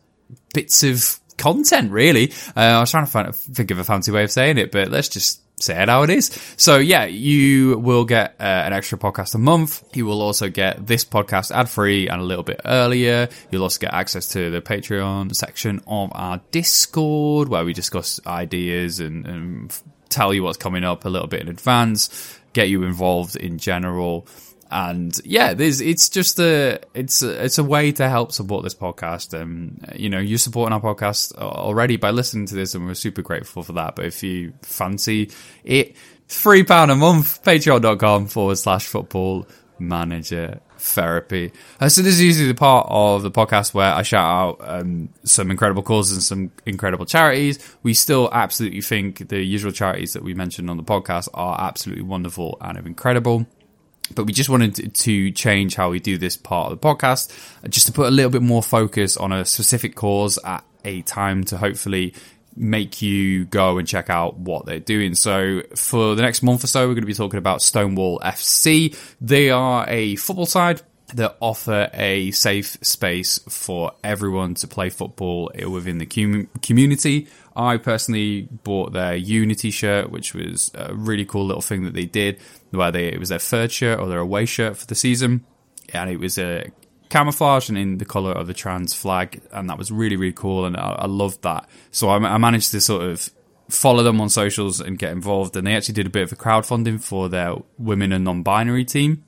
bits 0.54 0.84
of 0.84 1.20
content, 1.38 1.92
really. 1.92 2.32
Uh, 2.56 2.60
I 2.60 2.80
was 2.80 2.92
trying 2.92 3.06
to 3.06 3.12
find, 3.12 3.36
think 3.36 3.72
of 3.72 3.80
a 3.80 3.84
fancy 3.84 4.12
way 4.12 4.24
of 4.24 4.32
saying 4.32 4.58
it, 4.58 4.72
but 4.72 4.90
let's 4.90 5.10
just 5.10 5.42
say 5.62 5.82
it 5.82 5.90
how 5.90 6.04
it 6.04 6.10
is. 6.10 6.28
So 6.58 6.78
yeah, 6.78 7.06
you 7.06 7.78
will 7.80 8.06
get 8.06 8.36
uh, 8.40 8.44
an 8.44 8.74
extra 8.74 8.98
podcast 8.98 9.36
a 9.36 9.38
month. 9.38 9.84
You 9.96 10.06
will 10.06 10.22
also 10.22 10.50
get 10.50 10.86
this 10.86 11.04
podcast 11.04 11.52
ad 11.52 11.70
free 11.70 12.08
and 12.08 12.22
a 12.22 12.24
little 12.24 12.44
bit 12.44 12.62
earlier. 12.66 13.30
You'll 13.52 13.64
also 13.64 13.80
get 13.80 13.94
access 13.94 14.28
to 14.30 14.52
the 14.52 14.62
Patreon 14.62 15.36
section 15.36 15.82
of 15.88 16.12
our 16.14 16.42
Discord 16.52 17.50
where 17.50 17.66
we 17.66 17.74
discuss 17.74 18.20
ideas 18.26 19.00
and, 19.00 19.26
and 19.26 19.82
tell 20.10 20.34
you 20.34 20.44
what's 20.44 20.58
coming 20.58 20.84
up 20.84 21.06
a 21.06 21.10
little 21.10 21.28
bit 21.28 21.42
in 21.42 21.50
advance, 21.50 22.40
get 22.54 22.70
you 22.70 22.84
involved 22.84 23.36
in 23.36 23.58
general 23.58 24.28
and 24.72 25.20
yeah, 25.26 25.56
it's 25.58 26.10
just 26.10 26.40
a 26.40 26.80
it's 26.94 27.24
a, 27.24 27.44
it's 27.44 27.58
a 27.58 27.64
way 27.64 27.92
to 27.94 28.08
help 28.08 28.32
support 28.32 28.64
this 28.64 28.76
podcast. 28.76 29.34
And 29.34 29.84
um, 29.88 29.96
you 29.96 30.10
know, 30.10 30.20
you're 30.20 30.38
supporting 30.38 30.74
our 30.74 30.82
podcast 30.82 31.36
already 31.38 31.98
by 31.98 32.12
listening 32.12 32.46
to 32.48 32.56
this, 32.56 32.76
and 32.76 32.86
we're 32.86 32.94
super 32.94 33.22
grateful 33.22 33.64
for 33.64 33.74
that. 33.74 33.96
But 33.96 34.06
if 34.06 34.22
you 34.22 34.54
fancy 34.62 35.32
it, 35.64 35.96
three 36.28 36.64
pound 36.64 36.92
a 36.92 36.96
month, 36.96 37.44
patreon.com 37.44 38.28
forward 38.28 38.58
slash 38.58 38.86
football 38.86 39.48
manager 39.80 40.60
therapy. 40.78 41.52
Uh, 41.80 41.90
so 41.90 42.02
this 42.02 42.16
is 42.16 42.22
usually 42.22 42.48
the 42.48 42.54
part 42.54 42.88
of 42.90 43.24
the 43.24 43.32
podcast 43.32 43.74
where 43.74 43.92
I 43.92 44.04
shout 44.04 44.26
out 44.26 44.58
um, 44.62 45.10
some 45.24 45.52
incredible 45.52 45.84
causes 45.84 46.18
and 46.18 46.24
some 46.24 46.52
incredible 46.66 47.06
charities. 47.06 47.60
We 47.82 47.94
still 47.94 48.30
absolutely 48.32 48.82
think 48.82 49.30
the 49.30 49.42
usual 49.42 49.72
charities 49.72 50.14
that 50.14 50.24
we 50.24 50.34
mentioned 50.34 50.70
on 50.70 50.78
the 50.78 50.84
podcast 50.84 51.28
are 51.34 51.60
absolutely 51.60 52.04
wonderful 52.04 52.58
and 52.62 52.78
incredible 52.78 53.48
but 54.16 54.26
we 54.26 54.34
just 54.34 54.50
wanted 54.50 54.94
to 54.96 55.32
change 55.32 55.76
how 55.76 55.90
we 55.90 56.00
do 56.00 56.18
this 56.18 56.36
part 56.38 56.72
of 56.72 56.80
the 56.80 56.88
podcast, 56.88 57.32
just 57.70 57.88
to 57.88 57.92
put 57.92 58.08
a 58.08 58.12
little 58.12 58.32
bit 58.32 58.42
more 58.42 58.64
focus 58.64 59.18
on 59.18 59.32
a 59.32 59.46
specific 59.46 59.96
cause 59.96 60.40
at 60.44 60.64
a 60.86 61.02
time 61.04 61.44
to 61.46 61.58
hopefully 61.58 62.14
make 62.56 63.02
you 63.02 63.46
go 63.46 63.78
and 63.78 63.88
check 63.88 64.10
out 64.10 64.38
what 64.38 64.66
they're 64.66 64.80
doing. 64.80 65.16
So 65.16 65.62
for 65.76 66.16
the 66.16 66.22
next 66.22 66.44
month 66.44 66.64
or 66.64 66.68
so, 66.68 66.82
we're 66.82 66.94
going 66.94 67.04
to 67.04 67.08
be 67.08 67.14
talking 67.14 67.38
about 67.38 67.62
Stonewall 67.62 68.20
FC. 68.20 68.98
They 69.22 69.50
are 69.50 69.86
a 69.88 70.16
football 70.18 70.46
side 70.46 70.82
that 71.16 71.38
offer 71.40 71.90
a 71.94 72.32
safe 72.32 72.78
space 72.82 73.40
for 73.48 73.94
everyone 74.04 74.54
to 74.56 74.68
play 74.68 74.90
football 74.90 75.52
within 75.68 75.98
the 76.00 76.48
community. 76.62 77.28
I 77.60 77.78
personally 77.78 78.48
bought 78.64 78.94
their 78.94 79.16
Unity 79.16 79.70
shirt, 79.70 80.10
which 80.10 80.34
was 80.34 80.72
a 80.74 80.96
really 80.96 81.26
cool 81.26 81.46
little 81.46 81.62
thing 81.62 81.84
that 81.84 81.94
they 81.94 82.06
did, 82.06 82.40
where 82.72 82.92
they 82.92 83.08
it 83.08 83.20
was 83.20 83.30
their 83.30 83.40
third 83.40 83.72
shirt 83.72 84.00
or 84.00 84.08
their 84.08 84.20
away 84.20 84.46
shirt 84.46 84.78
for 84.78 84.86
the 84.86 84.96
season, 84.96 85.46
and 85.94 86.10
it 86.10 86.20
was 86.20 86.38
a 86.38 86.72
camouflage 87.10 87.70
and 87.70 87.78
in 87.78 87.98
the 87.98 88.06
color 88.06 88.32
of 88.32 88.48
the 88.48 88.54
trans 88.54 88.94
flag, 88.94 89.42
and 89.52 89.70
that 89.70 89.78
was 89.78 89.92
really 89.92 90.16
really 90.16 90.34
cool, 90.34 90.66
and 90.66 90.78
I, 90.78 91.00
I 91.00 91.06
loved 91.06 91.42
that. 91.42 91.68
So 91.92 92.10
I, 92.10 92.16
I 92.16 92.38
managed 92.38 92.72
to 92.72 92.82
sort 92.82 93.04
of 93.04 93.30
follow 93.68 94.04
them 94.04 94.22
on 94.22 94.30
socials 94.30 94.80
and 94.80 94.98
get 94.98 95.12
involved, 95.12 95.56
and 95.58 95.68
they 95.68 95.76
actually 95.76 95.96
did 95.96 96.08
a 96.08 96.10
bit 96.10 96.24
of 96.24 96.32
a 96.32 96.36
crowdfunding 96.36 97.04
for 97.04 97.30
their 97.30 97.56
women 97.78 98.12
and 98.14 98.24
non-binary 98.24 98.86
team 98.86 99.26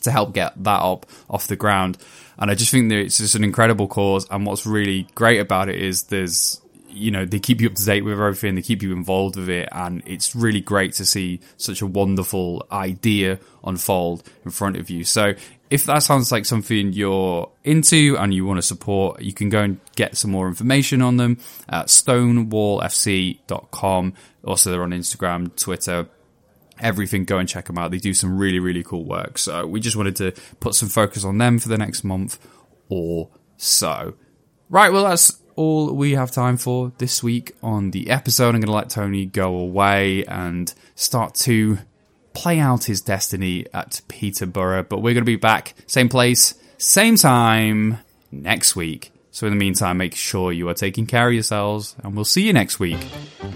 to 0.00 0.10
help 0.10 0.32
get 0.32 0.52
that 0.64 0.80
up 0.80 1.06
off 1.28 1.46
the 1.46 1.56
ground. 1.56 1.98
And 2.38 2.50
I 2.50 2.54
just 2.54 2.70
think 2.70 2.88
that 2.88 2.98
it's 2.98 3.18
just 3.18 3.34
an 3.34 3.44
incredible 3.44 3.86
cause. 3.86 4.26
And 4.30 4.46
what's 4.46 4.66
really 4.66 5.06
great 5.14 5.38
about 5.38 5.68
it 5.68 5.76
is 5.76 6.04
there's, 6.04 6.60
you 6.92 7.10
know, 7.10 7.24
they 7.24 7.40
keep 7.40 7.60
you 7.60 7.68
up 7.68 7.74
to 7.74 7.84
date 7.84 8.02
with 8.02 8.14
everything, 8.14 8.54
they 8.54 8.62
keep 8.62 8.82
you 8.82 8.92
involved 8.92 9.36
with 9.36 9.48
it. 9.48 9.68
And 9.72 10.02
it's 10.06 10.34
really 10.34 10.60
great 10.60 10.92
to 10.94 11.04
see 11.04 11.40
such 11.56 11.82
a 11.82 11.86
wonderful 11.86 12.66
idea 12.70 13.38
unfold 13.64 14.28
in 14.44 14.50
front 14.50 14.76
of 14.76 14.90
you. 14.90 15.04
So 15.04 15.34
if 15.70 15.86
that 15.86 16.02
sounds 16.02 16.30
like 16.30 16.44
something 16.44 16.92
you're 16.92 17.50
into 17.64 18.16
and 18.18 18.34
you 18.34 18.44
want 18.44 18.58
to 18.58 18.62
support, 18.62 19.22
you 19.22 19.32
can 19.32 19.48
go 19.48 19.62
and 19.62 19.80
get 19.96 20.16
some 20.16 20.30
more 20.30 20.46
information 20.46 21.00
on 21.00 21.16
them 21.16 21.38
at 21.68 21.86
stonewallfc.com. 21.86 24.14
Also, 24.44 24.70
they're 24.70 24.82
on 24.82 24.90
Instagram, 24.90 25.56
Twitter, 25.56 26.06
everything, 26.78 27.24
go 27.24 27.38
and 27.38 27.48
check 27.48 27.66
them 27.66 27.78
out. 27.78 27.90
They 27.90 27.98
do 27.98 28.12
some 28.12 28.36
really, 28.36 28.58
really 28.58 28.82
cool 28.82 29.04
work. 29.04 29.38
So 29.38 29.66
we 29.66 29.80
just 29.80 29.96
wanted 29.96 30.16
to 30.16 30.32
put 30.60 30.74
some 30.74 30.88
focus 30.88 31.24
on 31.24 31.38
them 31.38 31.58
for 31.58 31.68
the 31.68 31.78
next 31.78 32.04
month 32.04 32.38
or 32.88 33.30
so. 33.56 34.14
Right, 34.68 34.92
well, 34.92 35.04
that's 35.04 35.41
all 35.56 35.92
we 35.92 36.12
have 36.12 36.30
time 36.30 36.56
for 36.56 36.92
this 36.98 37.22
week 37.22 37.54
on 37.62 37.90
the 37.90 38.10
episode. 38.10 38.54
I'm 38.54 38.60
going 38.60 38.66
to 38.66 38.72
let 38.72 38.90
Tony 38.90 39.26
go 39.26 39.56
away 39.56 40.24
and 40.24 40.72
start 40.94 41.34
to 41.36 41.78
play 42.34 42.58
out 42.58 42.84
his 42.84 43.00
destiny 43.00 43.66
at 43.72 44.00
Peterborough. 44.08 44.84
But 44.84 44.98
we're 44.98 45.14
going 45.14 45.22
to 45.22 45.24
be 45.24 45.36
back, 45.36 45.74
same 45.86 46.08
place, 46.08 46.54
same 46.78 47.16
time 47.16 47.98
next 48.30 48.76
week. 48.76 49.12
So 49.30 49.46
in 49.46 49.52
the 49.52 49.58
meantime, 49.58 49.96
make 49.96 50.14
sure 50.14 50.52
you 50.52 50.68
are 50.68 50.74
taking 50.74 51.06
care 51.06 51.28
of 51.28 51.34
yourselves, 51.34 51.96
and 52.02 52.14
we'll 52.14 52.26
see 52.26 52.42
you 52.42 52.52
next 52.52 52.78
week 52.78 53.00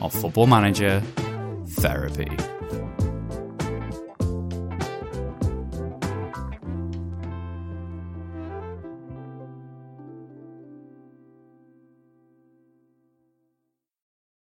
on 0.01 0.09
Football 0.09 0.47
Manager 0.47 1.03
Therapy. 1.67 2.56